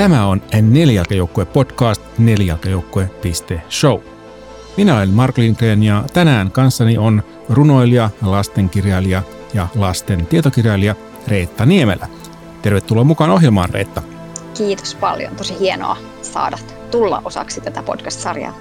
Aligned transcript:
Tämä 0.00 0.26
on 0.26 0.42
Nelijalkajoukkue 0.62 1.44
podcast 1.44 2.02
nelijalkajoukkue.show. 2.18 3.98
Minä 4.76 4.96
olen 4.96 5.10
Mark 5.10 5.38
Lindgren 5.38 5.82
ja 5.82 6.04
tänään 6.12 6.50
kanssani 6.50 6.98
on 6.98 7.22
runoilija, 7.48 8.10
lastenkirjailija 8.22 9.22
ja 9.54 9.68
lasten 9.74 10.26
tietokirjailija 10.26 10.94
Reetta 11.28 11.66
Niemelä. 11.66 12.08
Tervetuloa 12.62 13.04
mukaan 13.04 13.30
ohjelmaan, 13.30 13.70
Reetta. 13.70 14.02
Kiitos 14.56 14.94
paljon. 14.94 15.36
Tosi 15.36 15.58
hienoa 15.60 15.96
saada 16.22 16.58
tulla 16.90 17.22
osaksi 17.24 17.60
tätä 17.60 17.82
podcast-sarjaa. 17.82 18.58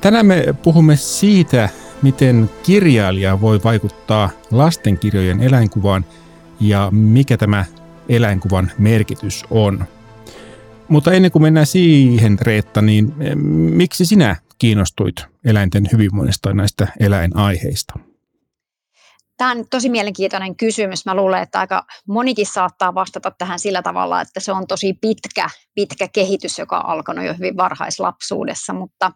Tänään 0.00 0.26
me 0.26 0.54
puhumme 0.62 0.96
siitä, 0.96 1.68
miten 2.02 2.50
kirjailija 2.62 3.40
voi 3.40 3.60
vaikuttaa 3.64 4.30
lastenkirjojen 4.50 5.40
eläinkuvaan 5.40 6.04
ja 6.60 6.88
mikä 6.90 7.36
tämä 7.36 7.64
eläinkuvan 8.10 8.70
merkitys 8.78 9.44
on. 9.50 9.84
Mutta 10.88 11.12
ennen 11.12 11.30
kuin 11.30 11.42
mennään 11.42 11.66
siihen, 11.66 12.38
Reetta, 12.42 12.82
niin 12.82 13.14
eh, 13.20 13.36
miksi 13.74 14.06
sinä 14.06 14.36
kiinnostuit 14.58 15.16
eläinten 15.44 15.88
hyvinvoinnista 15.92 16.54
näistä 16.54 16.88
eläinaiheista? 17.00 17.98
Tämä 19.36 19.50
on 19.50 19.64
tosi 19.70 19.88
mielenkiintoinen 19.88 20.56
kysymys. 20.56 21.06
Mä 21.06 21.14
luulen, 21.14 21.42
että 21.42 21.60
aika 21.60 21.86
monikin 22.08 22.46
saattaa 22.46 22.94
vastata 22.94 23.32
tähän 23.38 23.58
sillä 23.58 23.82
tavalla, 23.82 24.20
että 24.20 24.40
se 24.40 24.52
on 24.52 24.66
tosi 24.66 24.94
pitkä, 25.00 25.48
pitkä 25.74 26.08
kehitys, 26.12 26.58
joka 26.58 26.78
on 26.78 26.86
alkanut 26.86 27.24
jo 27.24 27.34
hyvin 27.34 27.56
varhaislapsuudessa, 27.56 28.72
mutta 28.72 29.12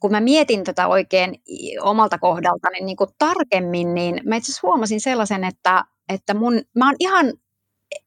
kun 0.00 0.10
mä 0.10 0.20
mietin 0.20 0.64
tätä 0.64 0.86
oikein 0.86 1.34
omalta 1.80 2.18
kohdaltani 2.18 2.80
niin 2.80 2.96
kuin 2.96 3.10
tarkemmin, 3.18 3.94
niin 3.94 4.20
mä 4.24 4.36
itse 4.36 4.52
huomasin 4.62 5.00
sellaisen, 5.00 5.44
että, 5.44 5.84
että 6.08 6.34
mun, 6.34 6.62
mä 6.76 6.86
oon 6.86 6.96
ihan 6.98 7.32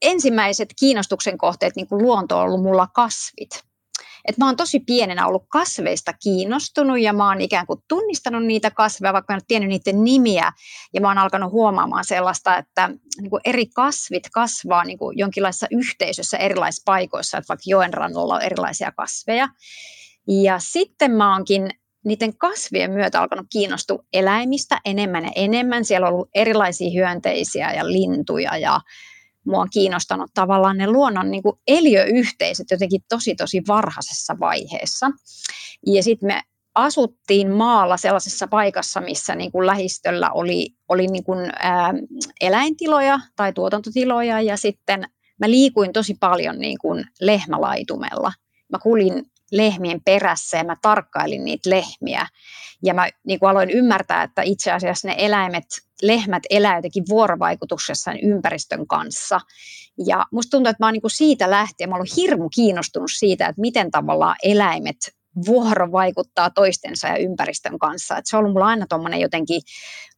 ensimmäiset 0.02 0.70
kiinnostuksen 0.80 1.38
kohteet, 1.38 1.76
niin 1.76 1.88
kuin 1.88 2.04
luonto 2.04 2.38
on 2.38 2.43
ollut 2.43 2.62
mulla 2.62 2.88
kasvit. 2.88 3.68
Et 4.27 4.38
mä 4.38 4.46
oon 4.46 4.55
tosi 4.55 4.80
pienenä 4.80 5.27
ollut 5.27 5.46
kasveista 5.48 6.13
kiinnostunut 6.13 6.99
ja 6.99 7.13
mä 7.13 7.27
oon 7.27 7.41
ikään 7.41 7.68
kuin 7.68 7.84
tunnistanut 7.88 8.46
niitä 8.46 8.71
kasveja, 8.71 9.13
vaikka 9.13 9.34
mä 9.34 9.35
en 9.35 9.38
ole 9.38 9.46
tiennyt 9.48 9.70
niiden 9.70 10.04
nimiä. 10.04 10.52
Ja 10.93 11.02
mä 11.02 11.08
oon 11.08 11.18
alkanut 11.18 11.52
huomaamaan 11.52 12.05
sellaista, 12.05 12.58
että 12.58 12.90
niin 13.21 13.30
kuin 13.30 13.41
eri 13.46 13.65
kasvit 13.65 14.24
kasvaa 14.34 14.84
niin 14.84 14.98
kuin 14.98 15.18
jonkinlaisessa 15.18 15.68
yhteisössä 15.71 16.38
erilaisissa 16.38 16.84
paikoissa, 16.85 17.38
että 17.38 17.48
vaikka 17.48 17.63
joen 17.65 17.93
rannalla 17.93 18.35
on 18.35 18.41
erilaisia 18.41 18.91
kasveja. 18.91 19.49
Ja 20.27 20.60
sitten 20.60 21.12
mä 21.12 21.34
oonkin 21.34 21.70
niiden 22.05 22.38
kasvien 22.38 22.91
myötä 22.91 23.21
alkanut 23.21 23.48
kiinnostua 23.52 24.04
eläimistä 24.13 24.82
enemmän 24.85 25.26
ja 25.26 25.32
enemmän. 25.35 25.85
Siellä 25.85 26.08
on 26.08 26.13
ollut 26.13 26.30
erilaisia 26.35 26.91
hyönteisiä 26.93 27.74
ja 27.74 27.91
lintuja 27.91 28.58
ja 28.58 28.82
mua 29.48 29.62
on 29.62 29.70
kiinnostanut 29.73 30.31
tavallaan 30.34 30.77
ne 30.77 30.87
luonnon 30.87 31.31
niin 31.31 31.43
kuin 31.43 31.59
eliöyhteisöt 31.67 32.71
jotenkin 32.71 33.01
tosi 33.09 33.35
tosi 33.35 33.62
varhaisessa 33.67 34.35
vaiheessa. 34.40 35.12
Ja 35.85 36.03
sitten 36.03 36.27
me 36.27 36.41
asuttiin 36.76 37.51
maalla 37.51 37.98
sellaisessa 37.98 38.48
paikassa, 38.48 39.01
missä 39.01 39.35
niin 39.35 39.51
kuin 39.51 39.65
lähistöllä 39.65 40.31
oli, 40.31 40.70
oli 40.90 41.07
niin 41.07 41.23
kuin, 41.23 41.51
ää, 41.59 41.93
eläintiloja 42.41 43.20
tai 43.35 43.53
tuotantotiloja 43.53 44.41
ja 44.41 44.57
sitten 44.57 45.03
mä 45.40 45.49
liikuin 45.49 45.93
tosi 45.93 46.15
paljon 46.20 46.59
niin 46.59 46.77
kuin 46.81 47.05
lehmälaitumella. 47.21 48.31
Mä 48.71 48.79
kulin 48.79 49.25
lehmien 49.51 50.01
perässä 50.05 50.57
ja 50.57 50.63
mä 50.63 50.75
tarkkailin 50.81 51.45
niitä 51.45 51.70
lehmiä. 51.70 52.27
Ja 52.84 52.93
mä 52.93 53.09
niin 53.23 53.40
kuin 53.40 53.49
aloin 53.49 53.70
ymmärtää, 53.70 54.23
että 54.23 54.41
itse 54.41 54.71
asiassa 54.71 55.07
ne 55.07 55.15
eläimet, 55.18 55.65
lehmät 56.01 56.43
elää 56.49 56.76
jotenkin 56.76 57.03
vuorovaikutuksessa 57.09 58.12
ympäristön 58.23 58.87
kanssa. 58.87 59.41
Ja 60.07 60.26
musta 60.31 60.49
tuntuu, 60.49 60.70
että 60.70 60.84
mä 60.84 60.87
oon 60.87 60.93
niin 60.93 61.01
siitä 61.07 61.49
lähtien, 61.49 61.90
mä 61.90 61.95
oon 61.95 61.99
ollut 61.99 62.17
hirmu 62.17 62.49
kiinnostunut 62.49 63.12
siitä, 63.13 63.48
että 63.48 63.62
miten 63.62 63.91
tavallaan 63.91 64.35
eläimet 64.44 65.17
vuoro 65.46 65.92
vaikuttaa 65.92 66.50
toistensa 66.50 67.08
ja 67.08 67.18
ympäristön 67.18 67.80
kanssa. 67.80 68.18
Et 68.18 68.25
se 68.25 68.38
on 68.38 68.40
ollut 68.40 68.53
mulla 68.53 68.66
aina 68.66 68.86
tuommoinen 68.90 69.20
jotenkin, 69.20 69.62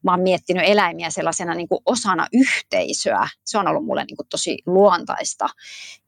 mä 0.03 0.11
oon 0.11 0.21
miettinyt 0.21 0.63
eläimiä 0.65 1.09
sellaisena 1.09 1.53
niin 1.53 1.67
kuin 1.67 1.81
osana 1.85 2.27
yhteisöä. 2.33 3.27
Se 3.45 3.57
on 3.57 3.67
ollut 3.67 3.85
mulle 3.85 4.03
niin 4.03 4.17
kuin 4.17 4.27
tosi 4.29 4.57
luontaista. 4.65 5.47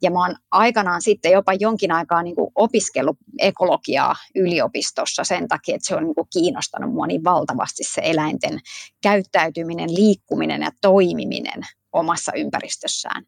Ja 0.01 0.11
mä 0.11 0.19
oon 0.19 0.35
aikanaan 0.51 1.01
sitten 1.01 1.31
jopa 1.31 1.53
jonkin 1.53 1.91
aikaa 1.91 2.23
niin 2.23 2.35
kuin 2.35 2.51
opiskellut 2.55 3.17
ekologiaa 3.39 4.16
yliopistossa 4.35 5.23
sen 5.23 5.47
takia, 5.47 5.75
että 5.75 5.88
se 5.88 5.95
on 5.95 6.03
niin 6.03 6.16
kuin 6.16 6.28
kiinnostanut 6.33 6.93
mua 6.93 7.07
niin 7.07 7.23
valtavasti 7.23 7.83
se 7.83 8.01
eläinten 8.03 8.59
käyttäytyminen, 9.03 9.95
liikkuminen 9.95 10.61
ja 10.61 10.72
toimiminen 10.81 11.61
omassa 11.94 12.31
ympäristössään. 12.35 13.24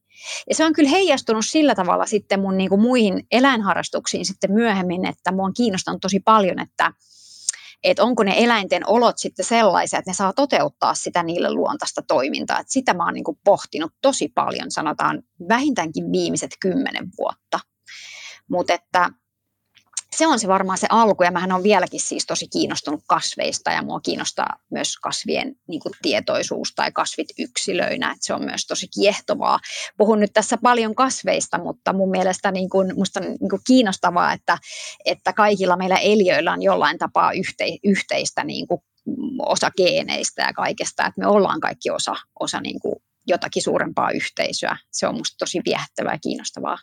Ja 0.50 0.56
se 0.56 0.66
on 0.66 0.74
kyllä 0.74 0.90
heijastunut 0.90 1.46
sillä 1.46 1.76
tavalla 1.76 2.06
sitten 2.06 2.40
mun 2.40 2.58
niin 2.58 2.70
kuin 2.70 2.82
muihin 2.82 3.28
eläinharrastuksiin 3.32 4.26
sitten 4.26 4.52
myöhemmin, 4.52 5.06
että 5.06 5.32
mua 5.32 5.46
on 5.46 5.54
kiinnostanut 5.54 6.02
tosi 6.02 6.20
paljon, 6.20 6.60
että, 6.60 6.92
että 7.84 8.04
onko 8.04 8.24
ne 8.24 8.34
eläinten 8.38 8.90
olot 8.90 9.18
sitten 9.18 9.46
sellaisia, 9.46 10.00
että 10.00 10.12
ne 10.12 10.16
saa 10.16 10.34
toteuttaa 10.34 10.94
sitä 10.94 11.24
niille 11.24 11.54
luontaista 11.54 12.02
toimintaa. 12.02 12.60
Että 12.60 12.74
sitä 12.74 12.94
mä 12.94 13.06
oon 13.06 13.14
niin 13.14 13.24
kuin 13.24 13.40
pohtinut 13.44 13.92
tosi 14.02 14.30
paljon, 14.36 14.72
sanotaan 14.72 15.24
vähintäänkin 15.50 16.12
viimeiset 16.12 16.52
kymmenen 16.60 17.10
vuotta. 17.18 17.60
Mutta 18.50 18.74
että 18.74 19.10
se 20.18 20.28
on 20.28 20.40
se 20.40 20.48
varmaan 20.48 20.78
se 20.78 20.88
alku, 20.90 21.24
ja 21.24 21.32
mähän 21.32 21.52
on 21.52 21.64
vieläkin 21.64 22.00
siis 22.00 22.26
tosi 22.26 22.48
kiinnostunut 22.48 23.04
kasveista, 23.08 23.72
ja 23.72 23.82
mua 23.82 24.00
kiinnostaa 24.00 24.56
myös 24.72 24.98
kasvien 24.98 25.56
niin 25.68 25.80
kuin, 25.80 25.94
tietoisuus 26.02 26.74
tai 26.76 26.92
kasvit 26.92 27.28
yksilöinä, 27.40 28.12
että 28.12 28.26
se 28.26 28.34
on 28.34 28.44
myös 28.44 28.68
tosi 28.68 28.88
kiehtovaa. 28.88 29.60
Puhun 29.98 30.20
nyt 30.20 30.34
tässä 30.34 30.58
paljon 30.58 30.96
kasveista, 30.96 31.58
mutta 31.58 31.94
mun 31.94 32.10
mielestä 32.10 32.52
niin 32.52 32.70
kuin, 32.70 32.94
musta 32.96 33.20
niin 33.20 33.50
kuin 33.50 33.62
kiinnostavaa, 33.68 34.34
että, 34.34 34.58
että 35.06 35.34
kaikilla 35.34 35.78
meillä 35.78 35.98
eliöillä 35.98 36.54
on 36.54 36.62
jollain 36.62 36.98
tapaa 36.98 37.32
yhte, 37.32 37.66
yhteistä 37.84 38.44
niin 38.44 38.68
kuin, 38.68 38.82
osa 39.40 39.72
geeneistä 39.78 40.42
ja 40.42 40.54
kaikesta, 40.54 41.06
että 41.06 41.22
me 41.22 41.28
ollaan 41.28 41.60
kaikki 41.60 41.90
osa, 41.90 42.16
osa 42.40 42.62
niin 42.62 42.80
kuin, 42.80 42.96
jotakin 43.28 43.64
suurempaa 43.64 44.12
yhteisöä. 44.12 44.78
Se 44.92 45.08
on 45.08 45.16
musta 45.16 45.38
tosi 45.38 45.62
viehättävää 45.66 46.14
ja 46.14 46.20
kiinnostavaa. 46.20 46.78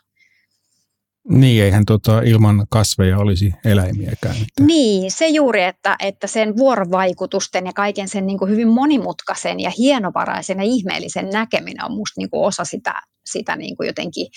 Niin, 1.29 1.63
eihän 1.63 1.85
tota, 1.85 2.21
ilman 2.21 2.67
kasveja 2.69 3.17
olisi 3.17 3.53
eläimiäkään. 3.65 4.35
Niin, 4.59 5.11
se 5.11 5.27
juuri, 5.27 5.63
että, 5.63 5.95
että 5.99 6.27
sen 6.27 6.57
vuorovaikutusten 6.57 7.65
ja 7.65 7.73
kaiken 7.73 8.07
sen 8.07 8.27
niin 8.27 8.39
kuin 8.39 8.51
hyvin 8.51 8.67
monimutkaisen 8.67 9.59
ja 9.59 9.71
hienovaraisen 9.77 10.57
ja 10.57 10.63
ihmeellisen 10.63 11.29
näkeminen 11.29 11.85
on 11.85 11.91
musta 11.91 12.21
niin 12.21 12.29
kuin 12.29 12.47
osa 12.47 12.65
sitä, 12.65 13.01
sitä 13.25 13.55
niin 13.55 13.77
kuin 13.77 13.87
jotenkin 13.87 14.27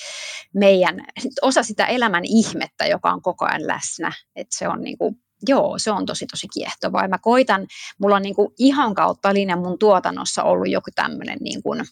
meidän, 0.55 1.01
osa 1.43 1.63
sitä 1.63 1.87
elämän 1.87 2.25
ihmettä, 2.25 2.87
joka 2.87 3.11
on 3.11 3.23
koko 3.23 3.45
ajan 3.45 3.67
läsnä. 3.67 4.13
Että 4.37 4.59
se 4.59 4.69
on 4.69 4.83
niin 4.83 4.99
kuin, 4.99 5.17
joo, 5.49 5.79
se 5.79 5.91
on 5.91 6.07
tosi 6.07 6.27
tosi 6.27 6.47
kiehtovaa. 6.55 7.09
Mä 7.09 7.19
koitan, 7.19 7.67
mulla 8.01 8.17
on 8.17 8.23
niin 8.23 8.35
kuin 8.35 8.49
ihan 8.59 8.95
kautta 8.95 9.35
linjan 9.35 9.59
mun 9.59 9.79
tuotannossa 9.79 10.43
ollut 10.43 10.71
joku 10.71 10.91
tämmöinen 10.95 11.39
niin 11.41 11.63
kuin, 11.63 11.85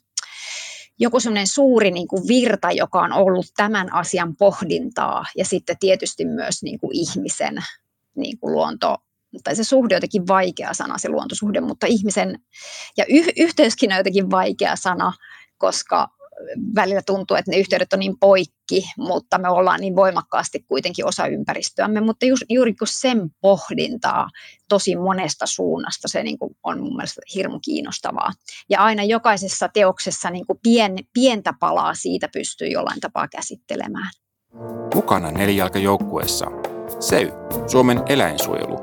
joku 0.99 1.21
semmoinen 1.21 1.47
suuri 1.47 1.91
niin 1.91 2.09
kuin 2.09 2.29
virta, 2.29 2.71
joka 2.71 3.01
on 3.01 3.13
ollut 3.13 3.47
tämän 3.57 3.93
asian 3.93 4.37
pohdintaa 4.37 5.25
ja 5.37 5.45
sitten 5.45 5.77
tietysti 5.81 6.25
myös 6.25 6.63
niin 6.63 6.81
kuin 6.81 6.91
ihmisen 6.97 7.57
niin 8.15 8.39
kuin 8.39 8.53
luonto, 8.53 8.97
tai 9.45 9.57
se 9.57 9.65
suhde 9.65 9.95
on 9.95 9.97
jotenkin 9.97 10.27
vaikea 10.27 10.75
sana, 10.75 10.99
se 10.99 11.09
luontosuhde, 11.09 11.61
mutta 11.61 11.87
ihmisen 11.87 12.39
ja 12.97 13.05
y- 13.09 13.33
yhteyskin 13.45 13.93
on 13.93 13.99
jotenkin 13.99 14.31
vaikea 14.31 14.77
sana, 14.77 15.13
koska 15.59 16.09
välillä 16.75 17.03
tuntuu, 17.07 17.37
että 17.37 17.51
ne 17.51 17.59
yhteydet 17.59 17.93
on 17.93 17.99
niin 17.99 18.19
poikki, 18.21 18.83
mutta 18.99 19.39
me 19.39 19.49
ollaan 19.49 19.81
niin 19.81 19.97
voimakkaasti 19.97 20.65
kuitenkin 20.69 21.07
osa 21.07 21.27
ympäristöämme. 21.27 22.01
Mutta 22.01 22.27
just, 22.27 22.43
juuri 22.49 22.75
kun 22.75 22.89
sen 22.91 23.31
pohdintaa 23.41 24.29
tosi 24.69 24.97
monesta 24.97 25.47
suunnasta, 25.47 26.09
se 26.09 26.23
niin 26.23 26.39
kuin 26.39 26.57
on 26.63 26.81
mun 26.81 26.97
mielestä 26.97 27.21
hirmu 27.35 27.61
kiinnostavaa. 27.65 28.33
Ja 28.71 28.81
aina 28.81 29.05
jokaisessa 29.05 29.69
teoksessa 29.69 30.31
niin 30.31 30.47
kuin 30.47 30.59
pien, 30.63 30.97
pientä 31.15 31.53
palaa 31.61 31.95
siitä 31.95 32.29
pystyy 32.33 32.69
jollain 32.69 33.01
tapaa 33.01 33.29
käsittelemään. 33.29 34.11
Mukana 34.95 35.31
nelijalkajoukkueessa 35.31 36.47
SEY, 37.01 37.33
Suomen 37.67 38.03
eläinsuojelu, 38.09 38.79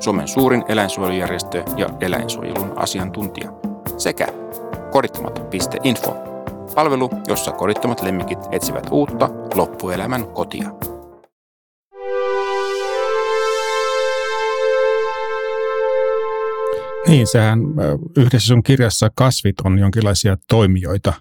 Suomen 0.00 0.28
suurin 0.28 0.64
eläinsuojelujärjestö 0.68 1.64
ja 1.76 1.88
eläinsuojelun 2.00 2.72
asiantuntija, 2.76 3.52
sekä 3.98 4.26
korittamat.info 4.90 6.29
Palvelu, 6.74 7.10
jossa 7.28 7.52
kodittomat 7.52 8.02
lemmikit 8.02 8.38
etsivät 8.52 8.86
uutta 8.90 9.30
loppuelämän 9.54 10.26
kotia. 10.26 10.70
Niin, 17.08 17.26
sehän 17.26 17.60
yhdessä 18.16 18.46
sun 18.46 18.62
kirjassa 18.62 19.10
kasvit 19.14 19.60
on 19.64 19.78
jonkinlaisia 19.78 20.36
toimijoita. 20.48 21.12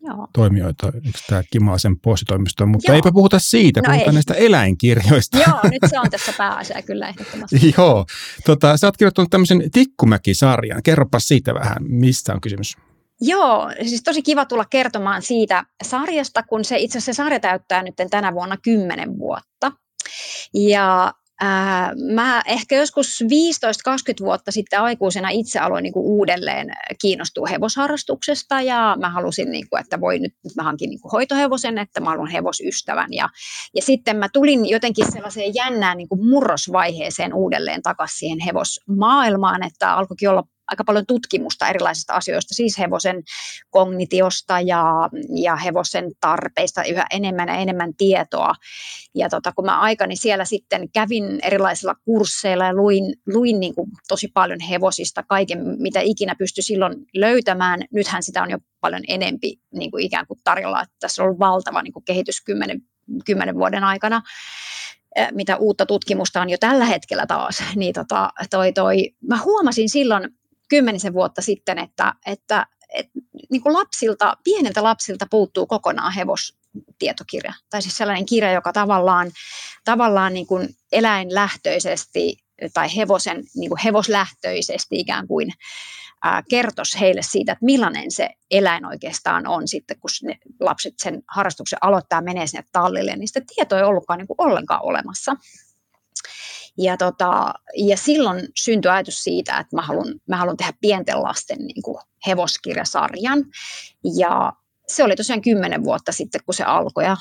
Joo. 0.00 0.28
Toimijoita, 0.32 0.86
eikö 0.86 1.18
tämä 1.28 1.42
Kimalaisen 1.50 2.00
postitoimisto, 2.00 2.66
mutta 2.66 2.90
Joo. 2.92 2.96
eipä 2.96 3.12
puhuta 3.12 3.38
siitä, 3.38 3.80
no 3.80 3.84
puhutaan 3.84 4.08
ei. 4.08 4.14
näistä 4.14 4.34
eläinkirjoista. 4.34 5.38
Joo, 5.38 5.60
nyt 5.62 5.82
se 5.90 6.00
on 6.00 6.10
tässä 6.10 6.32
pääasia 6.38 6.82
kyllä 6.82 7.08
ehdottomasti. 7.08 7.74
Joo, 7.78 8.06
tota, 8.46 8.76
sä 8.76 8.86
oot 8.86 8.96
kirjoittanut 8.96 9.30
tämmöisen 9.30 9.70
Tikkumäki-sarjan, 9.72 10.82
kerropa 10.82 11.18
siitä 11.18 11.54
vähän, 11.54 11.76
mistä 11.80 12.34
on 12.34 12.40
kysymys? 12.40 12.76
Joo, 13.20 13.70
siis 13.88 14.02
tosi 14.02 14.22
kiva 14.22 14.44
tulla 14.44 14.64
kertomaan 14.64 15.22
siitä 15.22 15.64
sarjasta, 15.82 16.42
kun 16.42 16.64
se 16.64 16.78
itse 16.78 16.98
asiassa 16.98 17.12
se 17.12 17.16
sarja 17.16 17.40
täyttää 17.40 17.82
nyt 17.82 17.94
tänä 18.10 18.34
vuonna 18.34 18.56
10 18.62 19.18
vuotta. 19.18 19.72
Ja 20.54 21.12
Ää, 21.40 21.92
mä 22.14 22.42
ehkä 22.46 22.76
joskus 22.76 23.24
15-20 24.22 24.24
vuotta 24.24 24.52
sitten 24.52 24.80
aikuisena 24.80 25.28
itse 25.28 25.58
aloin 25.58 25.82
niin 25.82 25.92
kuin 25.92 26.06
uudelleen 26.06 26.68
kiinnostua 27.00 27.46
hevosharrastuksesta 27.46 28.60
ja 28.60 28.96
mä 29.00 29.10
halusin, 29.10 29.50
niin 29.50 29.68
kuin, 29.70 29.80
että 29.80 30.00
voi 30.00 30.18
nyt, 30.18 30.34
mä 30.56 30.62
hankin 30.62 30.90
niin 30.90 31.00
kuin 31.00 31.12
hoitohevosen, 31.12 31.78
että 31.78 32.00
mä 32.00 32.10
haluan 32.10 32.30
hevosystävän 32.30 33.12
ja, 33.12 33.28
ja 33.74 33.82
sitten 33.82 34.16
mä 34.16 34.28
tulin 34.32 34.68
jotenkin 34.68 35.12
sellaiseen 35.12 35.54
jännään 35.54 35.96
niin 35.96 36.08
kuin 36.08 36.28
murrosvaiheeseen 36.28 37.34
uudelleen 37.34 37.82
takaisin 37.82 38.18
siihen 38.18 38.40
hevosmaailmaan, 38.40 39.62
että 39.62 39.94
alkoikin 39.94 40.30
olla 40.30 40.44
aika 40.68 40.84
paljon 40.84 41.06
tutkimusta 41.06 41.68
erilaisista 41.68 42.14
asioista, 42.14 42.54
siis 42.54 42.78
hevosen 42.78 43.22
kognitiosta 43.70 44.60
ja, 44.60 44.84
ja 45.42 45.56
hevosen 45.56 46.10
tarpeista 46.20 46.84
yhä 46.84 47.06
enemmän 47.10 47.48
ja 47.48 47.54
enemmän 47.54 47.94
tietoa. 47.98 48.54
Ja 49.14 49.28
tota, 49.28 49.52
kun 49.52 49.64
mä 49.64 49.80
aikani 49.80 50.16
siellä 50.16 50.44
sitten 50.44 50.90
kävin 50.90 51.38
erilaisilla 51.42 51.94
kursseilla 52.04 52.64
ja 52.64 52.74
luin, 52.74 53.14
luin 53.26 53.60
niin 53.60 53.74
kuin 53.74 53.90
tosi 54.08 54.28
paljon 54.34 54.60
hevosista, 54.60 55.22
kaiken 55.22 55.58
mitä 55.78 56.00
ikinä 56.00 56.34
pystyi 56.38 56.62
silloin 56.62 56.94
löytämään. 57.14 57.80
Nythän 57.92 58.22
sitä 58.22 58.42
on 58.42 58.50
jo 58.50 58.58
paljon 58.80 59.02
enempi 59.08 59.60
niin 59.74 59.90
kuin 59.90 60.04
ikään 60.04 60.26
kuin 60.26 60.40
tarjolla, 60.44 60.82
että 60.82 60.96
tässä 61.00 61.22
on 61.22 61.26
ollut 61.26 61.40
valtava 61.40 61.82
niin 61.82 61.92
kuin 61.92 62.04
kehitys 62.04 62.40
kymmenen, 62.44 62.80
kymmenen 63.24 63.54
vuoden 63.54 63.84
aikana 63.84 64.22
mitä 65.32 65.56
uutta 65.56 65.86
tutkimusta 65.86 66.40
on 66.40 66.50
jo 66.50 66.56
tällä 66.60 66.84
hetkellä 66.84 67.26
taas, 67.26 67.62
niin 67.76 67.94
tota, 67.94 68.30
toi, 68.50 68.72
toi, 68.72 69.10
mä 69.28 69.38
huomasin 69.42 69.88
silloin 69.88 70.28
kymmenisen 70.68 71.12
vuotta 71.12 71.42
sitten, 71.42 71.78
että, 71.78 72.14
että, 72.26 72.66
että 72.94 73.12
niin 73.50 73.62
kuin 73.62 73.72
lapsilta, 73.72 74.36
pieniltä 74.44 74.82
lapsilta 74.82 75.26
puuttuu 75.30 75.66
kokonaan 75.66 76.12
hevostietokirja. 76.12 77.52
Tai 77.70 77.82
siis 77.82 77.96
sellainen 77.96 78.26
kirja, 78.26 78.52
joka 78.52 78.72
tavallaan, 78.72 79.30
tavallaan 79.84 80.34
niin 80.34 80.46
kuin 80.46 80.68
eläinlähtöisesti 80.92 82.36
tai 82.74 82.96
hevosen, 82.96 83.44
niin 83.56 83.70
kuin 83.70 83.80
hevoslähtöisesti 83.84 84.98
ikään 84.98 85.26
kuin 85.26 85.52
ää, 86.24 86.42
kertoisi 86.50 87.00
heille 87.00 87.22
siitä, 87.22 87.52
että 87.52 87.64
millainen 87.64 88.10
se 88.10 88.30
eläin 88.50 88.86
oikeastaan 88.86 89.46
on 89.46 89.68
sitten, 89.68 90.00
kun 90.00 90.10
ne 90.22 90.38
lapset 90.60 90.94
sen 91.02 91.22
harrastuksen 91.28 91.78
aloittaa 91.82 92.20
menee 92.20 92.46
sinne 92.46 92.64
tallille, 92.72 93.16
niin 93.16 93.28
sitä 93.28 93.40
tietoa 93.54 93.78
ei 93.78 93.84
ollutkaan 93.84 94.18
niin 94.18 94.26
kuin 94.26 94.36
ollenkaan 94.38 94.84
olemassa. 94.84 95.36
Ja, 96.78 96.96
tota, 96.96 97.54
ja 97.76 97.96
silloin 97.96 98.48
syntyi 98.56 98.90
ajatus 98.90 99.22
siitä, 99.22 99.58
että 99.58 99.76
mä 99.76 99.82
haluan, 99.82 100.20
mä 100.28 100.36
haluan 100.36 100.56
tehdä 100.56 100.72
pienten 100.80 101.22
lasten 101.22 101.58
niin 101.58 101.82
kuin 101.82 101.98
hevoskirjasarjan. 102.26 103.44
Ja 104.16 104.52
se 104.88 105.04
oli 105.04 105.16
tosiaan 105.16 105.42
kymmenen 105.42 105.84
vuotta 105.84 106.12
sitten, 106.12 106.40
kun 106.44 106.54
se 106.54 106.64
alkoi. 106.64 107.04
Ja 107.04 107.16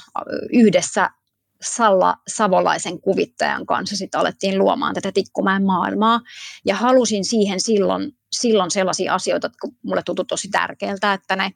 yhdessä 0.54 1.10
Salla 1.62 2.16
Savolaisen 2.28 3.02
kuvittajan 3.02 3.66
kanssa 3.66 3.96
sitten 3.96 4.20
alettiin 4.20 4.58
luomaan 4.58 4.94
tätä 4.94 5.12
Tikkumäen 5.12 5.66
maailmaa. 5.66 6.22
Ja 6.66 6.76
halusin 6.76 7.26
siihen 7.26 7.62
silloin, 7.62 8.12
silloin 8.32 8.72
sellaisia 8.72 9.14
asioita, 9.14 9.46
jotka 9.46 9.68
mulle 9.84 10.04
tuntui 10.04 10.26
tosi 10.26 10.48
tärkeältä, 10.48 11.14
että 11.14 11.36
ne 11.36 11.52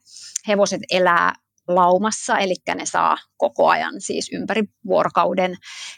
hevoset 0.48 0.82
elää 0.92 1.34
laumassa, 1.68 2.38
eli 2.38 2.56
ne 2.76 2.86
saa 2.86 3.18
koko 3.38 3.68
ajan 3.68 3.94
siis 3.98 4.30
ympäri 4.34 4.64
vuorokauden, 4.86 5.56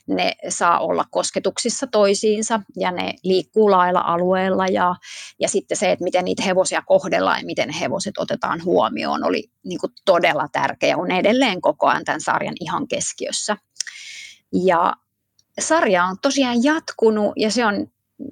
ne 0.07 0.31
saa 0.49 0.79
olla 0.79 1.05
kosketuksissa 1.11 1.87
toisiinsa 1.87 2.59
ja 2.77 2.91
ne 2.91 3.13
liikkuu 3.23 3.71
lailla 3.71 3.99
alueella. 3.99 4.67
Ja, 4.67 4.95
ja 5.39 5.49
sitten 5.49 5.77
se, 5.77 5.91
että 5.91 6.03
miten 6.03 6.25
niitä 6.25 6.43
hevosia 6.43 6.81
kohdellaan 6.81 7.39
ja 7.39 7.45
miten 7.45 7.69
hevoset 7.69 8.17
otetaan 8.17 8.63
huomioon 8.63 9.23
oli 9.23 9.51
niin 9.63 9.79
kuin 9.79 9.93
todella 10.05 10.47
tärkeä. 10.51 10.97
On 10.97 11.11
edelleen 11.11 11.61
koko 11.61 11.87
ajan 11.87 12.03
tämän 12.05 12.21
sarjan 12.21 12.55
ihan 12.59 12.87
keskiössä. 12.87 13.57
Ja 14.65 14.93
sarja 15.59 16.05
on 16.05 16.17
tosiaan 16.21 16.63
jatkunut 16.63 17.33
ja 17.35 17.51
se 17.51 17.65
on 17.65 17.87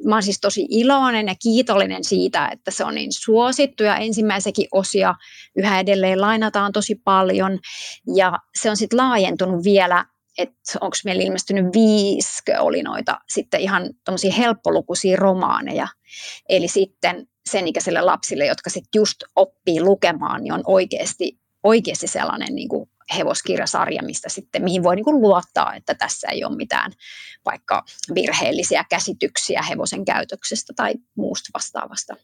mä 0.06 0.16
olen 0.16 0.24
siis 0.24 0.40
tosi 0.42 0.68
iloinen 0.70 1.28
ja 1.28 1.36
kiitollinen 1.44 2.04
siitä, 2.04 2.48
että 2.48 2.72
se 2.72 2.86
on 2.86 2.96
niin 2.96 3.12
suosittu 3.14 3.84
ja 3.84 3.96
ensimmäisekin 3.96 4.68
osia 4.72 5.16
yhä 5.56 5.80
edelleen 5.80 6.22
lainataan 6.22 6.72
tosi 6.72 6.96
paljon 6.96 7.60
ja 8.16 8.34
se 8.62 8.70
on 8.70 8.78
sitten 8.78 8.98
laajentunut 8.98 9.64
vielä 9.64 10.06
että 10.38 10.62
onko 10.82 10.96
meillä 11.06 11.24
ilmestynyt 11.24 11.66
viisikö 11.74 12.62
oli 12.62 12.84
noita 12.84 13.20
sitten 13.34 13.60
ihan 13.60 13.90
tuommoisia 14.06 14.34
helppolukuisia 14.34 15.18
romaaneja. 15.18 15.88
Eli 16.50 16.68
sitten 16.68 17.28
sen 17.50 17.68
ikäisille 17.68 18.02
lapsille, 18.02 18.46
jotka 18.46 18.70
sitten 18.70 19.00
just 19.00 19.18
oppii 19.36 19.82
lukemaan, 19.82 20.44
niin 20.44 20.54
on 20.54 20.64
oikeasti, 20.66 21.40
oikeasti 21.64 22.08
sellainen 22.08 22.56
niin 22.56 22.70
kuin 22.70 22.90
hevoskirjasarja, 23.18 24.04
mistä 24.04 24.30
sitten, 24.30 24.64
mihin 24.64 24.84
voi 24.84 24.96
niin 24.96 25.04
kuin 25.06 25.22
luottaa, 25.22 25.76
että 25.76 25.94
tässä 25.94 26.28
ei 26.28 26.44
ole 26.44 26.56
mitään 26.56 26.92
vaikka 27.46 27.86
virheellisiä 28.16 28.86
käsityksiä 28.90 29.62
hevosen 29.62 30.06
käytöksestä 30.06 30.74
tai 30.76 30.94
muusta 31.16 31.50
vastaavasta. 31.54 32.16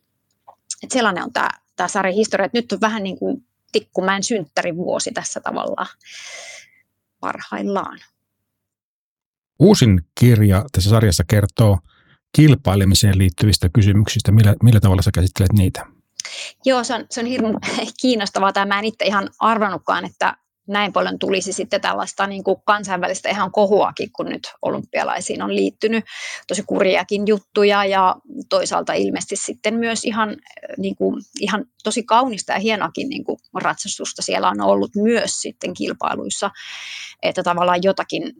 Et 0.83 0.91
sellainen 0.91 1.23
on 1.23 1.33
tämä, 1.33 1.49
tämä 1.75 1.87
sarjan 1.87 2.15
historia, 2.15 2.45
että 2.45 2.57
nyt 2.57 2.71
on 2.71 2.81
vähän 2.81 3.03
niin 3.03 3.19
kuin 3.19 3.47
Tikkumäen 3.71 4.23
synttärivuosi 4.23 5.11
tässä 5.11 5.39
tavallaan 5.39 5.87
parhaillaan. 7.19 7.99
Uusin 9.59 10.01
kirja 10.19 10.65
tässä 10.71 10.89
sarjassa 10.89 11.23
kertoo 11.27 11.79
kilpailemiseen 12.35 13.17
liittyvistä 13.17 13.69
kysymyksistä. 13.73 14.31
Millä, 14.31 14.55
millä 14.63 14.79
tavalla 14.79 15.01
sä 15.01 15.11
käsittelet 15.13 15.53
niitä? 15.53 15.85
Joo, 16.65 16.83
se 16.83 16.93
on, 16.93 17.05
se 17.09 17.21
on 17.21 17.25
hirveän 17.25 17.55
kiinnostavaa. 18.01 18.53
Tämä 18.53 18.65
mä 18.65 18.79
en 18.79 18.85
itse 18.85 19.05
ihan 19.05 19.29
arvannutkaan, 19.39 20.05
että 20.05 20.37
näin 20.67 20.93
paljon 20.93 21.19
tulisi 21.19 21.53
sitten 21.53 21.81
tällaista 21.81 22.27
niin 22.27 22.43
kuin 22.43 22.57
kansainvälistä 22.65 23.29
ihan 23.29 23.51
kohuakin, 23.51 24.09
kun 24.11 24.25
nyt 24.25 24.51
olympialaisiin 24.61 25.41
on 25.41 25.55
liittynyt 25.55 26.05
tosi 26.47 26.63
kurjiakin 26.63 27.27
juttuja 27.27 27.85
ja 27.85 28.15
toisaalta 28.49 28.93
ilmeisesti 28.93 29.35
sitten 29.35 29.73
myös 29.73 30.05
ihan, 30.05 30.37
niin 30.77 30.95
kuin, 30.95 31.21
ihan 31.39 31.65
tosi 31.83 32.03
kaunista 32.03 32.53
ja 32.53 32.59
hienoakin 32.59 33.09
niin 33.09 33.23
kuin 33.23 33.37
ratsastusta 33.53 34.21
siellä 34.21 34.49
on 34.49 34.61
ollut 34.61 34.91
myös 34.95 35.41
sitten 35.41 35.73
kilpailuissa, 35.73 36.51
että 37.23 37.43
tavallaan 37.43 37.83
jotakin, 37.83 38.33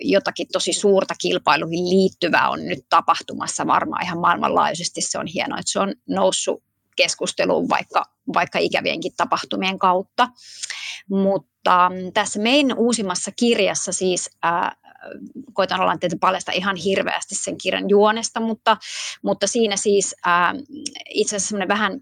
jotakin 0.00 0.46
tosi 0.52 0.72
suurta 0.72 1.14
kilpailuihin 1.20 1.90
liittyvää 1.90 2.48
on 2.50 2.64
nyt 2.64 2.86
tapahtumassa 2.88 3.66
varmaan 3.66 4.04
ihan 4.04 4.18
maailmanlaajuisesti. 4.18 5.00
Se 5.00 5.18
on 5.18 5.26
hienoa, 5.26 5.58
että 5.58 5.72
se 5.72 5.80
on 5.80 5.94
noussut 6.08 6.62
keskusteluun 6.96 7.68
vaikka, 7.68 8.04
vaikka 8.34 8.58
ikävienkin 8.58 9.12
tapahtumien 9.16 9.78
kautta. 9.78 10.28
Mutta 11.10 11.55
mm, 11.70 12.12
tässä 12.12 12.40
meidän 12.40 12.78
uusimmassa 12.78 13.30
kirjassa 13.36 13.92
siis 13.92 14.30
ää, 14.42 14.76
koitan 15.52 15.80
olla 15.80 15.96
tietysti 15.98 16.18
paljasta 16.18 16.52
ihan 16.52 16.76
hirveästi 16.76 17.34
sen 17.34 17.58
kirjan 17.58 17.88
juonesta, 17.88 18.40
mutta, 18.40 18.76
mutta 19.22 19.46
siinä 19.46 19.76
siis 19.76 20.14
ää, 20.24 20.54
itse 21.10 21.36
asiassa 21.36 21.68
vähän 21.68 22.00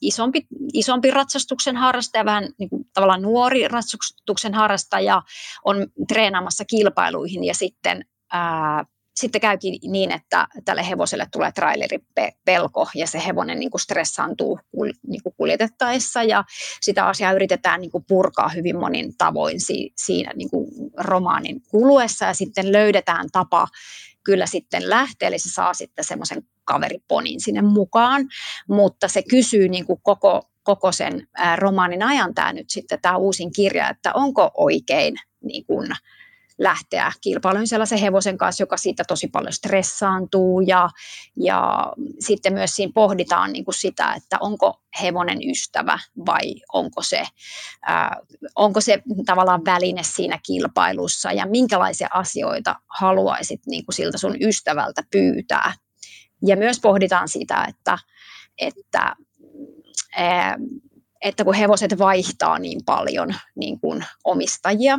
isompi, 0.00 0.46
isompi 0.72 1.10
ratsastuksen 1.10 1.76
harrastaja, 1.76 2.24
vähän 2.24 2.48
niin 2.58 2.70
kuin, 2.70 2.84
tavallaan 2.94 3.22
nuori 3.22 3.68
ratsastuksen 3.68 4.54
harrastaja 4.54 5.22
on 5.64 5.86
treenaamassa 6.08 6.64
kilpailuihin 6.64 7.44
ja 7.44 7.54
sitten 7.54 8.04
ää, 8.32 8.84
sitten 9.14 9.40
käykin 9.40 9.78
niin, 9.86 10.10
että 10.10 10.46
tälle 10.64 10.88
hevoselle 10.88 11.26
tulee 11.32 11.52
traileripelko 11.52 12.88
ja 12.94 13.06
se 13.06 13.22
hevonen 13.26 13.58
niin 13.58 13.70
kuin 13.70 13.80
stressaantuu 13.80 14.58
niin 15.06 15.22
kuin 15.22 15.34
kuljetettaessa 15.36 16.22
ja 16.22 16.44
sitä 16.80 17.06
asiaa 17.06 17.32
yritetään 17.32 17.80
niin 17.80 17.90
kuin 17.90 18.04
purkaa 18.08 18.48
hyvin 18.48 18.76
monin 18.76 19.16
tavoin 19.18 19.58
siinä 19.96 20.32
niin 20.34 20.50
kuin 20.50 20.70
romaanin 20.96 21.62
kuluessa 21.68 22.24
ja 22.24 22.34
sitten 22.34 22.72
löydetään 22.72 23.28
tapa 23.32 23.66
kyllä 24.24 24.46
sitten 24.46 24.90
lähteä, 24.90 25.28
eli 25.28 25.38
se 25.38 25.50
saa 25.50 25.74
sitten 25.74 26.04
semmoisen 26.04 26.42
kaveriponin 26.64 27.40
sinne 27.40 27.62
mukaan, 27.62 28.28
mutta 28.68 29.08
se 29.08 29.22
kysyy 29.22 29.68
niin 29.68 29.86
kuin 29.86 30.00
koko, 30.02 30.50
koko 30.62 30.92
sen 30.92 31.28
romaanin 31.56 32.02
ajan 32.02 32.34
tämä 32.34 32.52
nyt 32.52 32.70
sitten 32.70 32.98
tämä 33.02 33.16
uusin 33.16 33.52
kirja, 33.52 33.88
että 33.90 34.12
onko 34.14 34.50
oikein 34.56 35.14
niin 35.44 35.66
kuin, 35.66 35.88
lähteä 36.58 37.12
kilpailuun 37.20 37.66
sellaisen 37.66 37.98
hevosen 37.98 38.38
kanssa, 38.38 38.62
joka 38.62 38.76
siitä 38.76 39.04
tosi 39.08 39.28
paljon 39.28 39.52
stressaantuu 39.52 40.60
ja, 40.60 40.88
ja 41.36 41.92
sitten 42.20 42.52
myös 42.52 42.70
siinä 42.70 42.92
pohditaan 42.94 43.52
niin 43.52 43.64
kuin 43.64 43.74
sitä, 43.74 44.14
että 44.14 44.36
onko 44.40 44.80
hevonen 45.02 45.38
ystävä 45.50 45.98
vai 46.26 46.54
onko 46.72 47.02
se, 47.02 47.22
ää, 47.86 48.16
onko 48.56 48.80
se 48.80 49.02
tavallaan 49.26 49.64
väline 49.64 50.02
siinä 50.02 50.38
kilpailussa 50.46 51.32
ja 51.32 51.46
minkälaisia 51.46 52.08
asioita 52.14 52.76
haluaisit 52.88 53.60
niin 53.66 53.86
kuin 53.86 53.94
siltä 53.94 54.18
sun 54.18 54.36
ystävältä 54.42 55.02
pyytää. 55.10 55.72
Ja 56.46 56.56
myös 56.56 56.80
pohditaan 56.80 57.28
sitä, 57.28 57.64
että, 57.68 57.98
että 58.58 59.16
ää, 60.16 60.58
että 61.22 61.44
kun 61.44 61.54
hevoset 61.54 61.98
vaihtaa 61.98 62.58
niin 62.58 62.80
paljon 62.86 63.34
niin 63.54 63.80
kuin 63.80 64.04
omistajia, 64.24 64.98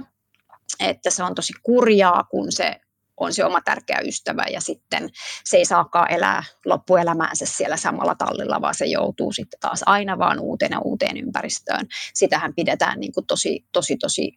että 0.84 1.10
se 1.10 1.24
on 1.24 1.36
tosi 1.36 1.54
kurjaa, 1.64 2.24
kun 2.24 2.52
se 2.52 2.80
on 3.18 3.34
se 3.34 3.46
oma 3.46 3.62
tärkeä 3.62 4.00
ystävä 4.06 4.46
ja 4.52 4.62
sitten 4.62 5.10
se 5.44 5.58
ei 5.58 5.66
saakaan 5.66 6.12
elää 6.12 6.44
loppuelämäänsä 6.66 7.46
siellä 7.46 7.78
samalla 7.78 8.16
tallilla, 8.16 8.62
vaan 8.62 8.76
se 8.76 8.86
joutuu 8.86 9.32
sitten 9.32 9.60
taas 9.60 9.84
aina 9.86 10.20
vaan 10.20 10.40
uuteen 10.40 10.72
ja 10.72 10.80
uuteen 10.80 11.18
ympäristöön. 11.18 11.88
Sitähän 12.14 12.54
pidetään 12.56 13.00
niin 13.00 13.14
kuin 13.14 13.26
tosi, 13.26 13.66
tosi, 13.72 13.98
tosi, 13.98 14.32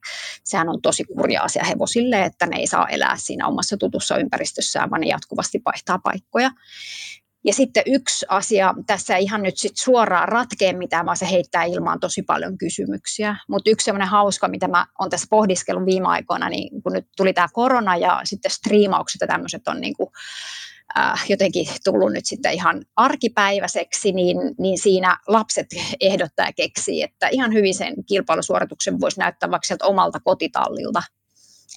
sehän 0.45 0.69
on 0.69 0.83
tosi 0.83 1.05
kurja 1.05 1.43
asia 1.43 1.65
hevosille, 1.65 2.23
että 2.23 2.47
ne 2.47 2.57
ei 2.57 2.67
saa 2.67 2.89
elää 2.89 3.17
siinä 3.17 3.47
omassa 3.47 3.77
tutussa 3.77 4.17
ympäristössään, 4.17 4.91
vaan 4.91 5.01
ne 5.01 5.07
jatkuvasti 5.07 5.63
vaihtaa 5.65 5.99
paikkoja. 5.99 6.51
Ja 7.47 7.53
sitten 7.53 7.83
yksi 7.87 8.27
asia, 8.29 8.75
tässä 8.87 9.17
ei 9.17 9.23
ihan 9.23 9.43
nyt 9.43 9.59
sit 9.59 9.77
suoraan 9.77 10.29
ratkee 10.29 10.73
mitään, 10.73 11.07
vaan 11.07 11.17
se 11.17 11.31
heittää 11.31 11.65
ilmaan 11.65 12.01
tosi 12.01 12.23
paljon 12.23 12.59
kysymyksiä. 12.59 13.37
Mutta 13.49 13.71
yksi 13.71 13.85
semmoinen 13.85 14.09
hauska, 14.09 14.49
mitä 14.49 14.69
mä 14.69 14.87
oon 15.01 15.11
tässä 15.11 15.27
pohdiskellut 15.31 15.87
viime 15.87 16.09
aikoina, 16.09 16.49
niin 16.49 16.83
kun 16.83 16.93
nyt 16.93 17.07
tuli 17.17 17.33
tämä 17.33 17.49
korona 17.53 17.97
ja 17.97 18.21
sitten 18.25 18.51
striimaukset 18.51 19.21
ja 19.21 19.27
tämmöiset 19.27 19.69
on 19.69 19.81
niinku, 19.81 20.13
äh, 20.99 21.25
jotenkin 21.29 21.67
tullut 21.85 22.13
nyt 22.13 22.27
sitten 22.27 22.53
ihan 22.53 22.85
arkipäiväiseksi, 22.97 24.13
niin, 24.13 24.37
niin 24.59 24.79
siinä 24.79 25.19
lapset 25.27 25.67
ehdottaa 26.01 26.47
ja 26.47 26.53
keksii, 26.53 27.03
että 27.03 27.29
ihan 27.29 27.53
hyvin 27.53 27.75
sen 27.75 27.95
kilpailusuorituksen 28.07 29.01
voisi 29.01 29.21
näyttää 29.21 29.51
vaikka 29.51 29.67
sieltä 29.67 29.87
omalta 29.87 30.21
kotitallilta 30.21 31.03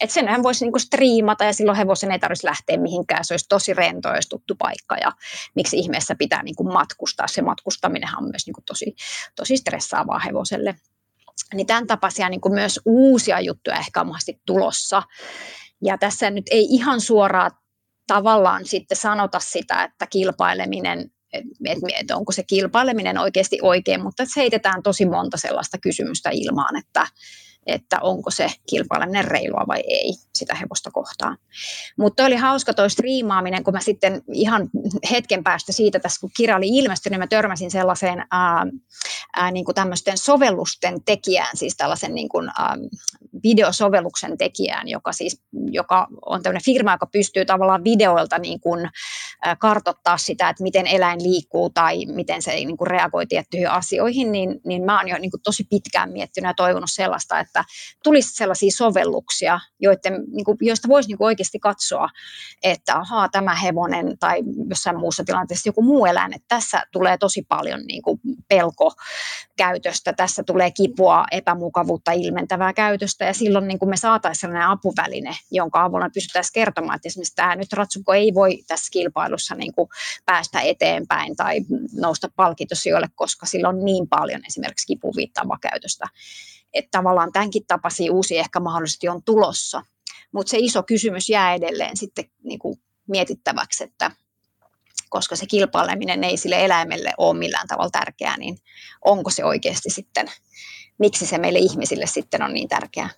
että 0.02 0.14
senhän 0.14 0.44
voisi 0.44 0.66
niinku 0.66 0.80
striimata 0.80 1.44
ja 1.44 1.54
silloin 1.54 1.78
hevosen 1.78 2.12
ei 2.12 2.20
tarvitsisi 2.20 2.48
lähteä 2.48 2.78
mihinkään. 2.78 3.26
Se 3.26 3.34
olisi 3.34 3.46
tosi 3.50 3.74
rento, 3.74 4.10
ja 4.10 4.22
tuttu 4.30 4.56
paikka 4.56 4.98
ja 4.98 5.12
miksi 5.56 5.78
ihmeessä 5.78 6.16
pitää 6.16 6.44
niinku 6.44 6.64
matkustaa. 6.64 7.28
Se 7.28 7.42
matkustaminen 7.42 8.10
on 8.18 8.24
myös 8.24 8.46
niinku 8.46 8.62
tosi, 8.66 8.96
tosi 9.36 9.58
stressaavaa 9.58 10.20
hevoselle. 10.20 10.76
Niin 11.54 11.68
tämän 11.68 11.88
tapaisia 11.88 12.30
niinku 12.30 12.50
myös 12.50 12.80
uusia 12.86 13.40
juttuja 13.40 13.78
ehkä 13.78 14.02
on 14.02 14.08
tulossa. 14.46 15.04
Ja 15.84 15.98
tässä 15.98 16.30
nyt 16.30 16.46
ei 16.52 16.66
ihan 16.70 17.02
suoraan 17.02 17.52
tavallaan 18.08 18.66
sitten 18.66 18.98
sanota 18.98 19.40
sitä, 19.40 19.84
että 19.84 20.08
kilpaileminen 20.08 21.12
että 21.66 21.88
et 22.00 22.12
onko 22.12 22.32
se 22.32 22.44
kilpaileminen 22.44 23.18
oikeasti 23.18 23.60
oikein, 23.62 24.04
mutta 24.04 24.24
heitetään 24.36 24.84
tosi 24.84 25.06
monta 25.06 25.38
sellaista 25.38 25.78
kysymystä 25.78 26.30
ilmaan, 26.34 26.76
että, 26.76 27.08
että 27.66 27.98
onko 28.02 28.32
se 28.32 28.48
kilpaileminen 28.70 29.26
reilua 29.26 29.64
vai 29.68 29.80
ei 29.88 30.14
sitä 30.36 30.56
hevosta 30.56 30.92
kohtaan. 30.92 31.38
Mutta 31.98 32.26
oli 32.26 32.36
hauska 32.36 32.74
tuo 32.74 32.90
striimaaminen, 32.90 33.64
kun 33.64 33.74
mä 33.74 33.82
sitten 33.82 34.22
ihan 34.34 34.70
hetken 35.12 35.44
päästä 35.44 35.72
siitä, 35.72 36.00
tässä 36.00 36.22
kun 36.22 36.32
kirja 36.38 36.56
oli 36.56 36.68
ilmestynyt, 36.68 37.12
niin 37.12 37.20
mä 37.20 37.28
törmäsin 37.28 37.72
sellaiseen 37.72 38.26
ää, 38.32 38.66
ää, 39.36 39.52
niin 39.52 39.66
kuin 39.66 39.76
tämmöisten 39.76 40.18
sovellusten 40.18 41.04
tekijään, 41.04 41.58
siis 41.58 41.78
tällaisen 41.78 42.16
niin 42.16 42.30
kuin, 42.30 42.50
ää, 42.60 42.78
videosovelluksen 43.44 44.38
tekijään, 44.38 44.88
joka, 44.88 45.14
siis, 45.14 45.42
joka 45.72 46.08
on 46.26 46.44
tämmöinen 46.44 46.66
firma, 46.66 46.92
joka 46.92 47.08
pystyy 47.08 47.46
tavallaan 47.46 47.84
videoilta 47.84 48.38
niin 48.38 48.60
kuin, 48.60 48.90
kartottaa 49.60 50.18
sitä, 50.18 50.50
että 50.50 50.64
miten 50.64 50.88
eläin 50.88 51.24
liikkuu 51.24 51.70
tai 51.70 52.06
miten 52.06 52.42
se 52.42 52.52
niin 52.52 52.78
kuin 52.78 52.88
reagoi 52.88 53.26
tiettyihin 53.26 53.70
asioihin, 53.70 54.32
niin, 54.32 54.62
niin 54.66 54.84
mä 54.84 54.98
oon 54.98 55.08
jo 55.08 55.18
niin 55.18 55.32
kuin 55.32 55.42
tosi 55.42 55.64
pitkään 55.70 56.12
miettinyt 56.12 56.50
ja 56.50 56.54
toivonut 56.54 56.90
sellaista, 56.94 57.40
että 57.40 57.64
tulisi 58.04 58.36
sellaisia 58.36 58.72
sovelluksia, 58.78 59.60
joiden, 59.80 60.24
niin 60.32 60.46
kuin, 60.46 60.58
joista 60.62 60.88
voisi 60.88 61.10
niin 61.10 61.18
kuin 61.18 61.26
oikeasti 61.26 61.60
katsoa, 61.60 62.10
että 62.64 62.96
ahaa, 62.96 63.30
tämä 63.30 63.56
hevonen 63.56 64.18
tai 64.20 64.40
jossain 64.70 65.00
muussa 65.00 65.24
tilanteessa 65.24 65.70
joku 65.70 65.82
muu 65.82 66.06
eläin, 66.06 66.34
että 66.34 66.46
tässä 66.48 66.84
tulee 66.92 67.18
tosi 67.18 67.46
paljon 67.48 67.82
niin 67.88 68.02
kuin 68.02 68.20
pelko 68.48 68.92
käytöstä, 69.58 70.14
tässä 70.14 70.44
tulee 70.44 70.72
kipua, 70.72 71.26
epämukavuutta 71.32 72.12
ilmentävää 72.12 72.74
käytöstä 72.74 73.26
ja 73.26 73.34
silloin 73.34 73.68
niin 73.68 73.80
kuin 73.80 73.90
me 73.90 73.98
saataisiin 73.98 74.42
sellainen 74.42 74.68
apuväline, 74.68 75.36
jonka 75.52 75.84
avulla 75.84 76.10
pystyttäisiin 76.14 76.54
kertomaan, 76.54 76.96
että 76.96 77.08
esimerkiksi 77.08 77.36
tämä 77.36 77.56
nyt 77.56 77.74
ratsukko 77.74 78.14
ei 78.14 78.34
voi 78.34 78.64
tässä 78.68 78.92
kilpailussa 79.30 79.56
niin 79.56 79.74
kuin 79.74 79.90
päästä 80.26 80.62
eteenpäin 80.62 81.36
tai 81.36 81.60
nousta 81.94 82.28
palkintosijoille, 82.36 83.08
koska 83.16 83.46
sillä 83.46 83.70
on 83.70 83.86
niin 83.86 84.08
paljon 84.08 84.42
esimerkiksi 84.48 84.88
kipuviittaavaa 84.88 85.58
käytöstä 85.62 86.06
että 86.74 86.90
tavallaan 86.92 87.32
tämänkin 87.32 87.66
tapaisia 87.68 88.12
uusia 88.12 88.40
ehkä 88.40 88.60
mahdollisesti 88.60 89.08
on 89.10 89.24
tulossa. 89.24 89.82
Mutta 90.32 90.52
se 90.52 90.58
iso 90.60 90.84
kysymys 90.84 91.30
jää 91.30 91.54
edelleen 91.54 91.98
sitten 91.98 92.26
niin 92.44 92.60
kuin 92.60 92.80
mietittäväksi, 93.08 93.84
että 93.84 94.12
koska 95.10 95.36
se 95.36 95.46
kilpaileminen 95.46 96.24
ei 96.24 96.38
sille 96.38 96.66
eläimelle 96.66 97.14
ole 97.18 97.40
millään 97.40 97.68
tavalla 97.68 97.90
tärkeää, 97.90 98.38
niin 98.38 98.58
onko 99.06 99.30
se 99.30 99.46
oikeasti 99.46 99.90
sitten, 99.90 100.28
miksi 101.00 101.26
se 101.26 101.38
meille 101.38 101.60
ihmisille 101.60 102.06
sitten 102.08 102.42
on 102.42 102.54
niin 102.54 102.68
tärkeää. 102.68 103.10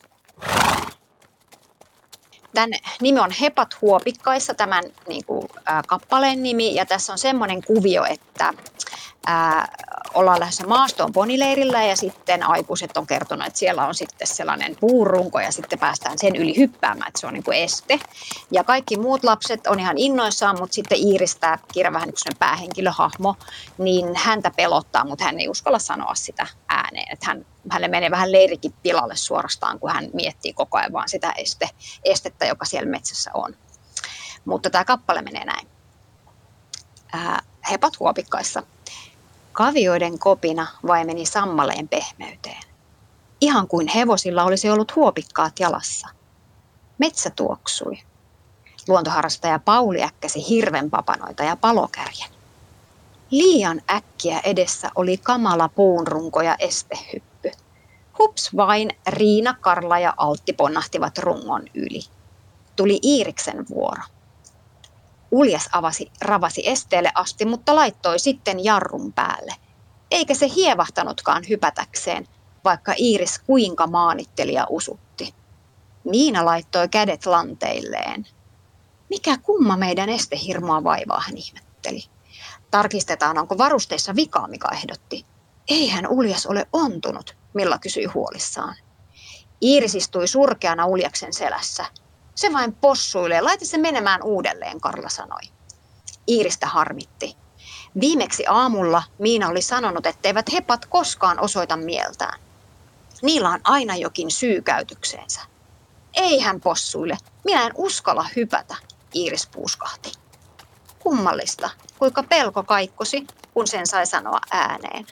Tämän 2.53 2.69
nimi 3.01 3.19
on 3.19 3.31
Hepat 3.31 3.81
huopikkaissa, 3.81 4.53
tämän 4.53 4.83
niin 5.07 5.25
kuin, 5.25 5.47
ä, 5.69 5.81
kappaleen 5.87 6.43
nimi, 6.43 6.75
ja 6.75 6.85
tässä 6.85 7.13
on 7.13 7.19
semmoinen 7.19 7.63
kuvio, 7.63 8.03
että 8.03 8.53
ä, 9.29 9.67
ollaan 10.13 10.39
lähdössä 10.39 10.67
maastoon 10.67 11.13
ponileirillä 11.13 11.83
ja 11.83 11.95
sitten 11.95 12.43
aikuiset 12.43 12.97
on 12.97 13.07
kertonut, 13.07 13.47
että 13.47 13.59
siellä 13.59 13.87
on 13.87 13.95
sitten 13.95 14.27
sellainen 14.27 14.75
puurunko 14.79 15.39
ja 15.39 15.51
sitten 15.51 15.79
päästään 15.79 16.17
sen 16.17 16.35
yli 16.35 16.57
hyppäämään, 16.57 17.07
että 17.07 17.19
se 17.19 17.27
on 17.27 17.33
niin 17.33 17.43
kuin 17.43 17.57
este. 17.57 17.99
Ja 18.51 18.63
kaikki 18.63 18.97
muut 18.97 19.23
lapset 19.23 19.67
on 19.67 19.79
ihan 19.79 19.97
innoissaan, 19.97 20.59
mutta 20.59 20.73
sitten 20.73 20.97
Iiris, 20.97 21.35
tämä 21.35 21.57
kirja 21.73 21.93
vähän 21.93 22.09
niin 22.09 22.37
päähenkilöhahmo, 22.39 23.35
niin 23.77 24.15
häntä 24.15 24.51
pelottaa, 24.55 25.05
mutta 25.05 25.25
hän 25.25 25.39
ei 25.39 25.49
uskalla 25.49 25.79
sanoa 25.79 26.15
sitä 26.15 26.47
ääneen. 26.91 27.13
Että 27.13 27.25
hän, 27.27 27.45
hänelle 27.69 27.87
menee 27.87 28.11
vähän 28.11 28.31
leirikin 28.31 28.73
pilalle 28.83 29.15
suorastaan, 29.15 29.79
kun 29.79 29.91
hän 29.91 30.09
miettii 30.13 30.53
koko 30.53 30.77
ajan 30.77 30.93
vaan 30.93 31.09
sitä 31.09 31.33
este, 31.37 31.69
estettä, 32.03 32.45
joka 32.45 32.65
siellä 32.65 32.91
metsässä 32.91 33.31
on. 33.33 33.55
Mutta 34.45 34.69
tämä 34.69 34.85
kappale 34.85 35.21
menee 35.21 35.45
näin. 35.45 35.67
Ää, 37.13 37.41
hepat 37.71 37.99
huopikkaissa 37.99 38.63
Kavioiden 39.51 40.19
kopina 40.19 40.67
vaimeni 40.87 41.25
sammaleen 41.25 41.87
pehmeyteen. 41.87 42.61
Ihan 43.41 43.67
kuin 43.67 43.87
hevosilla 43.87 44.43
olisi 44.43 44.69
ollut 44.69 44.95
huopikkaat 44.95 45.59
jalassa. 45.59 46.07
Metsä 46.97 47.29
tuoksui. 47.29 47.97
Luontoharrastaja 48.87 49.59
Pauli 49.59 50.03
äkkäsi 50.03 50.49
hirvenpapanoita 50.49 51.43
ja 51.43 51.55
palokärjen. 51.55 52.40
Liian 53.31 53.81
äkkiä 53.91 54.39
edessä 54.39 54.91
oli 54.95 55.17
kamala 55.17 55.69
puunrunko 55.69 56.41
ja 56.41 56.55
estehyppy. 56.59 57.51
Hups 58.19 58.55
vain 58.55 58.89
Riina, 59.07 59.55
Karla 59.61 59.99
ja 59.99 60.13
Altti 60.17 60.53
ponnahtivat 60.53 61.17
rungon 61.17 61.63
yli. 61.73 61.99
Tuli 62.75 62.99
Iiriksen 63.03 63.65
vuoro. 63.69 64.03
Uljas 65.31 65.69
avasi, 65.71 66.11
ravasi 66.21 66.69
esteelle 66.69 67.11
asti, 67.15 67.45
mutta 67.45 67.75
laittoi 67.75 68.19
sitten 68.19 68.63
jarrun 68.63 69.13
päälle. 69.13 69.55
Eikä 70.11 70.33
se 70.33 70.49
hievahtanutkaan 70.55 71.43
hypätäkseen, 71.49 72.27
vaikka 72.63 72.93
Iiris 72.99 73.39
kuinka 73.39 73.87
maanitteli 73.87 74.53
ja 74.53 74.67
usutti. 74.69 75.35
Miina 76.03 76.45
laittoi 76.45 76.89
kädet 76.89 77.25
lanteilleen. 77.25 78.27
Mikä 79.09 79.37
kumma 79.37 79.77
meidän 79.77 80.09
estehirmoa 80.09 80.83
vaivaa, 80.83 81.19
hän 81.19 81.37
ihmetteli. 81.37 82.03
Tarkistetaan, 82.71 83.37
onko 83.37 83.57
varusteissa 83.57 84.15
vikaa, 84.15 84.47
mikä 84.47 84.67
ehdotti. 84.73 85.25
Eihän 85.67 86.07
Uljas 86.07 86.45
ole 86.45 86.67
ontunut, 86.73 87.35
Milla 87.53 87.77
kysyi 87.77 88.05
huolissaan. 88.05 88.75
Iiris 89.61 89.95
istui 89.95 90.27
surkeana 90.27 90.85
Uljaksen 90.85 91.33
selässä. 91.33 91.85
Se 92.35 92.53
vain 92.53 92.73
possuilee. 92.73 93.41
Laita 93.41 93.65
se 93.65 93.77
menemään 93.77 94.23
uudelleen, 94.23 94.81
Karla 94.81 95.09
sanoi. 95.09 95.41
Iiristä 96.27 96.67
harmitti. 96.67 97.35
Viimeksi 97.99 98.43
aamulla 98.47 99.03
Miina 99.19 99.47
oli 99.47 99.61
sanonut, 99.61 100.05
etteivät 100.05 100.51
hepat 100.53 100.85
koskaan 100.85 101.39
osoita 101.39 101.77
mieltään. 101.77 102.39
Niillä 103.21 103.49
on 103.49 103.59
aina 103.63 103.95
jokin 103.95 104.31
syy 104.31 104.61
käytökseensä. 104.61 105.41
Ei 106.13 106.39
hän 106.39 106.61
possuille. 106.61 107.17
Minä 107.43 107.65
en 107.65 107.71
uskalla 107.75 108.25
hypätä, 108.35 108.75
Iiris 109.15 109.47
puuskahti. 109.47 110.20
Kummallista, 111.03 111.69
kuinka 111.99 112.23
pelko 112.23 112.63
kaikkosi, 112.63 113.27
kun 113.53 113.67
sen 113.67 113.87
sai 113.87 114.05
sanoa 114.05 114.39
ääneen. 114.51 115.05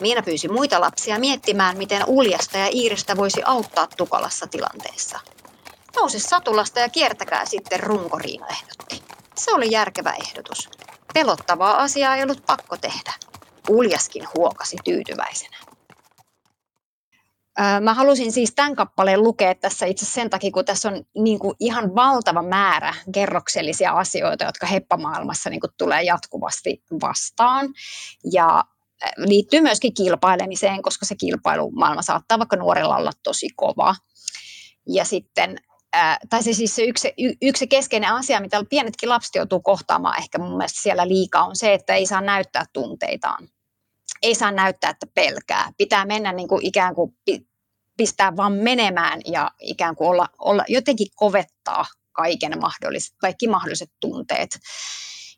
Miina 0.00 0.22
pyysi 0.22 0.48
muita 0.48 0.80
lapsia 0.80 1.18
miettimään, 1.18 1.78
miten 1.78 2.02
Uljasta 2.06 2.58
ja 2.58 2.68
Iiristä 2.72 3.16
voisi 3.16 3.42
auttaa 3.44 3.88
tukalassa 3.96 4.46
tilanteessa. 4.46 5.20
Nouse 5.96 6.18
satulasta 6.18 6.80
ja 6.80 6.88
kiertäkää 6.88 7.46
sitten 7.46 7.80
runkoriina 7.80 8.46
ehdotti. 8.46 9.02
Se 9.34 9.52
oli 9.52 9.70
järkevä 9.70 10.14
ehdotus. 10.26 10.68
Pelottavaa 11.14 11.76
asiaa 11.82 12.16
ei 12.16 12.22
ollut 12.22 12.46
pakko 12.46 12.76
tehdä. 12.76 13.12
Uljaskin 13.68 14.28
huokasi 14.36 14.76
tyytyväisenä. 14.84 15.65
Mä 17.80 17.94
halusin 17.94 18.32
siis 18.32 18.52
tämän 18.54 18.76
kappaleen 18.76 19.22
lukea 19.22 19.54
tässä 19.54 19.86
itse 19.86 20.06
sen 20.06 20.30
takia, 20.30 20.50
kun 20.50 20.64
tässä 20.64 20.88
on 20.88 21.04
niin 21.18 21.38
kuin 21.38 21.54
ihan 21.60 21.94
valtava 21.94 22.42
määrä 22.42 22.94
kerroksellisia 23.12 23.92
asioita, 23.92 24.44
jotka 24.44 24.66
heppamaailmassa 24.66 25.50
niin 25.50 25.60
kuin 25.60 25.70
tulee 25.78 26.02
jatkuvasti 26.02 26.82
vastaan. 27.02 27.68
Ja 28.32 28.64
liittyy 29.16 29.60
myöskin 29.60 29.94
kilpailemiseen, 29.94 30.82
koska 30.82 31.06
se 31.06 31.14
kilpailumaailma 31.14 32.02
saattaa 32.02 32.38
vaikka 32.38 32.56
nuorella 32.56 32.96
olla 32.96 33.12
tosi 33.22 33.48
kova. 33.56 33.94
Ja 34.86 35.04
sitten 35.04 35.56
tai 36.30 36.42
se 36.42 36.52
siis 36.52 36.76
se 36.76 36.82
yksi, 36.82 37.14
yksi 37.42 37.66
keskeinen 37.66 38.12
asia, 38.12 38.40
mitä 38.40 38.64
pienetkin 38.70 39.08
lapset 39.08 39.34
joutuu 39.34 39.60
kohtaamaan 39.60 40.18
ehkä 40.18 40.38
mun 40.38 40.56
mielestä 40.56 40.82
siellä 40.82 41.08
liikaa, 41.08 41.44
on 41.44 41.56
se, 41.56 41.74
että 41.74 41.94
ei 41.94 42.06
saa 42.06 42.20
näyttää 42.20 42.64
tunteitaan. 42.72 43.48
Ei 44.26 44.34
saa 44.34 44.50
näyttää, 44.50 44.90
että 44.90 45.06
pelkää. 45.14 45.72
Pitää 45.78 46.04
mennä 46.04 46.32
niin 46.32 46.48
kuin 46.48 46.66
ikään 46.66 46.94
kuin 46.94 47.16
pistää 47.96 48.36
vaan 48.36 48.52
menemään 48.52 49.20
ja 49.26 49.50
ikään 49.60 49.96
kuin 49.96 50.08
olla, 50.08 50.28
olla 50.38 50.64
jotenkin 50.68 51.06
kovettaa 51.14 51.84
kaiken 52.12 52.60
mahdolliset, 52.60 53.14
kaikki 53.18 53.48
mahdolliset 53.48 53.90
tunteet. 54.00 54.58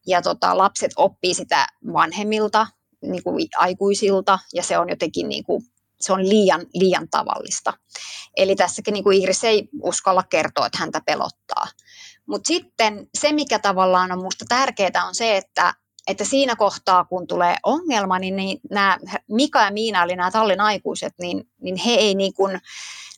Ja 0.07 0.23
tota, 0.23 0.59
lapset 0.59 0.91
oppii 0.97 1.35
sitä 1.35 1.67
vanhemmilta, 1.93 2.67
niin 3.03 3.23
kuin 3.23 3.49
aikuisilta, 3.57 4.39
ja 4.55 4.63
se 4.63 4.79
on 4.79 4.89
jotenkin 4.89 5.29
niin 5.29 5.45
kuin, 5.45 5.63
se 6.01 6.13
on 6.13 6.29
liian, 6.29 6.67
liian 6.75 7.09
tavallista. 7.11 7.73
Eli 8.37 8.57
tässäkin 8.57 8.93
niin 8.93 9.05
kuin 9.05 9.23
Iris 9.23 9.45
ei 9.45 9.69
uskalla 9.83 10.23
kertoa, 10.23 10.67
että 10.67 10.79
häntä 10.79 11.01
pelottaa. 11.07 11.67
Mutta 12.27 12.49
sitten 12.49 13.07
se, 13.19 13.33
mikä 13.33 13.59
tavallaan 13.59 14.13
on 14.13 14.19
minusta 14.19 14.45
tärkeää, 14.49 15.05
on 15.09 15.15
se, 15.15 15.37
että, 15.37 15.75
että 16.09 16.25
siinä 16.25 16.57
kohtaa, 16.57 17.05
kun 17.05 17.27
tulee 17.27 17.57
ongelma, 17.63 18.19
niin, 18.19 18.37
niin 18.37 18.61
nämä 18.71 18.99
Mika 19.29 19.63
ja 19.63 19.71
Miina, 19.71 20.03
eli 20.03 20.17
nämä 20.17 20.31
tallin 20.31 20.61
aikuiset, 20.61 21.15
niin, 21.21 21.45
niin 21.61 21.77
he 21.77 21.91
ei 21.91 22.15
niin 22.15 22.35
kuin 22.35 22.61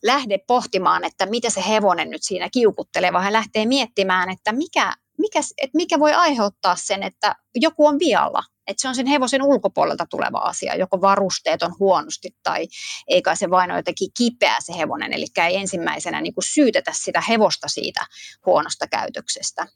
lähde 0.02 0.38
pohtimaan, 0.38 1.04
että 1.04 1.26
mitä 1.26 1.50
se 1.50 1.64
hevonen 1.68 2.10
nyt 2.10 2.22
siinä 2.22 2.48
kiukuttelee, 2.52 3.12
vaan 3.12 3.24
he 3.24 3.32
lähtee 3.32 3.66
miettimään, 3.66 4.30
että 4.30 4.52
mikä, 4.52 4.94
mikä, 5.18 5.40
että 5.58 5.76
mikä 5.76 5.98
voi 5.98 6.12
aiheuttaa 6.12 6.76
sen, 6.76 7.02
että 7.02 7.36
joku 7.54 7.86
on 7.86 7.98
vialla. 7.98 8.42
Että 8.66 8.80
se 8.80 8.88
on 8.88 8.94
sen 8.94 9.06
hevosen 9.06 9.42
ulkopuolelta 9.42 10.06
tuleva 10.10 10.38
asia, 10.38 10.74
joko 10.74 11.00
varusteet 11.00 11.62
on 11.62 11.74
huonosti 11.78 12.36
tai 12.42 12.68
eikä 13.08 13.34
se 13.34 13.50
vain 13.50 13.70
ole 13.70 13.78
jotenkin 13.78 14.10
kipeä 14.18 14.56
se 14.60 14.78
hevonen, 14.78 15.12
eli 15.12 15.26
ei 15.46 15.56
ensimmäisenä 15.56 16.20
niin 16.20 16.34
kuin 16.34 16.44
syytetä 16.44 16.92
sitä 16.94 17.20
hevosta 17.20 17.68
siitä 17.68 18.06
huonosta 18.46 18.86
käytöksestä. 18.86 19.66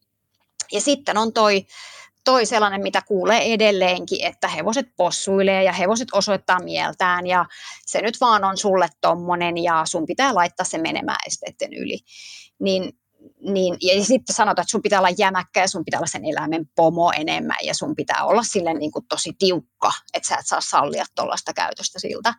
Ja 0.72 0.80
sitten 0.80 1.18
on 1.18 1.32
toi 1.32 1.66
toi 2.24 2.46
sellainen, 2.46 2.82
mitä 2.82 3.02
kuulee 3.08 3.54
edelleenkin, 3.54 4.26
että 4.26 4.48
hevoset 4.48 4.86
possuilee 4.96 5.62
ja 5.62 5.72
hevoset 5.72 6.08
osoittaa 6.12 6.62
mieltään 6.62 7.26
ja 7.26 7.44
se 7.86 8.02
nyt 8.02 8.20
vaan 8.20 8.44
on 8.44 8.56
sulle 8.56 8.88
tommonen 9.00 9.58
ja 9.58 9.82
sun 9.86 10.06
pitää 10.06 10.34
laittaa 10.34 10.64
se 10.64 10.78
menemään 10.78 11.18
esteiden 11.26 11.72
yli. 11.72 11.98
Niin, 12.60 12.92
niin, 13.40 13.76
ja 13.80 14.04
sitten 14.04 14.34
sanotaan, 14.34 14.62
että 14.62 14.70
sun 14.70 14.82
pitää 14.82 14.98
olla 14.98 15.14
jämäkkä 15.18 15.60
ja 15.60 15.68
sun 15.68 15.84
pitää 15.84 15.98
olla 15.98 16.06
sen 16.06 16.24
eläimen 16.24 16.66
pomo 16.76 17.12
enemmän 17.16 17.56
ja 17.62 17.74
sun 17.74 17.94
pitää 17.94 18.24
olla 18.24 18.42
sille 18.42 18.74
niin 18.74 18.92
kuin 18.92 19.06
tosi 19.08 19.32
tiukka, 19.38 19.92
että 20.14 20.28
sä 20.28 20.36
et 20.36 20.46
saa 20.46 20.60
sallia 20.60 21.04
tuollaista 21.16 21.52
käytöstä 21.52 22.00
siltä. 22.00 22.34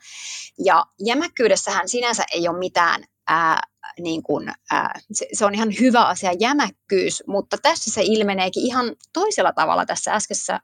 Ja 0.65 0.85
jämäkkyydessähän 1.05 1.89
sinänsä 1.89 2.23
ei 2.33 2.47
ole 2.47 2.59
mitään 2.59 3.03
ää, 3.27 3.61
niin 3.99 4.23
kuin, 4.23 4.51
ää, 4.71 4.99
se, 5.11 5.27
se 5.33 5.45
on 5.45 5.55
ihan 5.55 5.73
hyvä 5.79 6.05
asia, 6.05 6.31
jämäkkyys, 6.39 7.23
mutta 7.27 7.57
tässä 7.57 7.91
se 7.91 8.01
ilmeneekin 8.03 8.65
ihan 8.65 8.95
toisella 9.13 9.53
tavalla 9.53 9.85
tässä 9.85 10.13
äskeisessä 10.13 10.59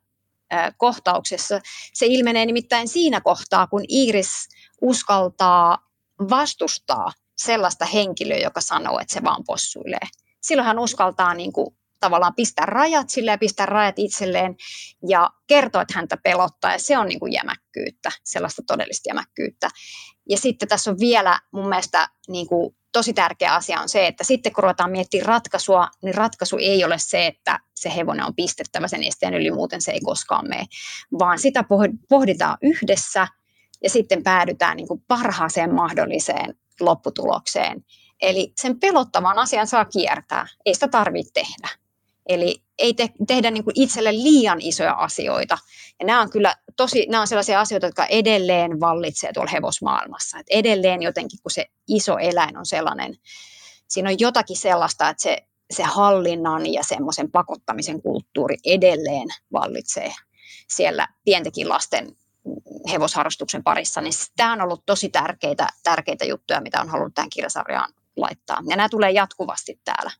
ää, 0.51 0.71
kohtauksessa. 0.77 1.61
Se 1.93 2.05
ilmenee 2.05 2.45
nimittäin 2.45 2.87
siinä 2.87 3.21
kohtaa, 3.21 3.67
kun 3.67 3.83
Iris 3.87 4.47
uskaltaa 4.81 5.87
vastustaa 6.29 7.11
sellaista 7.37 7.85
henkilöä, 7.85 8.37
joka 8.37 8.61
sanoo, 8.61 8.99
että 8.99 9.13
se 9.13 9.23
vaan 9.23 9.43
possuilee. 9.47 10.07
Silloin 10.41 10.65
hän 10.65 10.79
uskaltaa 10.79 11.33
niin 11.33 11.53
kuin, 11.53 11.75
tavallaan 12.01 12.35
pistää 12.35 12.65
rajat 12.65 13.09
sille 13.09 13.31
ja 13.31 13.37
pistää 13.37 13.65
rajat 13.65 13.99
itselleen 13.99 14.55
ja 15.07 15.29
kertoa, 15.47 15.81
että 15.81 15.93
häntä 15.95 16.17
pelottaa. 16.17 16.71
Ja 16.71 16.79
se 16.79 16.97
on 16.97 17.07
niin 17.07 17.19
kuin 17.19 17.33
jämäkkyyttä, 17.33 18.11
sellaista 18.23 18.61
todellista 18.67 19.09
jämäkkyyttä. 19.09 19.69
Ja 20.29 20.37
sitten 20.37 20.69
tässä 20.69 20.91
on 20.91 20.99
vielä 20.99 21.39
mun 21.51 21.69
mielestä 21.69 22.07
niin 22.27 22.47
kuin 22.47 22.75
tosi 22.91 23.13
tärkeä 23.13 23.53
asia 23.53 23.81
on 23.81 23.89
se, 23.89 24.07
että 24.07 24.23
sitten 24.23 24.53
kun 24.53 24.63
ruvetaan 24.63 24.91
miettimään 24.91 25.25
ratkaisua, 25.25 25.87
niin 26.03 26.15
ratkaisu 26.15 26.57
ei 26.57 26.83
ole 26.85 26.97
se, 26.97 27.27
että 27.27 27.59
se 27.75 27.95
hevonen 27.95 28.25
on 28.25 28.35
pistettävä 28.35 28.87
sen 28.87 29.03
esteen 29.03 29.33
yli, 29.33 29.51
muuten 29.51 29.81
se 29.81 29.91
ei 29.91 29.99
koskaan 29.99 30.49
mene, 30.49 30.65
vaan 31.19 31.39
sitä 31.39 31.63
pohditaan 32.09 32.57
yhdessä 32.61 33.27
ja 33.83 33.89
sitten 33.89 34.23
päädytään 34.23 34.77
niin 34.77 34.87
kuin 34.87 35.03
parhaaseen 35.07 35.73
mahdolliseen 35.73 36.55
lopputulokseen. 36.79 37.85
Eli 38.21 38.53
sen 38.61 38.79
pelottavan 38.79 39.37
asian 39.39 39.67
saa 39.67 39.85
kiertää, 39.85 40.47
ei 40.65 40.73
sitä 40.73 40.87
tarvitse 40.87 41.31
tehdä. 41.33 41.80
Eli 42.29 42.63
ei 42.79 42.93
te, 42.93 43.09
tehdä 43.27 43.51
niin 43.51 43.63
kuin 43.63 43.81
itselle 43.81 44.13
liian 44.13 44.61
isoja 44.61 44.93
asioita. 44.93 45.57
Ja 45.99 46.05
nämä 46.05 46.21
on 46.21 46.29
kyllä 46.29 46.55
tosi, 46.77 47.05
nämä 47.09 47.21
on 47.21 47.27
sellaisia 47.27 47.59
asioita, 47.59 47.87
jotka 47.87 48.05
edelleen 48.05 48.79
vallitsee 48.79 49.33
tuolla 49.33 49.51
hevosmaailmassa. 49.51 50.39
Et 50.39 50.47
edelleen 50.49 51.01
jotenkin, 51.01 51.39
kun 51.43 51.51
se 51.51 51.65
iso 51.87 52.17
eläin 52.17 52.57
on 52.57 52.65
sellainen, 52.65 53.15
siinä 53.87 54.09
on 54.09 54.19
jotakin 54.19 54.57
sellaista, 54.57 55.09
että 55.09 55.23
se, 55.23 55.37
se 55.71 55.83
hallinnan 55.83 56.73
ja 56.73 56.83
semmoisen 56.83 57.31
pakottamisen 57.31 58.01
kulttuuri 58.01 58.57
edelleen 58.65 59.27
vallitsee 59.51 60.13
siellä 60.67 61.07
pientekin 61.25 61.69
lasten 61.69 62.15
hevosharrastuksen 62.91 63.63
parissa, 63.63 64.01
niin 64.01 64.13
tämä 64.35 64.53
on 64.53 64.61
ollut 64.61 64.85
tosi 64.85 65.09
tärkeitä, 65.09 65.67
tärkeitä 65.83 66.25
juttuja, 66.25 66.61
mitä 66.61 66.81
on 66.81 66.89
halunnut 66.89 67.13
tähän 67.13 67.29
kirjasarjaan 67.29 67.93
laittaa. 68.17 68.61
Ja 68.69 68.75
nämä 68.75 68.89
tulee 68.89 69.11
jatkuvasti 69.11 69.79
täällä. 69.85 70.11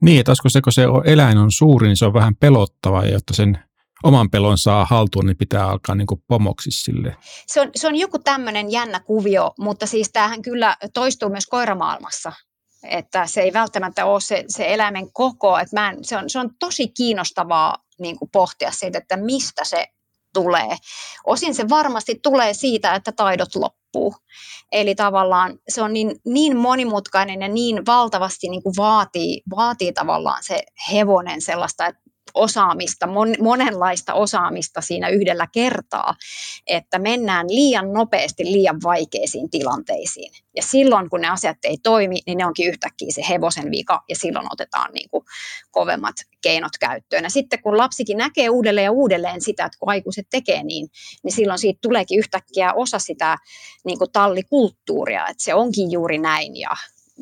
Niin, 0.00 0.20
että 0.20 0.32
se, 0.48 0.60
kun 0.60 0.72
se 0.72 0.82
eläin 1.04 1.38
on 1.38 1.52
suuri, 1.52 1.86
niin 1.86 1.96
se 1.96 2.04
on 2.04 2.14
vähän 2.14 2.36
pelottava, 2.36 3.04
jotta 3.04 3.34
sen 3.34 3.58
oman 4.02 4.30
pelon 4.30 4.58
saa 4.58 4.84
haltuun, 4.84 5.26
niin 5.26 5.36
pitää 5.36 5.68
alkaa 5.68 5.94
niin 5.94 6.06
pomoksi 6.26 6.70
sille. 6.70 7.16
Se 7.46 7.60
on, 7.60 7.70
se 7.76 7.88
on 7.88 7.96
joku 7.96 8.18
tämmöinen 8.18 8.72
jännä 8.72 9.00
kuvio, 9.00 9.54
mutta 9.58 9.86
siis 9.86 10.10
tämähän 10.12 10.42
kyllä 10.42 10.76
toistuu 10.94 11.28
myös 11.28 11.46
koiramaailmassa. 11.46 12.32
Että 12.82 13.26
se 13.26 13.40
ei 13.40 13.52
välttämättä 13.52 14.04
ole 14.04 14.20
se, 14.20 14.44
se 14.48 14.74
eläimen 14.74 15.12
koko. 15.12 15.58
Että 15.58 15.80
mä 15.80 15.90
en, 15.90 16.04
se, 16.04 16.16
on, 16.16 16.30
se 16.30 16.38
on 16.38 16.50
tosi 16.58 16.88
kiinnostavaa 16.88 17.78
niin 17.98 18.16
pohtia 18.32 18.70
siitä, 18.70 18.98
että 18.98 19.16
mistä 19.16 19.64
se 19.64 19.86
tulee. 20.34 20.76
Osin 21.26 21.54
se 21.54 21.68
varmasti 21.68 22.20
tulee 22.22 22.54
siitä, 22.54 22.94
että 22.94 23.12
taidot 23.12 23.54
loppuu. 23.54 24.14
Eli 24.72 24.94
tavallaan 24.94 25.58
se 25.68 25.82
on 25.82 25.92
niin, 25.92 26.16
niin 26.26 26.56
monimutkainen 26.56 27.42
ja 27.42 27.48
niin 27.48 27.86
valtavasti 27.86 28.48
niin 28.48 28.62
kuin 28.62 28.74
vaatii, 28.76 29.42
vaatii 29.56 29.92
tavallaan 29.92 30.42
se 30.42 30.62
hevonen 30.92 31.40
sellaista, 31.40 31.86
että 31.86 32.03
osaamista, 32.34 33.06
mon, 33.06 33.34
monenlaista 33.40 34.14
osaamista 34.14 34.80
siinä 34.80 35.08
yhdellä 35.08 35.46
kertaa, 35.52 36.14
että 36.66 36.98
mennään 36.98 37.46
liian 37.48 37.92
nopeasti 37.92 38.44
liian 38.44 38.78
vaikeisiin 38.82 39.50
tilanteisiin. 39.50 40.32
Ja 40.56 40.62
silloin, 40.62 41.10
kun 41.10 41.20
ne 41.20 41.28
asiat 41.28 41.58
ei 41.64 41.78
toimi, 41.82 42.18
niin 42.26 42.38
ne 42.38 42.46
onkin 42.46 42.68
yhtäkkiä 42.68 43.08
se 43.10 43.22
hevosen 43.28 43.70
vika, 43.70 44.02
ja 44.08 44.16
silloin 44.16 44.46
otetaan 44.50 44.90
niin 44.94 45.08
kuin 45.10 45.24
kovemmat 45.70 46.16
keinot 46.42 46.72
käyttöön. 46.80 47.24
Ja 47.24 47.30
sitten 47.30 47.62
kun 47.62 47.78
lapsikin 47.78 48.18
näkee 48.18 48.48
uudelleen 48.48 48.84
ja 48.84 48.92
uudelleen 48.92 49.40
sitä, 49.40 49.64
että 49.64 49.78
kun 49.78 49.88
aikuiset 49.88 50.26
tekee 50.30 50.62
niin, 50.62 50.88
niin 51.22 51.32
silloin 51.32 51.58
siitä 51.58 51.78
tuleekin 51.82 52.18
yhtäkkiä 52.18 52.72
osa 52.72 52.98
sitä 52.98 53.38
niin 53.84 53.98
kuin 53.98 54.12
tallikulttuuria, 54.12 55.28
että 55.28 55.44
se 55.44 55.54
onkin 55.54 55.92
juuri 55.92 56.18
näin, 56.18 56.56
ja 56.56 56.70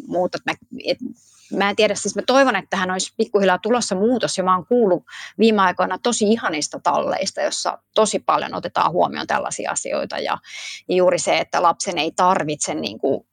muuta. 0.06 0.38
Että 0.84 1.04
mä 1.52 1.70
en 1.70 1.76
tiedä, 1.76 1.94
siis 1.94 2.16
mä 2.16 2.22
toivon, 2.26 2.56
että 2.56 2.70
tähän 2.70 2.90
olisi 2.90 3.14
pikkuhiljaa 3.16 3.58
tulossa 3.58 3.94
muutos, 3.94 4.38
ja 4.38 4.44
mä 4.44 4.56
oon 4.56 4.66
kuullut 4.66 5.04
viime 5.38 5.62
aikoina 5.62 5.98
tosi 6.02 6.32
ihanista 6.32 6.80
talleista, 6.80 7.40
jossa 7.40 7.78
tosi 7.94 8.18
paljon 8.18 8.54
otetaan 8.54 8.92
huomioon 8.92 9.26
tällaisia 9.26 9.70
asioita, 9.70 10.18
ja, 10.18 10.38
juuri 10.88 11.18
se, 11.18 11.38
että 11.38 11.62
lapsen 11.62 11.98
ei 11.98 12.12
tarvitse, 12.16 12.74
niin 12.74 12.98
kuin, 12.98 13.26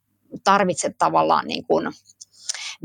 tarvitse 0.43 0.93
tavallaan 0.97 1.47
niin 1.47 1.65
kuin, 1.65 1.87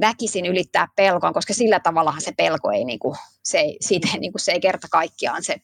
väkisin 0.01 0.47
ylittää 0.47 0.89
pelkoa, 0.97 1.33
koska 1.33 1.55
sillä 1.55 1.81
tavallahan 1.81 2.21
se 2.21 2.33
pelko 2.37 2.71
ei, 2.71 2.85
niin 2.85 2.99
kuin, 2.99 3.17
se 3.43 3.59
ei, 3.59 3.77
siitä, 3.81 4.09
niin 4.19 4.33
kuin, 4.33 4.41
se 4.41 4.53
ei 4.53 4.61
kerta 4.61 4.89
kaikkiaan 4.91 5.45
se 5.45 5.57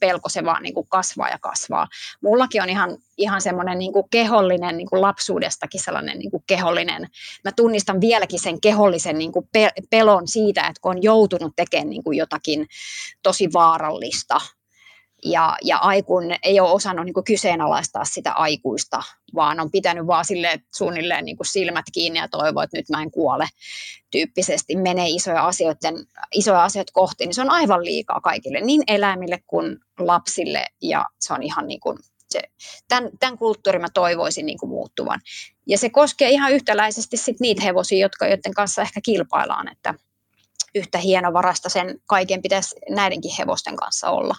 pelko, 0.00 0.28
se 0.28 0.44
vaan 0.44 0.62
niin 0.62 0.74
kuin 0.74 0.86
kasvaa 0.88 1.28
ja 1.28 1.38
kasvaa. 1.40 1.88
Mullakin 2.22 2.62
on 2.62 2.68
ihan, 2.68 2.98
ihan 3.18 3.40
semmoinen 3.40 3.78
niin 3.78 3.92
kuin 3.92 4.08
kehollinen, 4.10 4.76
niin 4.76 4.88
kuin 4.88 5.02
lapsuudestakin 5.02 5.82
sellainen 5.84 6.18
niin 6.18 6.30
kuin 6.30 6.42
kehollinen, 6.46 7.08
mä 7.44 7.52
tunnistan 7.52 8.00
vieläkin 8.00 8.40
sen 8.40 8.60
kehollisen 8.60 9.18
niin 9.18 9.32
kuin 9.32 9.48
pelon 9.90 10.28
siitä, 10.28 10.60
että 10.60 10.80
kun 10.80 10.90
on 10.96 11.02
joutunut 11.02 11.52
tekemään 11.56 11.90
niin 11.90 12.04
kuin 12.04 12.18
jotakin 12.18 12.66
tosi 13.22 13.52
vaarallista, 13.52 14.40
ja, 15.24 15.56
ja 15.62 15.78
aikuinen 15.78 16.38
ei 16.42 16.60
ole 16.60 16.70
osannut 16.70 17.04
niin 17.04 17.14
kuin 17.14 17.24
kyseenalaistaa 17.24 18.04
sitä 18.04 18.32
aikuista, 18.32 19.02
vaan 19.34 19.60
on 19.60 19.70
pitänyt 19.70 20.06
vaan 20.06 20.24
sille 20.24 20.60
suunnilleen 20.74 21.24
niin 21.24 21.36
kuin 21.36 21.46
silmät 21.46 21.84
kiinni 21.92 22.18
ja 22.18 22.28
toivoa, 22.28 22.64
että 22.64 22.76
nyt 22.76 22.88
mä 22.88 23.02
en 23.02 23.10
kuole 23.10 23.46
tyyppisesti, 24.10 24.76
menee 24.76 25.08
isoja 25.08 25.46
asioita, 25.46 25.88
isoja 26.34 26.64
asioita 26.64 26.92
kohti, 26.92 27.26
niin 27.26 27.34
se 27.34 27.42
on 27.42 27.50
aivan 27.50 27.84
liikaa 27.84 28.20
kaikille, 28.20 28.60
niin 28.60 28.82
eläimille 28.86 29.42
kuin 29.46 29.78
lapsille, 29.98 30.66
ja 30.82 31.04
se 31.20 31.32
on 31.32 31.42
ihan 31.42 31.66
niin 31.66 31.80
kuin 31.80 31.98
se, 32.30 32.40
tämän, 32.88 33.10
tämän 33.20 33.38
kulttuurin 33.38 33.82
mä 33.82 33.88
toivoisin 33.94 34.46
niin 34.46 34.58
kuin 34.58 34.70
muuttuvan. 34.70 35.20
Ja 35.66 35.78
se 35.78 35.90
koskee 35.90 36.30
ihan 36.30 36.52
yhtäläisesti 36.52 37.16
sit 37.16 37.40
niitä 37.40 37.62
hevosia, 37.62 37.98
jotka, 37.98 38.26
joiden 38.26 38.54
kanssa 38.54 38.82
ehkä 38.82 39.00
kilpaillaan, 39.04 39.72
että 39.72 39.94
yhtä 40.74 40.98
hienovarasta 40.98 41.68
sen 41.68 41.98
kaiken 42.06 42.42
pitäisi 42.42 42.76
näidenkin 42.90 43.30
hevosten 43.38 43.76
kanssa 43.76 44.10
olla. 44.10 44.34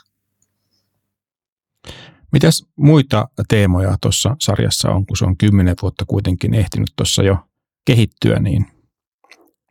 Mitäs 2.32 2.66
muita 2.76 3.28
teemoja 3.48 3.98
tuossa 4.02 4.36
sarjassa 4.40 4.90
on, 4.90 5.06
kun 5.06 5.18
se 5.18 5.26
on 5.26 5.38
kymmenen 5.38 5.76
vuotta 5.82 6.06
kuitenkin 6.08 6.54
ehtinyt 6.54 6.94
tuossa 6.96 7.24
jo 7.24 7.38
kehittyä, 7.86 8.40
niin 8.40 8.66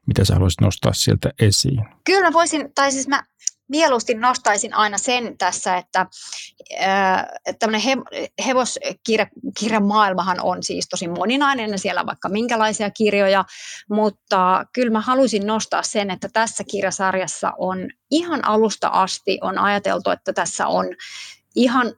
mitä 0.06 0.24
sä 0.24 0.34
haluaisit 0.34 0.60
nostaa 0.60 0.92
sieltä 0.92 1.30
esiin? 1.40 1.84
Kyllä 2.04 2.26
mä 2.28 2.32
voisin, 2.32 2.72
tai 2.74 2.92
siis 2.92 3.08
mä 3.08 3.22
mieluusti 3.68 4.14
nostaisin 4.14 4.74
aina 4.74 4.98
sen 4.98 5.38
tässä, 5.38 5.76
että 5.76 6.06
äh, 6.80 7.24
tämmöinen 7.58 7.80
he, 7.80 7.96
hevoskirjan 8.46 9.84
maailmahan 9.84 10.40
on 10.40 10.62
siis 10.62 10.88
tosi 10.88 11.08
moninainen 11.08 11.70
ja 11.70 11.78
siellä 11.78 12.00
on 12.00 12.06
vaikka 12.06 12.28
minkälaisia 12.28 12.90
kirjoja, 12.90 13.44
mutta 13.90 14.64
kyllä 14.72 14.92
mä 14.92 15.00
haluaisin 15.00 15.46
nostaa 15.46 15.82
sen, 15.82 16.10
että 16.10 16.28
tässä 16.32 16.64
kirjasarjassa 16.64 17.52
on 17.58 17.78
ihan 18.10 18.44
alusta 18.44 18.88
asti 18.88 19.38
on 19.40 19.58
ajateltu, 19.58 20.10
että 20.10 20.32
tässä 20.32 20.66
on 20.66 20.86
ihan 21.54 21.92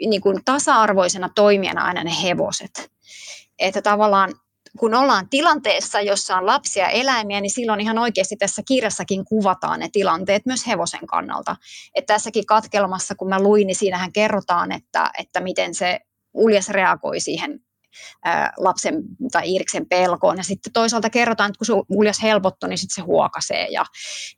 niin 0.00 0.20
kuin 0.20 0.44
tasa-arvoisena 0.44 1.28
toimijana 1.34 1.84
aina 1.84 2.04
ne 2.04 2.12
hevoset. 2.22 2.90
Että 3.58 3.82
tavallaan 3.82 4.34
kun 4.78 4.94
ollaan 4.94 5.28
tilanteessa, 5.28 6.00
jossa 6.00 6.36
on 6.36 6.46
lapsia 6.46 6.88
eläimiä, 6.88 7.40
niin 7.40 7.50
silloin 7.50 7.80
ihan 7.80 7.98
oikeasti 7.98 8.36
tässä 8.36 8.62
kirjassakin 8.68 9.24
kuvataan 9.24 9.80
ne 9.80 9.88
tilanteet 9.92 10.46
myös 10.46 10.66
hevosen 10.66 11.06
kannalta. 11.06 11.56
Et 11.94 12.06
tässäkin 12.06 12.46
katkelmassa, 12.46 13.14
kun 13.14 13.28
mä 13.28 13.42
luin, 13.42 13.66
niin 13.66 13.76
siinähän 13.76 14.12
kerrotaan, 14.12 14.72
että, 14.72 15.10
että 15.18 15.40
miten 15.40 15.74
se 15.74 16.00
uljas 16.34 16.68
reagoi 16.68 17.20
siihen 17.20 17.60
lapsen 18.56 19.02
tai 19.32 19.48
Iiriksen 19.48 19.88
pelkoon. 19.88 20.36
Ja 20.36 20.44
sitten 20.44 20.72
toisaalta 20.72 21.10
kerrotaan, 21.10 21.50
että 21.50 21.58
kun 21.58 21.66
se 21.66 21.72
uljas 21.88 22.22
helpottuu, 22.22 22.68
niin 22.68 22.78
sitten 22.78 22.94
se 22.94 23.06
huokasee. 23.06 23.66
Ja, 23.70 23.84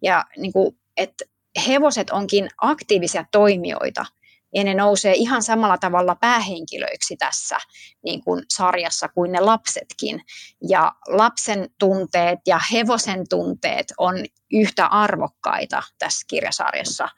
ja 0.03 0.25
niin 0.37 0.53
kuin, 0.53 0.77
että 0.97 1.25
hevoset 1.67 2.11
onkin 2.11 2.49
aktiivisia 2.63 3.25
toimijoita– 3.33 4.07
ja 4.55 4.65
ne 4.65 4.75
nousee 4.75 5.15
ihan 5.15 5.43
samalla 5.43 5.79
tavalla 5.79 6.15
päähenkilöiksi 6.15 7.17
tässä 7.17 7.59
niin 8.05 8.25
kuin 8.25 8.43
sarjassa 8.55 9.09
kuin 9.09 9.33
ne 9.33 9.41
lapsetkin. 9.41 10.21
Ja 10.69 10.93
lapsen 11.09 11.69
tunteet 11.79 12.39
ja 12.47 12.61
hevosen 12.73 13.29
tunteet 13.29 13.87
on 13.99 14.15
yhtä 14.53 14.87
arvokkaita 14.87 15.83
tässä 15.99 16.25
kirjasarjassa. 16.29 17.09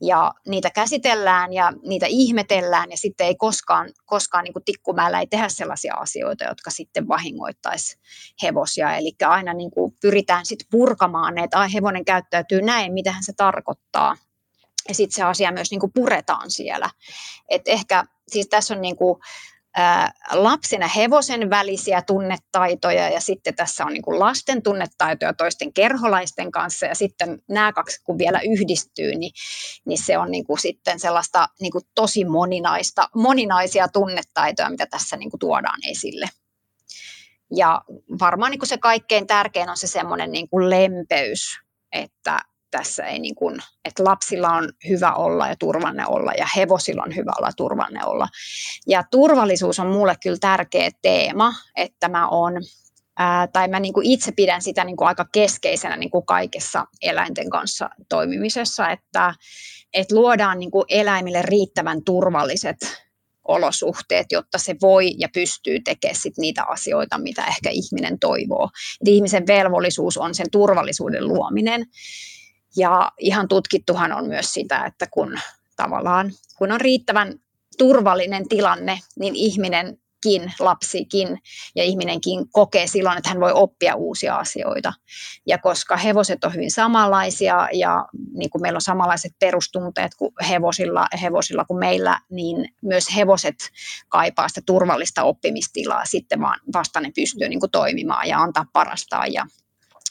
Ja 0.00 0.32
niitä 0.46 0.70
käsitellään 0.70 1.52
ja 1.52 1.72
niitä 1.88 2.06
ihmetellään 2.08 2.90
ja 2.90 2.96
sitten 2.96 3.26
ei 3.26 3.34
koskaan, 3.34 3.90
koskaan 4.04 4.44
niin 4.44 4.52
kuin 4.52 4.64
tikkumäellä 4.64 5.20
ei 5.20 5.26
tehdä 5.26 5.48
sellaisia 5.48 5.94
asioita, 5.94 6.44
jotka 6.44 6.70
sitten 6.70 7.08
vahingoittaisi 7.08 7.98
hevosia. 8.42 8.96
Eli 8.96 9.12
aina 9.24 9.54
niin 9.54 9.70
kuin 9.70 9.94
pyritään 10.02 10.46
sitten 10.46 10.66
purkamaan, 10.70 11.38
että 11.38 11.68
hevonen 11.68 12.04
käyttäytyy 12.04 12.62
näin, 12.62 12.92
mitä 12.92 13.14
se 13.20 13.32
tarkoittaa 13.36 14.16
ja 14.88 14.94
sitten 14.94 15.16
se 15.16 15.22
asia 15.22 15.52
myös 15.52 15.70
niin 15.70 15.80
kuin 15.80 15.92
puretaan 15.92 16.50
siellä. 16.50 16.90
Et 17.48 17.62
ehkä 17.66 18.04
siis 18.28 18.48
tässä 18.48 18.74
on 18.74 18.80
niin 18.80 18.96
kuin, 18.96 19.20
ää, 19.76 20.12
lapsen 20.32 20.80
ja 20.80 20.88
hevosen 20.88 21.50
välisiä 21.50 22.02
tunnetaitoja 22.02 23.08
ja 23.08 23.20
sitten 23.20 23.54
tässä 23.54 23.84
on 23.84 23.92
niin 23.92 24.02
kuin 24.02 24.20
lasten 24.20 24.62
tunnetaitoja 24.62 25.34
toisten 25.34 25.72
kerholaisten 25.72 26.52
kanssa 26.52 26.86
ja 26.86 26.94
sitten 26.94 27.42
nämä 27.48 27.72
kaksi 27.72 28.02
kun 28.04 28.18
vielä 28.18 28.40
yhdistyy, 28.40 29.14
niin, 29.14 29.32
niin 29.86 30.04
se 30.04 30.18
on 30.18 30.30
niin 30.30 30.44
kuin 30.44 30.58
sitten 30.58 31.00
sellaista 31.00 31.48
niin 31.60 31.72
kuin 31.72 31.84
tosi 31.94 32.24
moninaista, 32.24 33.08
moninaisia 33.14 33.88
tunnetaitoja, 33.88 34.70
mitä 34.70 34.86
tässä 34.86 35.16
niin 35.16 35.30
kuin 35.30 35.38
tuodaan 35.38 35.80
esille. 35.90 36.28
Ja 37.56 37.82
varmaan 38.20 38.50
niin 38.50 38.58
kuin 38.58 38.68
se 38.68 38.78
kaikkein 38.78 39.26
tärkein 39.26 39.70
on 39.70 39.76
se 39.76 39.86
semmoinen 39.86 40.32
niin 40.32 40.48
kuin 40.48 40.70
lempeys, 40.70 41.58
että 41.92 42.38
tässä 42.78 43.04
ei 43.04 43.18
niin 43.18 43.34
kuin, 43.34 43.58
että 43.84 44.04
lapsilla 44.04 44.48
on 44.48 44.68
hyvä 44.88 45.12
olla 45.14 45.48
ja 45.48 45.56
turvallinen 45.58 46.10
olla 46.10 46.32
ja 46.38 46.46
hevosilla 46.56 47.02
on 47.06 47.16
hyvä 47.16 47.32
olla 47.38 47.48
ja 47.48 47.52
turvallinen 47.56 48.06
olla. 48.06 48.28
Ja 48.86 49.04
turvallisuus 49.10 49.78
on 49.78 49.86
mulle 49.86 50.16
kyllä 50.22 50.38
tärkeä 50.40 50.90
teema, 51.02 51.52
että 51.76 52.08
mä 52.08 52.28
oon 52.28 52.52
Ää, 53.18 53.46
tai 53.46 53.68
mä 53.68 53.80
niin 53.80 53.94
kuin 53.94 54.06
itse 54.06 54.32
pidän 54.32 54.62
sitä 54.62 54.84
niin 54.84 54.96
kuin 54.96 55.08
aika 55.08 55.26
keskeisenä 55.32 55.96
niin 55.96 56.10
kuin 56.10 56.26
kaikessa 56.26 56.86
eläinten 57.02 57.50
kanssa 57.50 57.90
toimimisessa, 58.08 58.90
että, 58.90 59.34
että 59.92 60.14
luodaan 60.14 60.58
niin 60.58 60.70
kuin 60.70 60.84
eläimille 60.88 61.42
riittävän 61.42 62.04
turvalliset 62.04 62.76
olosuhteet, 63.48 64.26
jotta 64.32 64.58
se 64.58 64.76
voi 64.82 65.14
ja 65.18 65.28
pystyy 65.34 65.80
tekemään 65.80 66.20
sit 66.20 66.38
niitä 66.38 66.64
asioita, 66.68 67.18
mitä 67.18 67.44
ehkä 67.46 67.70
ihminen 67.70 68.18
toivoo. 68.18 68.68
Et 69.00 69.08
ihmisen 69.08 69.46
velvollisuus 69.46 70.18
on 70.18 70.34
sen 70.34 70.46
turvallisuuden 70.52 71.28
luominen. 71.28 71.86
Ja 72.76 73.12
ihan 73.18 73.48
tutkittuhan 73.48 74.12
on 74.12 74.26
myös 74.26 74.54
sitä, 74.54 74.84
että 74.84 75.06
kun 75.10 75.38
tavallaan 75.76 76.32
kun 76.58 76.72
on 76.72 76.80
riittävän 76.80 77.34
turvallinen 77.78 78.48
tilanne, 78.48 78.98
niin 79.18 79.36
ihminenkin, 79.36 80.52
lapsikin 80.60 81.38
ja 81.74 81.84
ihminenkin 81.84 82.48
kokee 82.52 82.86
silloin, 82.86 83.18
että 83.18 83.30
hän 83.30 83.40
voi 83.40 83.52
oppia 83.52 83.94
uusia 83.94 84.36
asioita. 84.36 84.92
Ja 85.46 85.58
koska 85.58 85.96
hevoset 85.96 86.44
on 86.44 86.54
hyvin 86.54 86.70
samanlaisia 86.70 87.68
ja 87.72 88.06
niin 88.34 88.50
kuin 88.50 88.62
meillä 88.62 88.76
on 88.76 88.80
samanlaiset 88.80 89.32
perustunteet 89.40 90.12
kuin 90.14 90.32
hevosilla, 90.48 91.06
hevosilla 91.22 91.64
kuin 91.64 91.78
meillä, 91.78 92.20
niin 92.30 92.68
myös 92.82 93.16
hevoset 93.16 93.56
kaipaa 94.08 94.48
sitä 94.48 94.60
turvallista 94.66 95.22
oppimistilaa 95.22 96.04
sitten 96.04 96.40
vaan 96.40 96.60
vasta 96.72 97.00
ne 97.00 97.12
pystyy 97.14 97.48
niin 97.48 97.60
kuin 97.60 97.70
toimimaan 97.70 98.28
ja 98.28 98.38
antaa 98.38 98.64
parastaan 98.72 99.32
ja 99.32 99.46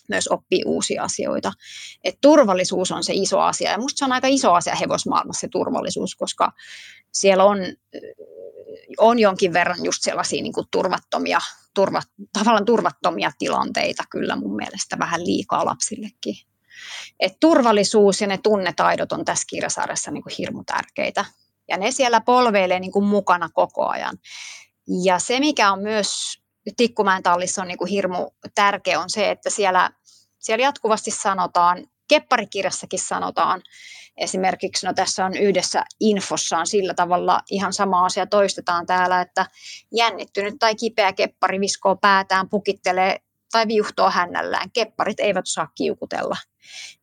myös 0.09 0.27
oppii 0.27 0.61
uusia 0.65 1.03
asioita. 1.03 1.51
Et 2.03 2.17
turvallisuus 2.21 2.91
on 2.91 3.03
se 3.03 3.13
iso 3.13 3.39
asia 3.39 3.71
ja 3.71 3.77
minusta 3.77 3.97
se 3.97 4.05
on 4.05 4.11
aika 4.11 4.27
iso 4.27 4.53
asia 4.53 4.75
hevosmaailmassa 4.75 5.41
se 5.41 5.47
turvallisuus, 5.47 6.15
koska 6.15 6.51
siellä 7.11 7.43
on, 7.43 7.57
on 8.97 9.19
jonkin 9.19 9.53
verran 9.53 9.85
just 9.85 10.01
sellaisia 10.01 10.43
niin 10.43 10.53
kuin 10.53 10.67
turvattomia, 10.71 11.39
turva, 11.73 12.01
tavallaan 12.33 12.65
turvattomia 12.65 13.31
tilanteita 13.39 14.03
kyllä 14.09 14.35
mun 14.35 14.55
mielestä 14.55 14.99
vähän 14.99 15.25
liikaa 15.25 15.65
lapsillekin. 15.65 16.35
Et 17.19 17.33
turvallisuus 17.39 18.21
ja 18.21 18.27
ne 18.27 18.37
tunnetaidot 18.37 19.11
on 19.11 19.25
tässä 19.25 19.45
kirjasarjassa 19.47 20.11
niin 20.11 20.23
kuin 20.23 20.33
hirmu 20.37 20.63
tärkeitä. 20.63 21.25
Ja 21.67 21.77
ne 21.77 21.91
siellä 21.91 22.21
polveilee 22.21 22.79
niin 22.79 22.91
kuin 22.91 23.05
mukana 23.05 23.49
koko 23.53 23.87
ajan. 23.87 24.17
Ja 25.03 25.19
se, 25.19 25.39
mikä 25.39 25.71
on 25.71 25.81
myös 25.81 26.42
Tikkumäen 26.77 27.23
tallissa 27.23 27.61
on 27.61 27.67
niin 27.67 27.77
kuin 27.77 27.89
hirmu 27.89 28.31
tärkeä 28.55 28.99
on 28.99 29.09
se, 29.09 29.31
että 29.31 29.49
siellä, 29.49 29.89
siellä 30.39 30.63
jatkuvasti 30.63 31.11
sanotaan, 31.11 31.87
kepparikirjassakin 32.07 32.99
sanotaan, 32.99 33.61
esimerkiksi, 34.17 34.85
no 34.85 34.93
tässä 34.93 35.25
on 35.25 35.37
yhdessä 35.37 35.85
infossaan 35.99 36.67
sillä 36.67 36.93
tavalla 36.93 37.41
ihan 37.49 37.73
sama 37.73 38.05
asia 38.05 38.25
toistetaan 38.25 38.85
täällä, 38.85 39.21
että 39.21 39.45
jännittynyt 39.95 40.55
tai 40.59 40.75
kipeä 40.75 41.13
keppari 41.13 41.59
viskoo 41.59 41.95
päätään, 41.95 42.49
pukittelee 42.49 43.19
tai 43.51 43.67
viuhtoo 43.67 44.09
hännällään. 44.09 44.71
Kepparit 44.71 45.19
eivät 45.19 45.45
osaa 45.45 45.67
kiukutella. 45.75 46.37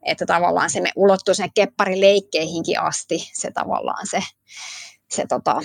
Että 0.03 0.27
tavallaan 0.27 0.71
se 0.71 0.81
me 0.81 0.93
ulottuu 0.97 1.35
sinne 1.35 1.51
kepparileikkeihinkin 1.55 2.81
asti, 2.81 3.31
se 3.33 3.51
tavallaan 3.51 4.07
se, 4.07 4.21
se 5.11 5.27
tota, 5.29 5.61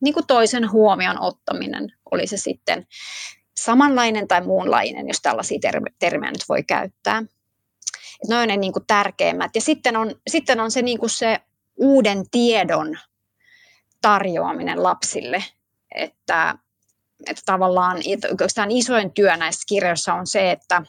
niin 0.00 0.14
kuin 0.14 0.26
toisen 0.26 0.70
huomion 0.70 1.20
ottaminen, 1.20 1.92
oli 2.10 2.26
se 2.26 2.36
sitten 2.36 2.86
samanlainen 3.56 4.28
tai 4.28 4.40
muunlainen, 4.40 5.08
jos 5.08 5.20
tällaisia 5.22 5.58
termejä 5.98 6.30
nyt 6.30 6.48
voi 6.48 6.62
käyttää. 6.62 7.22
Et 8.22 8.28
noin 8.28 8.42
on 8.42 8.48
ne 8.48 8.56
niin 8.56 8.72
kuin 8.72 8.86
tärkeimmät. 8.86 9.50
Ja 9.54 9.60
sitten 9.60 9.96
on, 9.96 10.14
sitten 10.30 10.60
on 10.60 10.70
se, 10.70 10.82
niin 10.82 10.98
kuin 10.98 11.10
se 11.10 11.40
uuden 11.76 12.30
tiedon 12.30 12.98
tarjoaminen 14.00 14.82
lapsille, 14.82 15.44
että, 15.94 16.58
että 17.26 17.42
tavallaan 17.46 17.96
oikeastaan 18.30 18.70
isoin 18.70 19.12
työ 19.12 19.36
näissä 19.36 19.64
kirjoissa 19.68 20.14
on 20.14 20.26
se, 20.26 20.50
että 20.50 20.82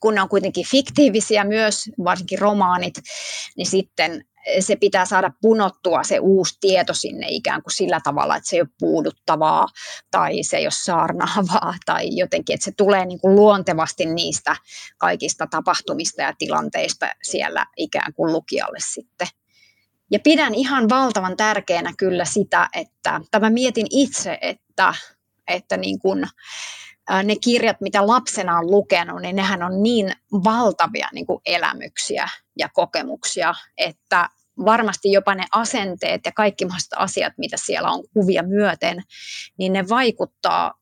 kun 0.00 0.14
ne 0.14 0.22
on 0.22 0.28
kuitenkin 0.28 0.66
fiktiivisiä 0.66 1.44
myös, 1.44 1.90
varsinkin 2.04 2.38
romaanit, 2.38 2.94
niin 3.56 3.66
sitten 3.66 4.24
se 4.60 4.76
pitää 4.76 5.06
saada 5.06 5.30
punottua 5.42 6.02
se 6.04 6.18
uusi 6.18 6.56
tieto 6.60 6.94
sinne 6.94 7.26
ikään 7.28 7.62
kuin 7.62 7.72
sillä 7.72 8.00
tavalla, 8.04 8.36
että 8.36 8.50
se 8.50 8.56
ei 8.56 8.60
ole 8.60 8.68
puuduttavaa 8.78 9.68
tai 10.10 10.42
se 10.42 10.56
ei 10.56 10.64
ole 10.64 10.70
saarnaavaa 10.70 11.74
tai 11.86 12.16
jotenkin, 12.16 12.54
että 12.54 12.64
se 12.64 12.72
tulee 12.76 13.06
niin 13.06 13.20
kuin 13.20 13.36
luontevasti 13.36 14.06
niistä 14.06 14.56
kaikista 14.98 15.46
tapahtumista 15.50 16.22
ja 16.22 16.32
tilanteista 16.38 17.06
siellä 17.22 17.66
ikään 17.76 18.12
kuin 18.12 18.32
lukijalle 18.32 18.78
sitten. 18.80 19.26
Ja 20.10 20.18
pidän 20.24 20.54
ihan 20.54 20.88
valtavan 20.88 21.36
tärkeänä 21.36 21.92
kyllä 21.98 22.24
sitä, 22.24 22.68
että 22.72 23.20
tämä 23.30 23.50
mietin 23.50 23.86
itse, 23.90 24.38
että, 24.40 24.94
että 25.48 25.76
niin 25.76 25.98
kuin, 25.98 26.26
ne 27.24 27.36
kirjat, 27.36 27.80
mitä 27.80 28.06
lapsena 28.06 28.58
on 28.58 28.70
lukenut, 28.70 29.22
niin 29.22 29.36
nehän 29.36 29.62
on 29.62 29.82
niin 29.82 30.12
valtavia 30.32 31.08
niin 31.12 31.26
kuin 31.26 31.40
elämyksiä 31.46 32.28
ja 32.58 32.68
kokemuksia, 32.68 33.54
että 33.76 34.28
varmasti 34.64 35.12
jopa 35.12 35.34
ne 35.34 35.44
asenteet 35.52 36.20
ja 36.24 36.32
kaikki 36.32 36.64
mahdolliset 36.64 36.92
asiat, 36.96 37.32
mitä 37.38 37.56
siellä 37.60 37.90
on 37.90 38.04
kuvia 38.14 38.42
myöten, 38.42 39.02
niin 39.58 39.72
ne 39.72 39.88
vaikuttaa 39.88 40.74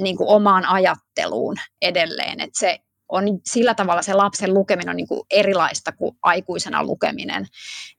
niin 0.00 0.16
kuin 0.16 0.28
omaan 0.28 0.66
ajatteluun 0.66 1.56
edelleen. 1.82 2.40
Että 2.40 2.58
se 2.58 2.78
on 3.08 3.24
sillä 3.46 3.74
tavalla 3.74 4.02
se 4.02 4.14
lapsen 4.14 4.54
lukeminen 4.54 4.90
on 4.90 4.96
niin 4.96 5.08
kuin 5.08 5.20
erilaista 5.30 5.92
kuin 5.92 6.16
aikuisena 6.22 6.84
lukeminen, 6.84 7.46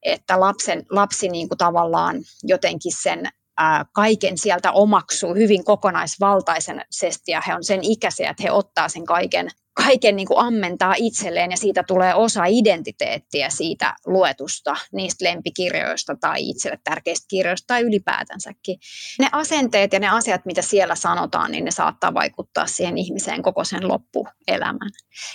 että 0.03 0.39
lapsen, 0.39 0.85
lapsi 0.89 1.29
niin 1.29 1.49
kuin 1.49 1.57
tavallaan 1.57 2.15
jotenkin 2.43 2.91
sen 3.01 3.29
ää, 3.57 3.85
kaiken 3.93 4.37
sieltä 4.37 4.71
omaksuu 4.71 5.35
hyvin 5.35 5.63
kokonaisvaltaisesti 5.63 7.31
ja 7.31 7.41
he 7.47 7.55
on 7.55 7.63
sen 7.63 7.79
ikäisiä, 7.83 8.29
että 8.29 8.43
he 8.43 8.51
ottaa 8.51 8.89
sen 8.89 9.05
kaiken 9.05 9.49
kaiken 9.73 10.15
niin 10.15 10.27
kuin 10.27 10.39
ammentaa 10.39 10.93
itselleen 10.97 11.51
ja 11.51 11.57
siitä 11.57 11.83
tulee 11.83 12.15
osa 12.15 12.45
identiteettiä 12.45 13.49
siitä 13.49 13.95
luetusta, 14.05 14.75
niistä 14.91 15.25
lempikirjoista 15.25 16.15
tai 16.21 16.49
itselle 16.49 16.79
tärkeistä 16.83 17.25
kirjoista 17.27 17.67
tai 17.67 17.81
ylipäätänsäkin. 17.81 18.79
Ne 19.19 19.29
asenteet 19.31 19.93
ja 19.93 19.99
ne 19.99 20.09
asiat, 20.09 20.45
mitä 20.45 20.61
siellä 20.61 20.95
sanotaan, 20.95 21.51
niin 21.51 21.65
ne 21.65 21.71
saattaa 21.71 22.13
vaikuttaa 22.13 22.67
siihen 22.67 22.97
ihmiseen 22.97 23.41
koko 23.41 23.63
sen 23.63 23.87
loppuelämän. 23.87 24.89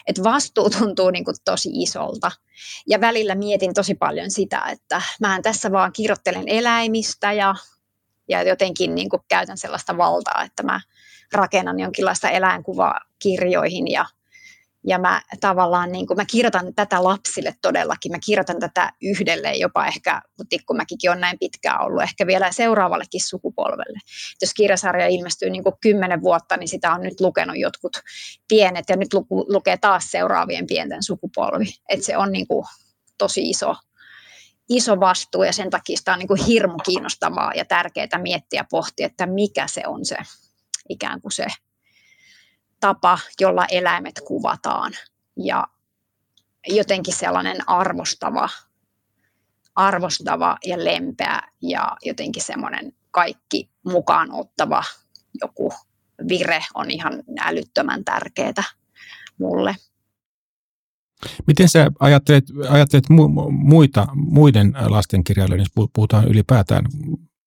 Et 0.06 0.22
vastuu 0.24 0.70
tuntuu 0.70 1.10
niin 1.10 1.24
kuin 1.24 1.36
tosi 1.44 1.70
isolta. 1.72 2.30
Ja 2.86 3.00
välillä 3.00 3.34
mietin 3.34 3.74
tosi 3.74 3.94
paljon 3.94 4.30
sitä, 4.30 4.62
että 4.72 5.02
mä 5.20 5.40
tässä 5.42 5.72
vaan 5.72 5.92
kirjoittelen 5.92 6.48
eläimistä 6.48 7.32
ja, 7.32 7.54
ja 8.28 8.42
jotenkin 8.42 8.94
niin 8.94 9.08
kuin 9.08 9.22
käytän 9.28 9.58
sellaista 9.58 9.96
valtaa, 9.96 10.42
että 10.42 10.62
mä 10.62 10.80
rakennan 11.32 11.80
jonkinlaista 11.80 12.30
eläinkuvaa 12.30 13.00
kirjoihin 13.18 13.88
ja 13.90 14.04
ja 14.88 14.98
mä 14.98 15.22
tavallaan 15.40 15.92
niin 15.92 16.06
mä 16.16 16.24
kirjoitan 16.24 16.74
tätä 16.74 17.04
lapsille 17.04 17.54
todellakin, 17.62 18.12
mä 18.12 18.18
kirjoitan 18.26 18.58
tätä 18.60 18.92
yhdelle 19.02 19.54
jopa 19.54 19.86
ehkä, 19.86 20.22
Tikkumäkikin 20.48 21.10
on 21.10 21.20
näin 21.20 21.38
pitkään 21.38 21.80
ollut, 21.80 22.02
ehkä 22.02 22.26
vielä 22.26 22.52
seuraavallekin 22.52 23.20
sukupolvelle. 23.20 23.98
Jos 24.42 24.54
kirjasarja 24.54 25.06
ilmestyy 25.06 25.50
niin 25.50 25.62
kymmenen 25.80 26.22
vuotta, 26.22 26.56
niin 26.56 26.68
sitä 26.68 26.92
on 26.92 27.00
nyt 27.00 27.20
lukenut 27.20 27.56
jotkut 27.58 28.00
pienet 28.48 28.84
ja 28.88 28.96
nyt 28.96 29.14
luku, 29.14 29.44
lukee 29.48 29.76
taas 29.76 30.10
seuraavien 30.10 30.66
pienten 30.66 31.02
sukupolvi. 31.02 31.66
Et 31.88 32.04
se 32.04 32.16
on 32.16 32.32
niin 32.32 32.46
kuin 32.46 32.64
tosi 33.18 33.50
iso, 33.50 33.74
iso 34.68 35.00
vastuu 35.00 35.42
ja 35.42 35.52
sen 35.52 35.70
takia 35.70 35.96
sitä 35.96 36.12
on 36.12 36.18
niin 36.18 36.28
kuin 36.28 36.44
hirmu 36.44 36.78
kiinnostavaa 36.78 37.52
ja 37.54 37.64
tärkeää 37.64 38.18
miettiä 38.22 38.60
ja 38.60 38.64
pohtia, 38.70 39.06
että 39.06 39.26
mikä 39.26 39.66
se 39.66 39.82
on 39.86 40.04
se 40.04 40.16
ikään 40.88 41.20
kuin 41.20 41.32
se 41.32 41.46
tapa, 42.80 43.18
jolla 43.40 43.66
eläimet 43.70 44.20
kuvataan 44.26 44.92
ja 45.36 45.66
jotenkin 46.68 47.14
sellainen 47.14 47.56
arvostava, 47.68 48.48
arvostava 49.74 50.56
ja 50.64 50.84
lempeä 50.84 51.40
ja 51.62 51.96
jotenkin 52.04 52.42
semmoinen 52.42 52.92
kaikki 53.10 53.70
mukaan 53.84 54.32
ottava 54.32 54.82
joku 55.40 55.72
vire 56.28 56.62
on 56.74 56.90
ihan 56.90 57.22
älyttömän 57.40 58.04
tärkeää 58.04 58.62
mulle. 59.38 59.76
Miten 61.46 61.68
sä 61.68 61.90
ajattelet, 62.00 62.44
ajattelet 62.68 63.04
mu- 63.04 63.50
muita, 63.50 64.06
muiden 64.14 64.74
lastenkirjailijoiden, 64.86 65.66
jos 65.76 65.88
puhutaan 65.92 66.28
ylipäätään, 66.28 66.84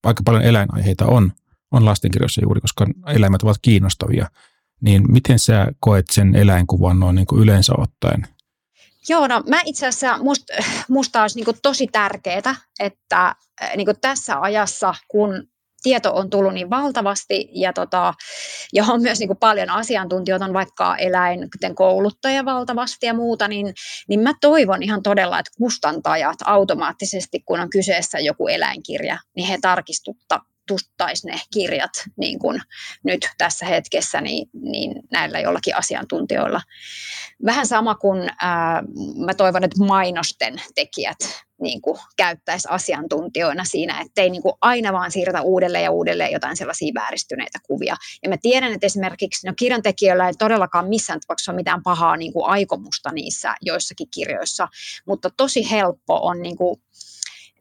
aika 0.03 0.23
paljon 0.25 0.43
eläinaiheita 0.43 1.05
on, 1.05 1.31
on 1.71 1.85
lastenkirjoissa 1.85 2.41
juuri, 2.41 2.61
koska 2.61 2.87
eläimet 3.07 3.43
ovat 3.43 3.57
kiinnostavia 3.61 4.27
niin 4.81 5.11
miten 5.11 5.39
sä 5.39 5.67
koet 5.79 6.05
sen 6.11 6.35
eläinkuvan 6.35 6.99
noin 6.99 7.15
niin 7.15 7.27
kuin 7.27 7.41
yleensä 7.41 7.73
ottaen? 7.77 8.27
Joo, 9.09 9.27
no 9.27 9.43
mä 9.49 9.61
itse 9.65 9.87
asiassa, 9.87 10.23
must, 10.23 10.43
musta 10.89 11.21
olisi 11.21 11.41
niin 11.41 11.55
tosi 11.61 11.87
tärkeää, 11.87 12.55
että 12.79 13.35
niin 13.75 13.87
tässä 14.01 14.41
ajassa, 14.41 14.95
kun 15.07 15.47
tieto 15.83 16.15
on 16.15 16.29
tullut 16.29 16.53
niin 16.53 16.69
valtavasti 16.69 17.49
ja, 17.53 17.73
tota, 17.73 18.13
ja 18.73 18.83
on 18.83 19.01
myös 19.01 19.19
niin 19.19 19.29
kuin 19.29 19.37
paljon 19.37 19.69
asiantuntijoita, 19.69 20.45
on 20.45 20.53
vaikka 20.53 20.97
eläinten 20.97 21.75
kouluttaja 21.75 22.45
valtavasti 22.45 23.05
ja 23.05 23.13
muuta, 23.13 23.47
niin, 23.47 23.73
niin 24.09 24.19
mä 24.19 24.33
toivon 24.41 24.83
ihan 24.83 25.03
todella, 25.03 25.39
että 25.39 25.51
kustantajat 25.57 26.37
automaattisesti, 26.45 27.39
kun 27.45 27.59
on 27.59 27.69
kyseessä 27.69 28.19
joku 28.19 28.47
eläinkirja, 28.47 29.17
niin 29.35 29.47
he 29.47 29.57
tarkistutta, 29.61 30.39
tuttaisi 30.71 31.27
ne 31.27 31.39
kirjat 31.53 31.91
niin 32.17 32.39
kuin 32.39 32.61
nyt 33.03 33.29
tässä 33.37 33.65
hetkessä 33.65 34.21
niin, 34.21 34.49
niin 34.53 34.95
näillä 35.11 35.39
jollakin 35.39 35.75
asiantuntijoilla. 35.75 36.61
Vähän 37.45 37.67
sama 37.67 37.95
kuin 37.95 38.29
ää, 38.41 38.83
mä 39.25 39.33
toivon, 39.33 39.63
että 39.63 39.83
mainosten 39.83 40.61
tekijät 40.75 41.17
niin 41.61 41.81
kuin 41.81 41.99
käyttäisi 42.17 42.67
asiantuntijoina 42.71 43.63
siinä, 43.63 44.01
ettei 44.01 44.29
niin 44.29 44.41
kuin 44.41 44.53
aina 44.61 44.93
vaan 44.93 45.11
siirretä 45.11 45.41
uudelleen 45.41 45.83
ja 45.83 45.91
uudelleen 45.91 46.31
jotain 46.31 46.57
sellaisia 46.57 46.93
vääristyneitä 46.93 47.59
kuvia. 47.67 47.95
Ja 48.23 48.29
mä 48.29 48.35
tiedän, 48.41 48.73
että 48.73 48.85
esimerkiksi 48.85 49.47
no, 49.47 49.53
kirjantekijöillä 49.57 50.27
ei 50.27 50.33
todellakaan 50.33 50.87
missään 50.87 51.19
tapauksessa 51.19 51.51
ole 51.51 51.55
mitään 51.55 51.83
pahaa 51.83 52.17
niin 52.17 52.33
kuin 52.33 52.45
aikomusta 52.45 53.11
niissä 53.11 53.55
joissakin 53.61 54.07
kirjoissa, 54.13 54.67
mutta 55.07 55.29
tosi 55.37 55.71
helppo 55.71 56.19
on 56.21 56.41
niin 56.41 56.57
kuin 56.57 56.81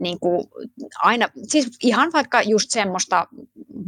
niin 0.01 0.21
kuin 0.21 0.49
aina, 1.03 1.29
siis 1.49 1.77
ihan 1.83 2.13
vaikka 2.13 2.43
just 2.43 2.71
semmoista 2.71 3.27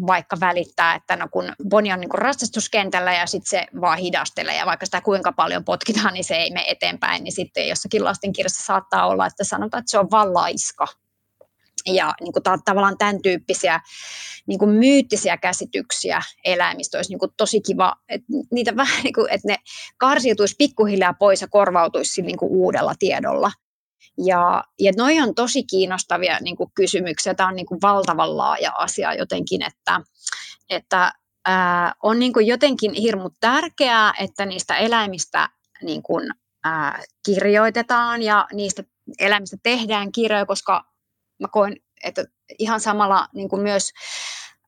vaikka 0.06 0.36
välittää, 0.40 0.94
että 0.94 1.16
no 1.16 1.28
kun 1.30 1.52
Boni 1.68 1.92
on 1.92 2.00
niin 2.00 2.08
kuin 2.08 2.22
ratsastuskentällä 2.22 3.12
ja 3.12 3.26
sitten 3.26 3.50
se 3.50 3.66
vaan 3.80 3.98
hidastelee 3.98 4.56
ja 4.56 4.66
vaikka 4.66 4.86
sitä 4.86 5.00
kuinka 5.00 5.32
paljon 5.32 5.64
potkitaan, 5.64 6.14
niin 6.14 6.24
se 6.24 6.34
ei 6.34 6.50
mene 6.50 6.64
eteenpäin, 6.68 7.24
niin 7.24 7.32
sitten 7.32 7.68
jossakin 7.68 8.04
lastenkirjassa 8.04 8.64
saattaa 8.64 9.06
olla, 9.06 9.26
että 9.26 9.44
sanotaan, 9.44 9.78
että 9.80 9.90
se 9.90 9.98
on 9.98 10.10
vaan 10.10 10.34
laiska. 10.34 10.86
Ja 11.86 12.14
niin 12.20 12.32
kuin, 12.32 12.42
tavallaan 12.64 12.98
tämän 12.98 13.22
tyyppisiä 13.22 13.80
niin 14.46 14.58
kuin 14.58 14.70
myyttisiä 14.70 15.36
käsityksiä 15.36 16.22
eläimistä 16.44 16.98
olisi 16.98 17.10
niin 17.10 17.18
kuin 17.18 17.32
tosi 17.36 17.60
kiva, 17.60 17.96
että, 18.08 18.26
niitä 18.52 18.76
vähän 18.76 19.02
niin 19.02 19.14
kuin, 19.14 19.30
että 19.30 19.48
ne 19.48 19.56
karsiutuisi 19.98 20.54
pikkuhiljaa 20.58 21.14
pois 21.14 21.40
ja 21.40 21.48
korvautuisi 21.48 22.22
niin 22.22 22.38
kuin 22.38 22.52
uudella 22.52 22.94
tiedolla. 22.98 23.52
Ja, 24.18 24.64
ja 24.78 24.92
noi 24.96 25.20
on 25.20 25.34
tosi 25.34 25.62
kiinnostavia 25.62 26.38
niin 26.40 26.56
kuin 26.56 26.70
kysymyksiä. 26.74 27.34
Tämä 27.34 27.48
on 27.48 27.56
niin 27.56 27.66
kuin 27.66 27.80
valtavan 27.82 28.36
laaja 28.36 28.72
asia 28.72 29.14
jotenkin, 29.14 29.62
että, 29.62 30.00
että 30.70 31.12
ää, 31.46 31.94
on 32.02 32.18
niin 32.18 32.32
kuin 32.32 32.46
jotenkin 32.46 32.92
hirmu 32.92 33.30
tärkeää, 33.40 34.12
että 34.20 34.46
niistä 34.46 34.76
eläimistä 34.76 35.48
niin 35.82 36.02
kuin, 36.02 36.30
ää, 36.64 37.02
kirjoitetaan 37.26 38.22
ja 38.22 38.46
niistä 38.52 38.84
eläimistä 39.18 39.56
tehdään 39.62 40.12
kirjoja, 40.12 40.46
koska 40.46 40.84
mä 41.40 41.48
koen, 41.48 41.76
että 42.04 42.24
ihan 42.58 42.80
samalla 42.80 43.28
niin 43.34 43.48
kuin 43.48 43.62
myös 43.62 43.90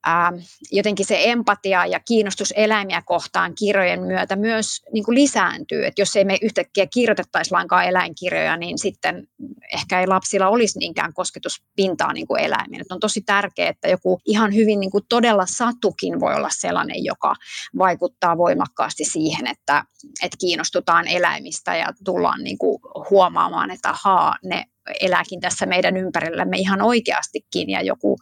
ää, 0.05 0.33
jotenkin 0.71 1.05
se 1.05 1.17
empatia 1.23 1.85
ja 1.85 1.99
kiinnostus 1.99 2.53
eläimiä 2.55 3.01
kohtaan 3.05 3.55
kirjojen 3.55 4.01
myötä 4.01 4.35
myös 4.35 4.81
niin 4.93 5.03
kuin 5.03 5.15
lisääntyy. 5.15 5.85
Et 5.85 5.99
jos 5.99 6.15
ei 6.15 6.25
me 6.25 6.37
yhtäkkiä 6.41 6.87
kirjoitettaisi 6.93 7.51
lainkaan 7.51 7.85
eläinkirjoja, 7.85 8.57
niin 8.57 8.77
sitten 8.77 9.27
ehkä 9.73 9.99
ei 9.99 10.07
lapsilla 10.07 10.47
olisi 10.47 10.79
niinkään 10.79 11.13
kosketuspintaa 11.13 12.13
niin 12.13 12.27
kuin 12.27 12.41
eläimiin. 12.41 12.83
On 12.89 12.99
tosi 12.99 13.21
tärkeää, 13.21 13.69
että 13.69 13.87
joku 13.87 14.19
ihan 14.25 14.53
hyvin 14.53 14.79
niin 14.79 14.91
kuin 14.91 15.03
todella 15.09 15.45
satukin 15.45 16.19
voi 16.19 16.35
olla 16.35 16.49
sellainen, 16.51 17.03
joka 17.03 17.35
vaikuttaa 17.77 18.37
voimakkaasti 18.37 19.05
siihen, 19.05 19.47
että, 19.47 19.83
että 20.23 20.37
kiinnostutaan 20.39 21.07
eläimistä 21.07 21.75
ja 21.75 21.87
tullaan 22.03 22.43
niin 22.43 22.57
kuin 22.57 22.79
huomaamaan, 23.09 23.71
että 23.71 23.89
ahaa, 23.89 24.35
ne 24.43 24.65
elääkin 25.01 25.39
tässä 25.39 25.65
meidän 25.65 25.97
ympärillämme 25.97 26.57
ihan 26.57 26.81
oikeastikin 26.81 27.69
ja 27.69 27.81
joku, 27.81 28.17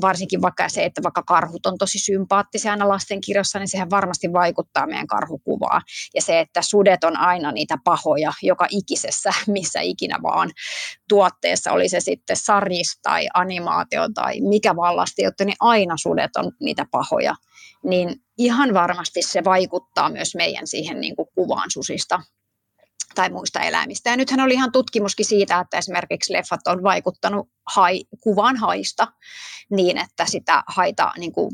varsinkin 0.00 0.42
vaikka 0.42 0.68
se, 0.68 0.84
että 0.84 1.02
vaikka 1.02 1.22
karhut 1.22 1.66
on 1.66 1.78
tosi 1.78 1.98
sympaattisia 1.98 2.70
aina 2.70 2.88
lastenkirjassa, 2.88 3.58
niin 3.58 3.68
sehän 3.68 3.90
varmasti 3.90 4.32
vaikuttaa 4.32 4.86
meidän 4.86 5.06
karhukuvaan. 5.06 5.82
Ja 6.14 6.22
se, 6.22 6.40
että 6.40 6.62
sudet 6.62 7.04
on 7.04 7.16
aina 7.16 7.52
niitä 7.52 7.78
pahoja 7.84 8.32
joka 8.42 8.66
ikisessä, 8.70 9.32
missä 9.46 9.80
ikinä 9.80 10.18
vaan 10.22 10.50
tuotteessa, 11.08 11.72
oli 11.72 11.88
se 11.88 12.00
sitten 12.00 12.36
sarjis 12.36 12.98
tai 13.02 13.28
animaatio 13.34 14.08
tai 14.14 14.40
mikä 14.40 14.76
vallasti, 14.76 15.22
jotta 15.22 15.44
niin 15.44 15.56
aina 15.60 15.96
sudet 15.96 16.36
on 16.36 16.52
niitä 16.60 16.86
pahoja. 16.90 17.34
Niin 17.84 18.16
ihan 18.38 18.74
varmasti 18.74 19.22
se 19.22 19.44
vaikuttaa 19.44 20.10
myös 20.10 20.34
meidän 20.34 20.66
siihen 20.66 21.00
niin 21.00 21.16
kuin 21.16 21.28
kuvaan 21.34 21.70
susista 21.70 22.20
tai 23.14 23.30
muista 23.30 23.60
eläimistä. 23.60 24.10
Ja 24.10 24.16
nythän 24.16 24.40
oli 24.40 24.54
ihan 24.54 24.72
tutkimuskin 24.72 25.26
siitä, 25.26 25.60
että 25.60 25.78
esimerkiksi 25.78 26.32
leffat 26.32 26.66
on 26.66 26.82
vaikuttanut 26.82 27.48
hai, 27.74 28.04
kuvan 28.20 28.56
haista 28.56 29.12
niin, 29.70 29.98
että 29.98 30.26
sitä 30.26 30.62
haita 30.66 31.12
niin 31.18 31.32
kuin, 31.32 31.50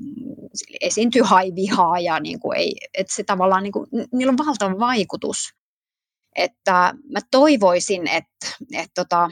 esiintyy 0.81 1.23
haivihaa 1.23 2.01
ja 2.01 2.21
niin 2.21 2.41
kuin 2.41 2.59
ei, 2.59 2.77
että 2.95 3.15
se 3.15 3.25
tavallaan, 3.25 3.63
niin 3.63 3.73
kuin, 3.73 3.87
niillä 4.13 4.31
on 4.31 4.47
valtava 4.47 4.79
vaikutus. 4.79 5.55
Että 6.37 6.95
mä 7.13 7.21
toivoisin, 7.31 8.07
että, 8.07 8.47
että 8.73 8.93
tota, 8.95 9.31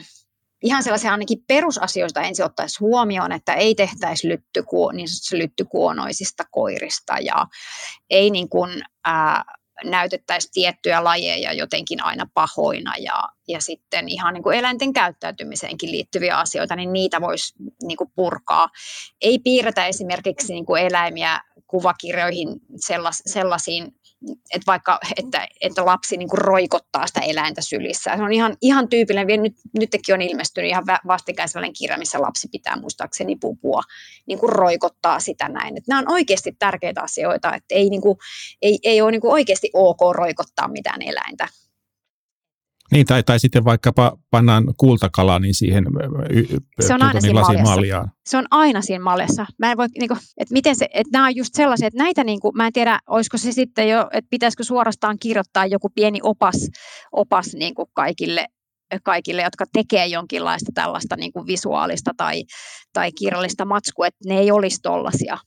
ihan 0.63 0.83
sellaisia 0.83 1.11
ainakin 1.11 1.43
perusasioista 1.47 2.21
ensin 2.21 2.45
ottaisi 2.45 2.79
huomioon, 2.79 3.31
että 3.31 3.53
ei 3.53 3.75
tehtäisi 3.75 4.27
lyttykuo, 4.27 4.91
niin 4.91 5.07
lyttykuonoisista 5.33 6.43
koirista 6.51 7.17
ja 7.21 7.47
ei 8.09 8.29
niin 8.29 8.49
kuin, 8.49 8.83
ää, 9.05 9.43
näytettäisiin 9.83 10.51
tiettyjä 10.53 11.03
lajeja 11.03 11.53
jotenkin 11.53 12.03
aina 12.03 12.27
pahoina 12.33 12.93
ja, 12.97 13.23
ja 13.47 13.61
sitten 13.61 14.09
ihan 14.09 14.33
niin 14.33 14.43
kuin 14.43 14.57
eläinten 14.57 14.93
käyttäytymiseenkin 14.93 15.91
liittyviä 15.91 16.37
asioita, 16.37 16.75
niin 16.75 16.93
niitä 16.93 17.21
voisi 17.21 17.53
niin 17.83 17.97
kuin 17.97 18.11
purkaa. 18.15 18.69
Ei 19.21 19.39
piirretä 19.39 19.85
esimerkiksi 19.85 20.53
niin 20.53 20.65
kuin 20.65 20.83
eläimiä 20.83 21.39
kuvakirjoihin 21.67 22.47
sellas, 22.75 23.21
sellaisiin 23.25 23.95
että 24.31 24.65
vaikka 24.67 24.99
että, 25.17 25.47
että 25.61 25.85
lapsi 25.85 26.17
niin 26.17 26.29
kuin 26.29 26.37
roikottaa 26.37 27.07
sitä 27.07 27.19
eläintä 27.19 27.61
sylissä. 27.61 28.17
Se 28.17 28.23
on 28.23 28.33
ihan, 28.33 28.57
ihan 28.61 28.89
tyypillinen, 28.89 29.43
nyt, 29.43 29.55
nytkin 29.79 30.15
on 30.15 30.21
ilmestynyt 30.21 30.69
ihan 30.69 30.83
vastikään 31.07 31.49
sellainen 31.49 31.73
kirja, 31.73 31.97
missä 31.97 32.21
lapsi 32.21 32.47
pitää 32.51 32.75
muistaakseni 32.81 33.35
pupua, 33.35 33.81
niin 34.25 34.39
kuin 34.39 34.51
roikottaa 34.51 35.19
sitä 35.19 35.49
näin. 35.49 35.77
Että 35.77 35.91
nämä 35.91 35.99
on 35.99 36.11
oikeasti 36.11 36.55
tärkeitä 36.59 37.01
asioita, 37.01 37.55
että 37.55 37.75
ei, 37.75 37.89
niin 37.89 38.01
kuin, 38.01 38.17
ei, 38.61 38.79
ei 38.83 39.01
ole 39.01 39.11
niin 39.11 39.21
kuin 39.21 39.33
oikeasti 39.33 39.69
ok 39.73 39.99
roikottaa 40.11 40.67
mitään 40.67 41.01
eläintä. 41.01 41.47
Niin, 42.91 43.05
tai, 43.05 43.23
tai 43.23 43.39
sitten 43.39 43.65
vaikkapa 43.65 44.17
pannaan 44.31 44.63
kultakala 44.77 45.39
niin 45.39 45.53
siihen 45.53 45.85
y, 46.29 46.45
se 46.79 46.93
on 46.93 47.01
aina 47.01 47.19
niin 47.19 47.35
lasimaljaan. 47.35 48.11
Se 48.25 48.37
on 48.37 48.45
aina 48.51 48.81
siinä 48.81 49.03
maljassa. 49.03 49.45
Mä 49.59 49.71
en 49.71 49.77
voi, 49.77 49.87
niin 49.99 50.07
kuin, 50.07 50.19
että 50.37 50.53
miten 50.53 50.75
se, 50.75 50.87
että 50.93 51.09
nämä 51.11 51.25
on 51.25 51.35
just 51.35 51.53
sellaisia, 51.53 51.87
että 51.87 52.03
näitä, 52.03 52.23
niin 52.23 52.39
kuin, 52.39 52.57
mä 52.57 52.67
en 52.67 52.73
tiedä, 52.73 52.99
olisiko 53.07 53.37
se 53.37 53.51
sitten 53.51 53.89
jo, 53.89 54.09
että 54.13 54.29
pitäisikö 54.29 54.63
suorastaan 54.63 55.19
kirjoittaa 55.19 55.65
joku 55.65 55.89
pieni 55.95 56.19
opas, 56.23 56.67
opas 57.11 57.53
niin 57.53 57.75
kuin 57.75 57.87
kaikille 57.93 58.47
kaikille, 59.03 59.41
jotka 59.41 59.65
tekee 59.73 60.07
jonkinlaista 60.07 60.71
tällaista 60.73 61.15
niin 61.15 61.33
kuin 61.33 61.47
visuaalista 61.47 62.11
tai, 62.17 62.43
tai 62.93 63.11
kirjallista 63.11 63.65
matskua, 63.65 64.07
että 64.07 64.29
ne 64.29 64.39
ei 64.39 64.51
olisi 64.51 64.79
tollaisia 64.81 65.37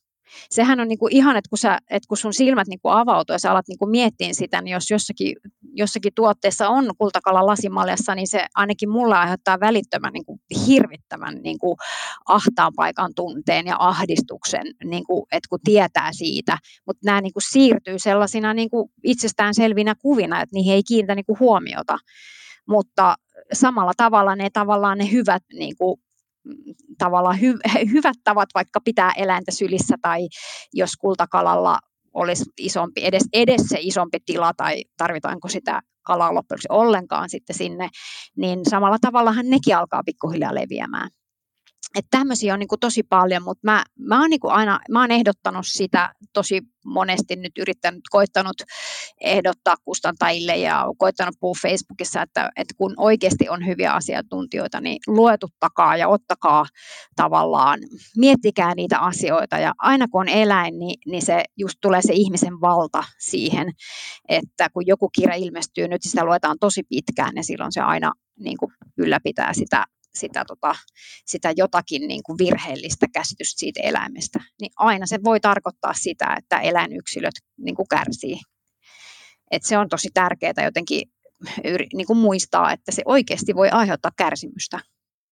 sehän 0.51 0.81
on 0.81 0.89
niinku 0.89 1.09
ihan, 1.11 1.37
että 1.37 1.49
kun, 1.49 1.59
sä, 1.59 1.79
että 1.91 2.09
kun 2.09 2.17
sun 2.17 2.35
silmät 2.35 2.69
niinku 2.69 2.89
avautuu 2.89 3.35
ja 3.35 3.39
sä 3.39 3.51
alat 3.51 3.69
niinku 3.69 3.87
miettiä 3.87 4.29
sitä, 4.33 4.63
niin 4.63 4.73
jos 4.73 4.91
jossakin, 4.91 5.37
jossakin 5.73 6.13
tuotteessa 6.15 6.69
on 6.69 6.91
kultakala 6.99 7.47
lasimaljassa, 7.47 8.15
niin 8.15 8.29
se 8.29 8.47
ainakin 8.55 8.91
mulle 8.91 9.17
aiheuttaa 9.17 9.61
välittömän 9.61 10.13
niinku 10.13 10.41
hirvittävän 10.67 11.35
niinku 11.43 11.77
ahtaan 12.29 12.73
paikan 12.77 13.13
tunteen 13.17 13.67
ja 13.67 13.77
ahdistuksen, 13.79 14.67
niinku, 14.85 15.27
että 15.33 15.49
kun 15.49 15.59
tietää 15.65 16.13
siitä, 16.13 16.59
mutta 16.87 17.01
nämä 17.05 17.21
niinku 17.21 17.41
siirtyy 17.51 17.99
sellaisina 17.99 18.55
niinku 18.55 18.91
itsestäänselvinä 19.05 19.95
kuvina, 19.95 20.41
että 20.41 20.55
niihin 20.55 20.75
ei 20.75 20.83
kiinnitä 20.83 21.15
niinku 21.15 21.37
huomiota, 21.41 21.99
mutta 22.69 23.17
samalla 23.53 23.93
tavalla 23.97 24.37
ne 24.37 24.51
tavallaan 24.51 24.99
ne 24.99 25.11
hyvät 25.13 25.43
niin 25.53 25.77
kuin, 25.77 26.01
tavallaan 26.99 27.37
hy- 27.37 27.89
hyvät 27.93 28.17
tavat 28.25 28.49
vaikka 28.55 28.81
pitää 28.81 29.13
eläintä 29.17 29.53
sylissä 29.53 29.97
tai 30.03 30.29
jos 30.73 30.91
kultakalalla 31.01 31.79
olisi 32.15 32.45
isompi, 32.59 33.05
edes, 33.05 33.25
edes 33.33 33.63
se 33.69 33.79
isompi 33.81 34.19
tila 34.27 34.53
tai 34.57 34.85
tarvitaanko 34.97 35.49
sitä 35.49 35.81
kalaa 36.03 36.35
loppujen 36.35 36.61
ollenkaan 36.69 37.31
sitten 37.31 37.57
sinne, 37.57 37.89
niin 38.37 38.61
samalla 38.71 38.99
tavallahan 39.01 39.51
nekin 39.51 39.77
alkaa 39.77 40.03
pikkuhiljaa 40.07 40.55
leviämään. 40.55 41.11
Että 41.97 42.19
tämmöisiä 42.19 42.55
on 42.55 42.61
niin 42.61 42.69
kuin 42.69 42.81
tosi 42.81 43.03
paljon, 43.03 43.43
mutta 43.43 43.61
mä, 43.63 43.85
mä 43.99 44.21
oon 44.21 44.31
niin 44.31 44.41
kuin 44.41 44.53
aina 44.53 44.81
mä 44.91 45.01
oon 45.01 45.11
ehdottanut 45.11 45.67
sitä 45.67 46.15
tosi 46.33 46.63
monesti 46.85 47.37
nyt 47.37 47.59
yrittänyt, 47.59 48.01
koittanut 48.11 48.63
ehdottaa 49.21 49.75
kustantajille 49.85 50.57
ja 50.57 50.85
koittanut 50.99 51.35
puhua 51.41 51.55
Facebookissa, 51.63 52.23
että, 52.23 52.51
että 52.57 52.75
kun 52.79 52.95
oikeasti 52.97 53.49
on 53.49 53.67
hyviä 53.67 53.93
asiantuntijoita, 53.93 54.81
niin 54.81 54.99
luetuttakaa 55.07 55.97
ja 55.97 56.09
ottakaa 56.09 56.67
tavallaan, 57.17 57.81
miettikää 58.17 58.75
niitä 58.75 58.99
asioita. 58.99 59.59
Ja 59.59 59.73
aina 59.79 60.09
kun 60.09 60.21
on 60.21 60.29
eläin, 60.29 60.79
niin, 60.79 60.99
niin 61.07 61.23
se 61.23 61.45
just 61.57 61.79
tulee 61.81 62.03
se 62.03 62.13
ihmisen 62.13 62.61
valta 62.61 63.05
siihen, 63.19 63.73
että 64.29 64.69
kun 64.73 64.87
joku 64.87 65.09
kirja 65.09 65.35
ilmestyy, 65.35 65.89
nyt 65.89 66.03
sitä 66.03 66.25
luetaan 66.25 66.57
tosi 66.61 66.83
pitkään 66.89 67.33
ja 67.37 67.43
silloin 67.43 67.73
se 67.73 67.81
aina 67.81 68.13
niin 68.39 68.57
kuin 68.57 68.73
ylläpitää 68.99 69.53
sitä 69.53 69.85
sitä, 70.17 70.45
tota, 70.45 70.75
sitä 71.27 71.53
jotakin 71.57 72.09
niin 72.09 72.23
kuin 72.23 72.39
virheellistä 72.39 73.07
käsitystä 73.13 73.59
siitä 73.59 73.81
eläimestä, 73.83 74.41
niin 74.61 74.71
aina 74.77 75.07
se 75.07 75.19
voi 75.25 75.41
tarkoittaa 75.41 75.95
sitä, 75.95 76.35
että 76.39 76.61
eläinyksilöt 76.61 77.35
niin 77.59 77.75
kuin 77.77 77.89
kärsii. 77.89 78.41
Et 79.51 79.63
se 79.63 79.79
on 79.79 79.89
tosi 79.89 80.09
tärkeää 80.15 80.65
jotenkin 80.65 81.03
niin 81.95 82.07
kuin 82.07 82.19
muistaa, 82.19 82.73
että 82.73 82.93
se 82.93 83.03
oikeasti 83.05 83.55
voi 83.55 83.69
aiheuttaa 83.69 84.11
kärsimystä. 84.17 84.81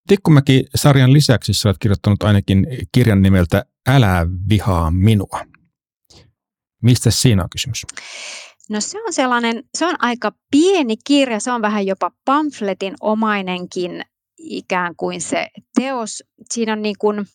Tikkumäki-sarjan 0.08 1.12
lisäksi 1.12 1.54
sä 1.54 1.68
olet 1.68 1.78
kirjoittanut 1.80 2.22
ainakin 2.22 2.66
kirjan 2.92 3.22
nimeltä 3.22 3.64
Älä 3.88 4.26
vihaa 4.48 4.90
minua. 4.90 5.40
Mistä 6.82 7.10
siinä 7.10 7.42
on 7.42 7.50
kysymys? 7.50 7.86
No 8.70 8.80
se 8.80 9.02
on 9.06 9.12
sellainen, 9.12 9.62
se 9.78 9.86
on 9.86 9.94
aika 9.98 10.32
pieni 10.50 10.96
kirja, 11.06 11.40
se 11.40 11.52
on 11.52 11.62
vähän 11.62 11.86
jopa 11.86 12.10
pamfletin 12.24 12.94
omainenkin 13.00 14.04
ikään 14.38 14.96
kuin 14.96 15.20
se 15.20 15.48
teos, 15.80 16.22
siinä 16.52 16.72
on 16.72 16.82
niin 16.82 16.98
kuin, 16.98 17.26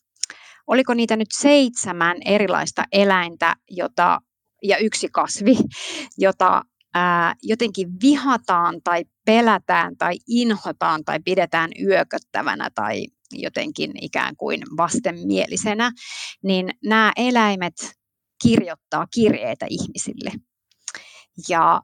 oliko 0.66 0.94
niitä 0.94 1.16
nyt 1.16 1.28
seitsemän 1.32 2.16
erilaista 2.24 2.84
eläintä 2.92 3.56
jota, 3.70 4.20
ja 4.62 4.76
yksi 4.78 5.08
kasvi, 5.12 5.56
jota 6.18 6.62
ää, 6.94 7.34
jotenkin 7.42 7.88
vihataan 8.02 8.80
tai 8.84 9.04
pelätään 9.26 9.96
tai 9.96 10.14
inhotaan 10.28 11.04
tai 11.04 11.20
pidetään 11.24 11.70
yököttävänä 11.86 12.70
tai 12.74 13.06
jotenkin 13.32 13.92
ikään 14.00 14.36
kuin 14.36 14.62
vastenmielisenä, 14.76 15.92
niin 16.42 16.70
nämä 16.84 17.12
eläimet 17.16 17.74
kirjoittaa 18.42 19.06
kirjeitä 19.14 19.66
ihmisille. 19.70 20.32
Ja 21.48 21.80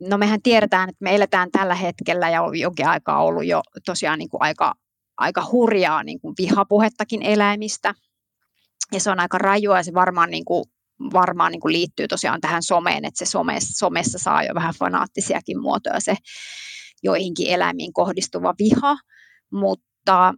no 0.00 0.18
mehän 0.18 0.42
tiedetään, 0.42 0.88
että 0.88 1.04
me 1.04 1.14
eletään 1.14 1.50
tällä 1.50 1.74
hetkellä 1.74 2.30
ja 2.30 2.42
on 2.42 2.58
jonkin 2.58 2.86
aikaa 2.86 3.24
ollut 3.24 3.46
jo 3.46 3.62
tosiaan 3.86 4.18
niin 4.18 4.28
kuin 4.28 4.42
aika, 4.42 4.74
aika 5.16 5.48
hurjaa 5.52 6.02
niin 6.02 6.20
kuin 6.20 6.34
vihapuhettakin 6.38 7.22
eläimistä. 7.22 7.94
Ja 8.92 9.00
se 9.00 9.10
on 9.10 9.20
aika 9.20 9.38
rajua 9.38 9.76
ja 9.76 9.82
se 9.82 9.94
varmaan, 9.94 10.30
niin 10.30 10.44
kuin, 10.44 10.64
varmaan 11.12 11.52
niin 11.52 11.60
kuin 11.60 11.72
liittyy 11.72 12.08
tosiaan 12.08 12.40
tähän 12.40 12.62
someen, 12.62 13.04
että 13.04 13.18
se 13.18 13.30
some, 13.30 13.58
somessa 13.60 14.18
saa 14.18 14.44
jo 14.44 14.54
vähän 14.54 14.74
fanaattisiakin 14.78 15.60
muotoja 15.60 16.00
se 16.00 16.16
joihinkin 17.02 17.46
eläimiin 17.48 17.92
kohdistuva 17.92 18.54
viha. 18.58 18.96
Mutta 19.52 20.34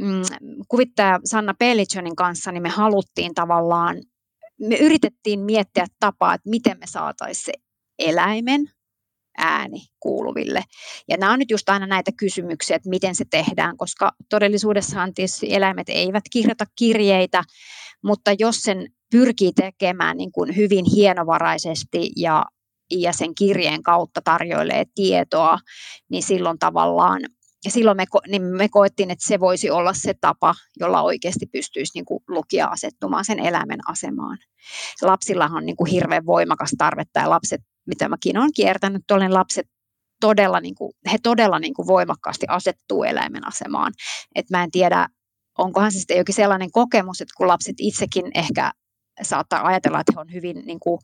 mm, 0.00 0.22
kuvittaja 0.68 1.20
Sanna 1.24 1.54
Pellichonin 1.54 2.16
kanssa 2.16 2.52
niin 2.52 2.62
me 2.62 2.68
haluttiin 2.68 3.34
tavallaan, 3.34 3.96
me 4.60 4.76
yritettiin 4.76 5.40
miettiä 5.40 5.86
tapaa, 6.00 6.34
että 6.34 6.50
miten 6.50 6.78
me 6.78 6.86
saataisiin 6.86 7.44
se 7.44 7.52
eläimen 7.98 8.70
ääni 9.38 9.80
kuuluville. 10.00 10.62
Ja 11.08 11.16
nämä 11.16 11.32
on 11.32 11.38
nyt 11.38 11.50
just 11.50 11.68
aina 11.68 11.86
näitä 11.86 12.10
kysymyksiä, 12.16 12.76
että 12.76 12.88
miten 12.88 13.14
se 13.14 13.24
tehdään, 13.30 13.76
koska 13.76 14.12
todellisuudessahan 14.28 15.14
tietysti 15.14 15.54
eläimet 15.54 15.88
eivät 15.88 16.24
kirjoita 16.32 16.64
kirjeitä, 16.76 17.44
mutta 18.04 18.30
jos 18.38 18.56
sen 18.62 18.86
pyrkii 19.10 19.52
tekemään 19.52 20.16
niin 20.16 20.32
kuin 20.32 20.56
hyvin 20.56 20.84
hienovaraisesti 20.94 22.10
ja, 22.16 22.44
ja 22.90 23.12
sen 23.12 23.34
kirjeen 23.34 23.82
kautta 23.82 24.20
tarjoilee 24.24 24.84
tietoa, 24.94 25.58
niin 26.10 26.22
silloin 26.22 26.58
tavallaan 26.58 27.20
ja 27.64 27.70
silloin 27.70 27.96
me, 27.96 28.04
niin 28.28 28.42
me 28.42 28.68
koettiin, 28.68 29.10
että 29.10 29.26
se 29.26 29.40
voisi 29.40 29.70
olla 29.70 29.92
se 29.92 30.14
tapa, 30.20 30.54
jolla 30.80 31.02
oikeasti 31.02 31.46
pystyisi 31.46 31.92
niin 31.94 32.04
kuin 32.04 32.24
lukija 32.28 32.66
asettumaan 32.66 33.24
sen 33.24 33.38
eläimen 33.38 33.80
asemaan. 33.88 34.38
Lapsillahan 35.02 35.56
on 35.56 35.66
niin 35.66 35.76
kuin 35.76 35.90
hirveän 35.90 36.26
voimakas 36.26 36.70
tarvetta 36.78 37.20
ja 37.20 37.30
lapset 37.30 37.60
mitä 37.86 38.08
mäkin 38.08 38.38
olen 38.38 38.52
kiertänyt, 38.54 39.02
tuolle 39.08 39.28
lapset 39.28 39.66
todella, 40.20 40.60
niin 40.60 40.74
kuin, 40.74 40.92
he 41.12 41.18
todella 41.22 41.58
niin 41.58 41.74
kuin 41.74 41.86
voimakkaasti 41.86 42.46
asettuu 42.48 43.04
eläimen 43.04 43.46
asemaan. 43.46 43.92
Et 44.34 44.50
mä 44.50 44.62
en 44.62 44.70
tiedä, 44.70 45.08
onkohan 45.58 45.92
se 45.92 45.98
sitten 45.98 46.18
jokin 46.18 46.34
sellainen 46.34 46.70
kokemus, 46.70 47.20
että 47.20 47.34
kun 47.36 47.48
lapset 47.48 47.76
itsekin 47.78 48.30
ehkä 48.34 48.72
saattaa 49.22 49.66
ajatella, 49.66 50.00
että 50.00 50.12
he 50.16 50.20
on 50.20 50.32
hyvin 50.32 50.62
niin 50.66 50.80
kuin, 50.80 51.00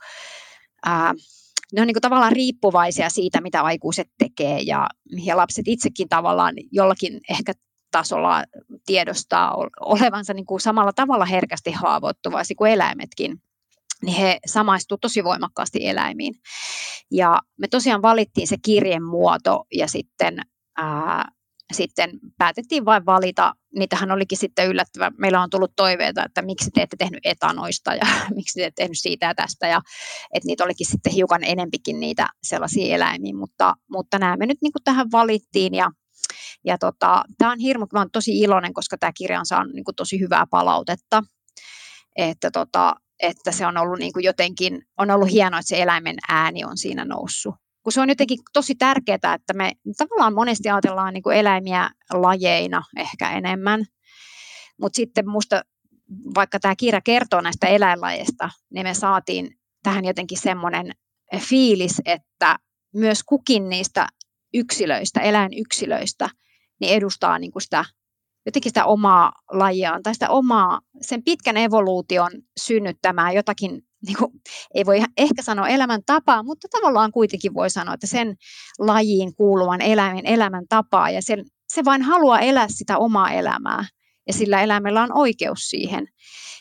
ää, 0.87 1.15
ne 1.73 1.81
on 1.81 1.87
niin 1.87 1.95
kuin 1.95 2.03
tavallaan 2.03 2.33
riippuvaisia 2.33 3.11
siitä, 3.11 3.41
mitä 3.41 3.63
aikuiset 3.63 4.09
tekee. 4.19 4.61
Ja, 4.61 4.89
ja 5.25 5.37
lapset 5.37 5.69
itsekin 5.69 6.09
tavallaan 6.09 6.55
jollakin 6.73 7.21
ehkä 7.31 7.53
tasolla 7.91 8.45
tiedostaa 8.87 9.57
olevansa 9.81 10.35
niin 10.35 10.47
kuin 10.47 10.61
samalla 10.61 10.93
tavalla 10.93 11.25
herkästi 11.25 11.73
haavoittuvaisia 11.73 12.55
kuin 12.59 12.73
eläimetkin 12.73 13.43
niin 14.03 14.17
he 14.17 14.39
samaistuivat 14.47 15.01
tosi 15.01 15.25
voimakkaasti 15.25 15.87
eläimiin. 15.87 16.35
Ja 17.11 17.39
me 17.59 17.69
tosiaan 17.69 18.03
valittiin 18.03 18.49
se 18.49 18.57
kirjen 18.65 19.05
muoto 19.05 19.65
ja 19.75 19.89
sitten, 19.89 20.41
ää, 20.77 21.25
sitten 21.73 22.11
päätettiin 22.39 22.85
vain 22.85 23.07
valita, 23.07 23.55
niitähän 23.79 24.11
olikin 24.11 24.39
sitten 24.39 24.69
yllättävä, 24.69 25.11
meillä 25.19 25.43
on 25.43 25.51
tullut 25.51 25.73
toiveita, 25.77 26.25
että 26.25 26.43
miksi 26.43 26.71
te 26.71 26.83
ette 26.83 26.97
tehnyt 26.97 27.21
etanoista 27.25 27.95
ja 27.95 28.07
miksi 28.37 28.61
te 28.61 28.67
ette 28.67 28.83
tehnyt 28.83 28.99
siitä 28.99 29.27
ja 29.27 29.35
tästä 29.35 29.69
ja 29.69 29.81
että 30.35 30.47
niitä 30.47 30.65
olikin 30.65 30.87
sitten 30.87 31.13
hiukan 31.13 31.45
enempikin 31.45 32.01
niitä 32.01 32.29
sellaisia 32.43 32.95
eläimiä, 32.95 33.35
mutta, 33.35 33.75
mutta 33.91 34.19
nämä 34.19 34.37
me 34.37 34.47
nyt 34.47 34.59
niin 34.63 34.73
tähän 34.85 35.13
valittiin 35.13 35.75
ja 35.75 35.91
ja 36.65 36.79
tota, 36.79 37.25
tämä 37.39 37.53
on 37.53 37.59
hirmu, 37.59 37.87
mä 37.93 38.07
tosi 38.13 38.39
iloinen, 38.39 38.75
koska 38.75 38.99
tämä 38.99 39.13
kirja 39.13 39.39
on 39.39 39.47
saanut 39.47 39.73
niin 39.75 39.85
kuin 39.85 39.95
tosi 39.95 40.21
hyvää 40.21 40.47
palautetta. 40.51 41.23
Että 42.17 42.51
tota, 42.51 42.95
että 43.21 43.53
se 43.53 43.67
on 43.67 43.77
ollut 43.77 43.99
niin 43.99 44.13
kuin 44.13 44.25
jotenkin, 44.25 44.83
on 44.99 45.11
ollut 45.11 45.31
hienoa, 45.31 45.61
että 45.61 45.69
se 45.69 45.83
eläimen 45.83 46.17
ääni 46.29 46.65
on 46.65 46.77
siinä 46.77 47.05
noussut. 47.05 47.55
Kun 47.83 47.93
se 47.93 48.01
on 48.01 48.09
jotenkin 48.09 48.39
tosi 48.53 48.75
tärkeää, 48.75 49.35
että 49.35 49.53
me 49.55 49.73
tavallaan 49.97 50.35
monesti 50.35 50.71
ajatellaan 50.71 51.15
niin 51.15 51.23
kuin 51.23 51.37
eläimiä 51.37 51.91
lajeina 52.13 52.83
ehkä 52.97 53.31
enemmän, 53.31 53.85
mutta 54.81 54.97
sitten 54.97 55.29
musta, 55.29 55.63
vaikka 56.35 56.61
tämä 56.61 56.77
kirja 56.77 57.01
kertoo 57.01 57.41
näistä 57.41 57.67
eläinlajeista, 57.67 58.51
niin 58.71 58.87
me 58.87 58.95
saatiin 58.95 59.59
tähän 59.83 60.05
jotenkin 60.05 60.39
semmoinen 60.39 60.93
fiilis, 61.39 62.03
että 62.05 62.57
myös 62.95 63.23
kukin 63.23 63.69
niistä 63.69 64.07
yksilöistä, 64.55 65.21
eläinyksilöistä, 65.21 66.31
niin 66.81 66.95
edustaa 66.95 67.39
niin 67.39 67.53
kuin 67.53 67.63
sitä, 67.63 67.85
jotenkin 68.49 68.71
sitä 68.71 68.85
omaa 68.85 69.33
lajiaan 69.51 70.03
tai 70.03 70.15
sitä 70.15 70.31
omaa, 70.31 70.81
sen 71.01 71.23
pitkän 71.25 71.57
evoluution 71.57 72.31
synnyttämää 72.61 73.33
jotakin, 73.33 73.71
niin 74.07 74.17
kuin, 74.19 74.33
ei 74.75 74.87
voi 74.87 75.03
ehkä 75.17 75.43
sanoa 75.43 75.69
elämäntapaa, 75.69 76.43
mutta 76.43 76.69
tavallaan 76.71 77.13
kuitenkin 77.13 77.55
voi 77.55 77.71
sanoa, 77.71 77.95
että 77.95 78.07
sen 78.07 78.37
lajiin 78.79 79.35
kuuluvan 79.35 79.81
eläimen 79.81 80.27
elämäntapaa 80.27 81.11
ja 81.11 81.23
sen, 81.23 81.45
se 81.69 81.85
vain 81.85 82.03
haluaa 82.03 82.41
elää 82.41 82.67
sitä 82.69 82.99
omaa 82.99 83.33
elämää 83.33 83.85
ja 84.27 84.33
sillä 84.33 84.63
eläimellä 84.63 85.03
on 85.03 85.19
oikeus 85.19 85.59
siihen. 85.59 86.07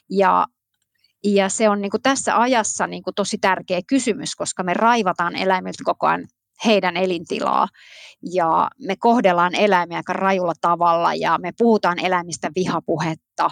Ja, 0.09 0.45
ja 1.23 1.49
se 1.49 1.69
on 1.69 1.81
niin 1.81 1.91
kuin 1.91 2.01
tässä 2.01 2.41
ajassa 2.41 2.87
niin 2.87 3.03
kuin 3.03 3.13
tosi 3.15 3.37
tärkeä 3.37 3.81
kysymys, 3.87 4.35
koska 4.35 4.63
me 4.63 4.73
raivataan 4.73 5.35
eläimiltä 5.35 5.83
koko 5.85 6.07
ajan 6.07 6.27
heidän 6.65 6.97
elintilaa 6.97 7.67
ja 8.33 8.69
me 8.79 8.95
kohdellaan 8.99 9.55
eläimiä 9.55 9.97
aika 9.97 10.13
rajulla 10.13 10.53
tavalla 10.61 11.13
ja 11.13 11.37
me 11.41 11.51
puhutaan 11.57 11.99
eläimistä 11.99 12.51
vihapuhetta 12.55 13.49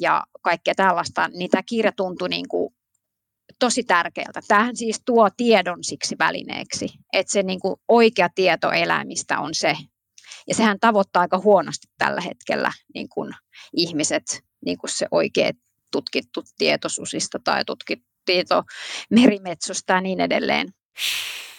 ja 0.00 0.22
kaikkea 0.42 0.74
tällaista, 0.74 1.28
niin 1.28 1.50
tämä 1.50 1.62
kirja 1.62 1.92
tuntui 1.92 2.28
niin 2.28 2.48
kuin 2.48 2.74
tosi 3.58 3.82
tärkeältä. 3.82 4.40
Tähän 4.48 4.76
siis 4.76 5.02
tuo 5.04 5.28
tiedon 5.36 5.84
siksi 5.84 6.16
välineeksi, 6.18 6.88
että 7.12 7.32
se 7.32 7.42
niin 7.42 7.60
kuin 7.60 7.76
oikea 7.88 8.28
tieto 8.34 8.70
eläimistä 8.70 9.38
on 9.38 9.54
se, 9.54 9.76
ja 10.48 10.54
sehän 10.54 10.80
tavoittaa 10.80 11.20
aika 11.20 11.38
huonosti 11.38 11.86
tällä 11.98 12.20
hetkellä 12.20 12.72
niin 12.94 13.08
kuin 13.08 13.32
ihmiset, 13.76 14.22
niin 14.64 14.78
kuin 14.78 14.90
se 14.90 15.06
oikea 15.10 15.50
tutkittu 15.92 16.42
tieto 16.58 16.88
susista 16.88 17.38
tai 17.44 17.64
tutkittu 17.64 18.06
tieto 18.24 18.62
merimetsosta 19.10 19.92
ja 19.92 20.00
niin 20.00 20.20
edelleen. 20.20 20.68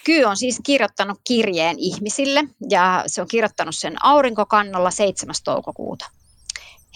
Kyy 0.05 0.23
on 0.23 0.37
siis 0.37 0.59
kirjoittanut 0.63 1.19
kirjeen 1.23 1.75
ihmisille 1.79 2.43
ja 2.69 3.03
se 3.07 3.21
on 3.21 3.27
kirjoittanut 3.27 3.75
sen 3.75 4.05
aurinkokannolla 4.05 4.91
7. 4.91 5.35
toukokuuta. 5.43 6.05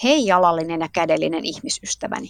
Hei 0.03 0.25
jalallinen 0.25 0.81
ja 0.81 0.87
kädellinen 0.93 1.45
ihmisystäväni. 1.45 2.29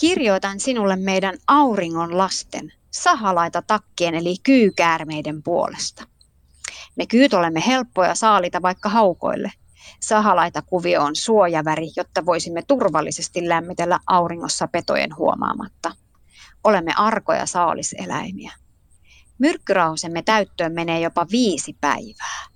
Kirjoitan 0.00 0.60
sinulle 0.60 0.96
meidän 0.96 1.38
auringon 1.46 2.18
lasten, 2.18 2.72
sahalaita 2.90 3.62
takkien 3.62 4.14
eli 4.14 4.34
kyykäärmeiden 4.42 5.42
puolesta. 5.42 6.04
Me 6.96 7.06
kyyt 7.06 7.34
olemme 7.34 7.62
helppoja 7.66 8.14
saalita 8.14 8.62
vaikka 8.62 8.88
haukoille. 8.88 9.52
Sahalaita 10.00 10.62
kuvio 10.62 11.02
on 11.02 11.16
suojaväri, 11.16 11.90
jotta 11.96 12.26
voisimme 12.26 12.62
turvallisesti 12.62 13.48
lämmitellä 13.48 14.00
auringossa 14.06 14.68
petojen 14.68 15.16
huomaamatta. 15.16 15.92
Olemme 16.64 16.92
arkoja 16.96 17.46
saaliseläimiä. 17.46 18.52
Myrkkyrauhasemme 19.40 20.22
täyttöön 20.22 20.72
menee 20.72 21.00
jopa 21.00 21.26
viisi 21.30 21.76
päivää. 21.80 22.46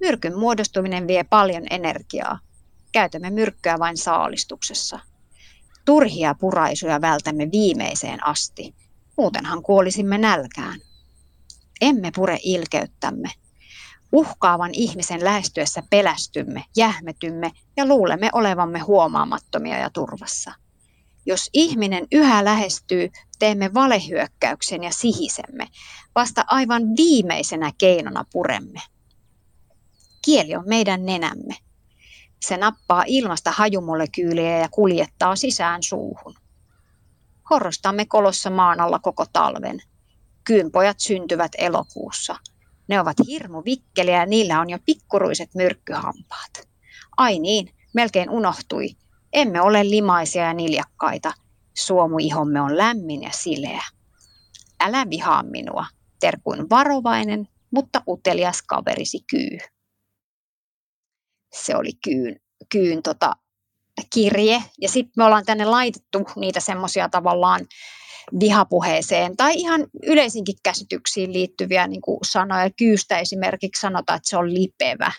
Myrkyn 0.00 0.38
muodostuminen 0.38 1.06
vie 1.08 1.24
paljon 1.24 1.62
energiaa. 1.70 2.38
Käytämme 2.92 3.30
myrkkyä 3.30 3.78
vain 3.78 3.96
saalistuksessa. 3.96 4.98
Turhia 5.84 6.34
puraisuja 6.34 7.00
vältämme 7.00 7.48
viimeiseen 7.52 8.26
asti. 8.26 8.74
Muutenhan 9.16 9.62
kuolisimme 9.62 10.18
nälkään. 10.18 10.80
Emme 11.80 12.10
pure 12.14 12.38
ilkeyttämme. 12.42 13.28
Uhkaavan 14.12 14.70
ihmisen 14.72 15.24
lähestyessä 15.24 15.82
pelästymme, 15.90 16.64
jähmetymme 16.76 17.50
ja 17.76 17.86
luulemme 17.86 18.30
olevamme 18.32 18.78
huomaamattomia 18.78 19.78
ja 19.78 19.90
turvassa. 19.90 20.52
Jos 21.26 21.50
ihminen 21.52 22.06
yhä 22.12 22.44
lähestyy, 22.44 23.10
teemme 23.38 23.74
valehyökkäyksen 23.74 24.84
ja 24.84 24.90
sihisemme. 24.90 25.66
Vasta 26.14 26.44
aivan 26.46 26.82
viimeisenä 26.96 27.72
keinona 27.78 28.24
puremme. 28.32 28.80
Kieli 30.24 30.56
on 30.56 30.64
meidän 30.66 31.06
nenämme. 31.06 31.56
Se 32.42 32.56
nappaa 32.56 33.04
ilmasta 33.06 33.50
hajumolekyyliä 33.50 34.58
ja 34.58 34.68
kuljettaa 34.68 35.36
sisään 35.36 35.82
suuhun. 35.82 36.34
Horrostamme 37.50 38.06
kolossa 38.06 38.50
maan 38.50 38.80
alla 38.80 38.98
koko 38.98 39.26
talven. 39.32 39.82
Kyynpojat 40.44 41.00
syntyvät 41.00 41.52
elokuussa– 41.58 42.36
ne 42.88 43.00
ovat 43.00 43.16
hirmu 43.26 43.62
vikkeliä 43.64 44.20
ja 44.20 44.26
niillä 44.26 44.60
on 44.60 44.70
jo 44.70 44.78
pikkuruiset 44.86 45.54
myrkkyhampaat. 45.54 46.68
Ai 47.16 47.38
niin, 47.38 47.74
melkein 47.94 48.30
unohtui. 48.30 48.96
Emme 49.36 49.60
ole 49.60 49.90
limaisia 49.90 50.44
ja 50.44 50.52
niljakkaita. 50.52 51.32
Suomuihomme 51.74 52.60
on 52.60 52.76
lämmin 52.76 53.22
ja 53.22 53.30
sileä. 53.32 53.82
Älä 54.80 55.10
vihaa 55.10 55.42
minua, 55.42 55.86
terkuin 56.20 56.70
varovainen, 56.70 57.48
mutta 57.70 58.02
utelias 58.08 58.62
kaverisi 58.62 59.18
kyy. 59.30 59.58
Se 61.54 61.76
oli 61.76 61.92
kyyn, 62.04 62.40
kyyn 62.68 63.02
tota, 63.02 63.36
kirje. 64.14 64.62
Ja 64.80 64.88
sitten 64.88 65.12
me 65.16 65.24
ollaan 65.24 65.44
tänne 65.44 65.64
laitettu 65.64 66.18
niitä 66.36 66.60
semmoisia 66.60 67.08
tavallaan 67.08 67.66
vihapuheeseen 68.40 69.36
tai 69.36 69.54
ihan 69.54 69.86
yleisinkin 70.02 70.56
käsityksiin 70.62 71.32
liittyviä 71.32 71.86
niin 71.86 72.02
kuin 72.02 72.18
sanoja. 72.22 72.70
Kyystä 72.70 73.18
esimerkiksi 73.18 73.80
sanotaan, 73.80 74.16
että 74.16 74.28
se 74.28 74.36
on 74.36 74.54
lipevä 74.54 75.12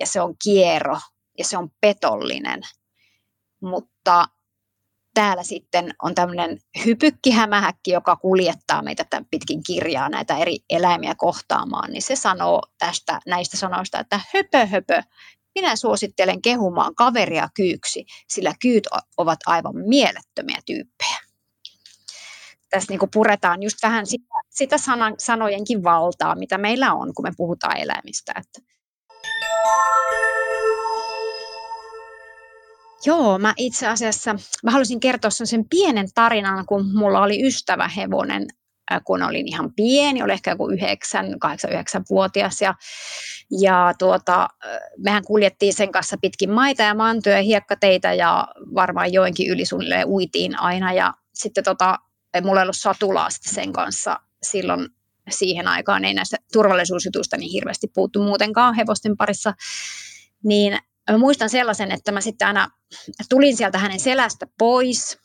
ja 0.00 0.06
se 0.06 0.20
on 0.20 0.34
kiero 0.44 0.98
ja 1.38 1.44
se 1.44 1.58
on 1.58 1.70
petollinen. 1.80 2.62
Mutta 3.60 4.28
täällä 5.14 5.42
sitten 5.42 5.94
on 6.02 6.14
tämmöinen 6.14 6.58
hypykkihämähäkki, 6.84 7.90
joka 7.90 8.16
kuljettaa 8.16 8.82
meitä 8.82 9.04
tämän 9.10 9.26
pitkin 9.30 9.62
kirjaa 9.62 10.08
näitä 10.08 10.38
eri 10.38 10.56
eläimiä 10.70 11.14
kohtaamaan, 11.14 11.90
niin 11.90 12.02
se 12.02 12.16
sanoo 12.16 12.62
tästä 12.78 13.20
näistä 13.26 13.56
sanoista, 13.56 14.00
että 14.00 14.20
höpö 14.34 14.66
höpö, 14.66 15.02
minä 15.54 15.76
suosittelen 15.76 16.42
kehumaan 16.42 16.94
kaveria 16.94 17.48
kyyksi, 17.54 18.04
sillä 18.28 18.52
kyyt 18.62 18.84
ovat 19.16 19.38
aivan 19.46 19.76
mielettömiä 19.76 20.58
tyyppejä 20.66 21.18
tässä 22.70 22.92
niin 22.92 23.10
puretaan 23.12 23.62
just 23.62 23.76
vähän 23.82 24.06
sitä, 24.06 24.34
sitä 24.50 24.78
sanan, 24.78 25.14
sanojenkin 25.18 25.84
valtaa, 25.84 26.34
mitä 26.34 26.58
meillä 26.58 26.92
on, 26.92 27.14
kun 27.14 27.22
me 27.22 27.32
puhutaan 27.36 27.76
eläimistä. 27.76 28.32
Että. 28.36 28.72
Joo, 33.06 33.38
mä 33.38 33.54
itse 33.56 33.86
asiassa 33.86 34.34
mä 34.62 34.70
haluaisin 34.70 35.00
kertoa 35.00 35.30
sen 35.30 35.68
pienen 35.68 36.08
tarinan, 36.14 36.66
kun 36.66 36.94
mulla 36.94 37.22
oli 37.22 37.46
ystävä 37.46 37.88
hevonen, 37.88 38.46
kun 39.04 39.22
olin 39.22 39.48
ihan 39.48 39.74
pieni, 39.74 40.22
oli 40.22 40.32
ehkä 40.32 40.50
joku 40.50 40.68
9, 40.68 41.38
8, 41.38 41.70
9-vuotias. 41.70 42.60
Ja, 42.60 42.74
ja 43.60 43.92
tuota, 43.98 44.48
mehän 44.98 45.24
kuljettiin 45.24 45.74
sen 45.74 45.92
kanssa 45.92 46.16
pitkin 46.22 46.50
maita 46.50 46.82
ja 46.82 46.94
mantoja 46.94 47.36
ja 47.36 47.42
hiekkateitä 47.42 48.14
ja 48.14 48.48
varmaan 48.74 49.12
joenkin 49.12 49.50
yli 49.50 49.64
suunnilleen 49.64 50.08
uitiin 50.08 50.60
aina. 50.60 50.92
Ja 50.92 51.14
sitten 51.34 51.64
tota, 51.64 51.98
ei 52.34 52.40
mulla 52.40 52.62
ollut 52.62 52.76
satulaa 52.76 53.28
sen 53.30 53.72
kanssa 53.72 54.20
silloin 54.42 54.88
siihen 55.30 55.68
aikaan, 55.68 56.04
ei 56.04 56.14
näistä 56.14 56.36
turvallisuusjutuista 56.52 57.36
niin 57.36 57.52
hirveästi 57.52 57.86
puuttu 57.94 58.22
muutenkaan 58.22 58.74
hevosten 58.74 59.16
parissa, 59.16 59.54
niin 60.44 60.78
mä 61.12 61.18
muistan 61.18 61.50
sellaisen, 61.50 61.90
että 61.90 62.12
mä 62.12 62.20
sitten 62.20 62.48
aina 62.48 62.70
tulin 63.28 63.56
sieltä 63.56 63.78
hänen 63.78 64.00
selästä 64.00 64.46
pois, 64.58 65.18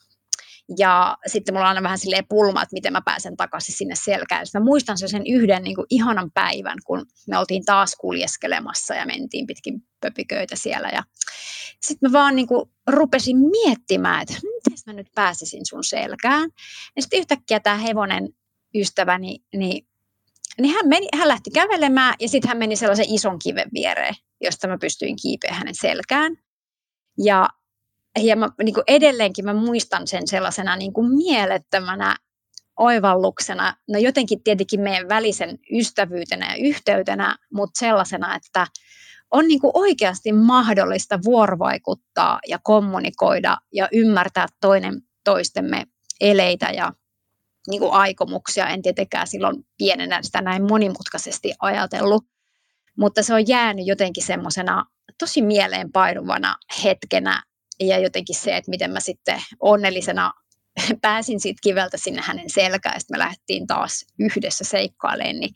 ja 0.78 1.18
sitten 1.28 1.56
mulla 1.56 1.66
on 1.66 1.70
aina 1.70 1.84
vähän 1.84 2.00
silleen 2.00 2.28
pulma, 2.30 2.62
että 2.62 2.74
miten 2.74 2.94
mä 2.94 3.02
pääsen 3.06 3.38
takaisin 3.38 3.76
sinne 3.76 3.96
selkään. 3.96 4.46
Mä 4.54 4.60
muistan 4.60 4.98
sen 4.98 5.28
yhden 5.28 5.64
niin 5.64 5.76
kuin 5.76 5.88
ihanan 5.90 6.32
päivän, 6.32 6.78
kun 6.86 7.06
me 7.28 7.38
oltiin 7.38 7.66
taas 7.66 7.96
kuljeskelemassa 7.96 8.96
ja 8.96 9.06
mentiin 9.06 9.48
pitkin 9.48 9.84
pöpiköitä 10.02 10.56
siellä. 10.56 10.90
Ja 10.90 11.04
sitten 11.82 12.10
mä 12.10 12.20
vaan 12.20 12.36
niin 12.36 12.48
kuin 12.48 12.70
rupesin 12.88 13.38
miettimään, 13.38 14.22
että 14.22 14.34
miten 14.34 14.80
mä 14.86 14.94
nyt 14.94 15.08
pääsisin 15.16 15.66
sun 15.66 15.84
selkään. 15.84 16.50
Ja 16.96 17.02
sitten 17.02 17.20
yhtäkkiä 17.20 17.60
tämä 17.60 17.78
hevonen 17.78 18.30
ystäväni, 18.76 19.40
niin, 19.56 19.88
niin 20.62 20.74
hän, 20.74 20.88
meni, 20.88 21.08
hän 21.18 21.28
lähti 21.28 21.52
kävelemään 21.52 22.16
ja 22.20 22.30
sitten 22.30 22.50
hän 22.50 22.58
meni 22.58 22.76
sellaisen 22.76 23.10
ison 23.10 23.40
kiven 23.40 23.70
viereen, 23.74 24.16
josta 24.44 24.68
mä 24.68 24.78
pystyin 24.78 25.16
kiipeä 25.22 25.54
hänen 25.54 25.76
selkään. 25.76 26.38
Ja 27.18 27.50
ja 28.20 28.36
mä, 28.36 28.50
niin 28.64 28.74
kuin 28.74 28.84
edelleenkin 28.88 29.46
mä 29.46 29.54
muistan 29.54 30.08
sen 30.08 30.28
sellaisena 30.28 30.76
niin 30.76 30.94
kuin 30.94 31.16
mielettömänä 31.16 32.16
oivalluksena, 32.80 33.76
no 33.90 34.00
jotenkin 34.00 34.44
tietenkin 34.44 34.82
meidän 34.82 35.10
välisen 35.10 35.60
ystävyytenä 35.72 36.56
ja 36.56 36.68
yhteytenä, 36.70 37.38
mutta 37.54 37.80
sellaisena, 37.80 38.36
että 38.36 38.68
on 39.32 39.48
niin 39.48 39.60
kuin 39.60 39.72
oikeasti 39.74 40.32
mahdollista 40.32 41.20
vuorovaikuttaa 41.26 42.40
ja 42.48 42.60
kommunikoida 42.64 43.58
ja 43.72 43.88
ymmärtää 43.92 44.48
toinen 44.62 45.02
toistemme 45.24 45.86
eleitä 46.22 46.66
ja 46.66 46.94
niin 47.68 47.80
kuin 47.80 47.94
aikomuksia. 47.94 48.68
En 48.68 48.82
tietenkään 48.82 49.28
silloin 49.28 49.66
pienenä 49.78 50.22
sitä 50.22 50.42
näin 50.42 50.64
monimutkaisesti 50.64 51.54
ajatellut, 51.60 52.26
mutta 52.98 53.24
se 53.24 53.34
on 53.34 53.48
jäänyt 53.48 53.88
jotenkin 53.88 54.24
semmoisena 54.24 54.86
tosi 55.20 55.42
mieleenpainuvana 55.42 56.56
hetkenä. 56.84 57.44
Ja 57.80 58.00
jotenkin 58.00 58.36
se, 58.36 58.58
että 58.58 58.70
miten 58.70 58.92
mä 58.92 59.00
sitten 59.00 59.42
onnellisena 59.60 60.34
pääsin 61.02 61.40
siitä 61.40 61.60
kiveltä 61.64 61.98
sinne 61.98 62.22
hänen 62.22 62.50
selkään, 62.50 62.96
ja 62.96 63.00
sitten 63.00 63.16
me 63.16 63.20
lähdettiin 63.20 63.68
taas 63.68 64.06
yhdessä 64.20 64.64
seikkailemaan, 64.64 65.40
niin 65.40 65.54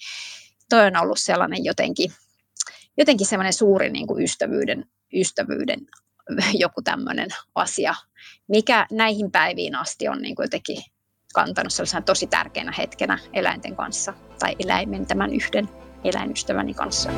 toi 0.70 0.86
on 0.88 0.98
ollut 0.98 1.20
sellainen 1.20 1.66
jotenkin, 1.66 2.12
jotenkin 2.98 3.28
semmoinen 3.28 3.54
suuri 3.54 3.90
niin 3.90 4.08
kuin 4.08 4.24
ystävyyden, 4.24 4.86
ystävyyden 5.14 5.80
joku 6.54 6.82
tämmöinen 6.82 7.30
asia, 7.56 7.96
mikä 8.48 8.88
näihin 8.92 9.32
päiviin 9.32 9.76
asti 9.76 10.08
on 10.08 10.22
niin 10.22 10.36
kuin 10.36 10.44
jotenkin 10.44 10.84
kantanut 11.34 11.74
sellaisena 11.74 12.02
tosi 12.02 12.28
tärkeänä 12.28 12.74
hetkenä 12.78 13.20
eläinten 13.34 13.76
kanssa 13.76 14.14
tai 14.40 14.56
eläimen 14.60 15.06
tämän 15.06 15.34
yhden 15.34 15.70
eläinystäväni 16.04 16.74
kanssa. 16.74 17.10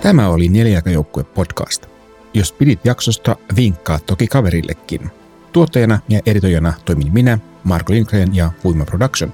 Tämä 0.00 0.28
oli 0.28 0.48
Neljäkajoukkue 0.48 1.24
podcast. 1.24 1.86
Jos 2.34 2.52
pidit 2.52 2.80
jaksosta, 2.84 3.36
vinkkaa 3.56 3.98
toki 3.98 4.26
kaverillekin. 4.26 5.10
Tuottajana 5.52 5.98
ja 6.08 6.20
editoijana 6.26 6.72
toimin 6.84 7.12
minä, 7.12 7.38
Marko 7.64 7.92
Lindgren 7.92 8.34
ja 8.34 8.50
Huima 8.64 8.84
Production. 8.84 9.32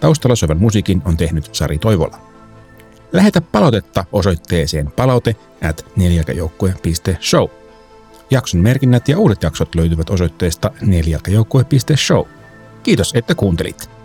Taustalla 0.00 0.36
soivan 0.36 0.58
musiikin 0.58 1.02
on 1.04 1.16
tehnyt 1.16 1.48
Sari 1.52 1.78
Toivola. 1.78 2.18
Lähetä 3.12 3.40
palautetta 3.40 4.04
osoitteeseen 4.12 4.92
palaute 4.96 5.36
at 5.68 5.86
neljäkajoukkue.show. 5.96 7.48
Jakson 8.30 8.60
merkinnät 8.60 9.08
ja 9.08 9.18
uudet 9.18 9.42
jaksot 9.42 9.74
löytyvät 9.74 10.10
osoitteesta 10.10 10.70
neljäkajoukkue.show. 10.80 12.41
Kiitos, 12.82 13.12
että 13.14 13.34
kuuntelit. 13.34 14.01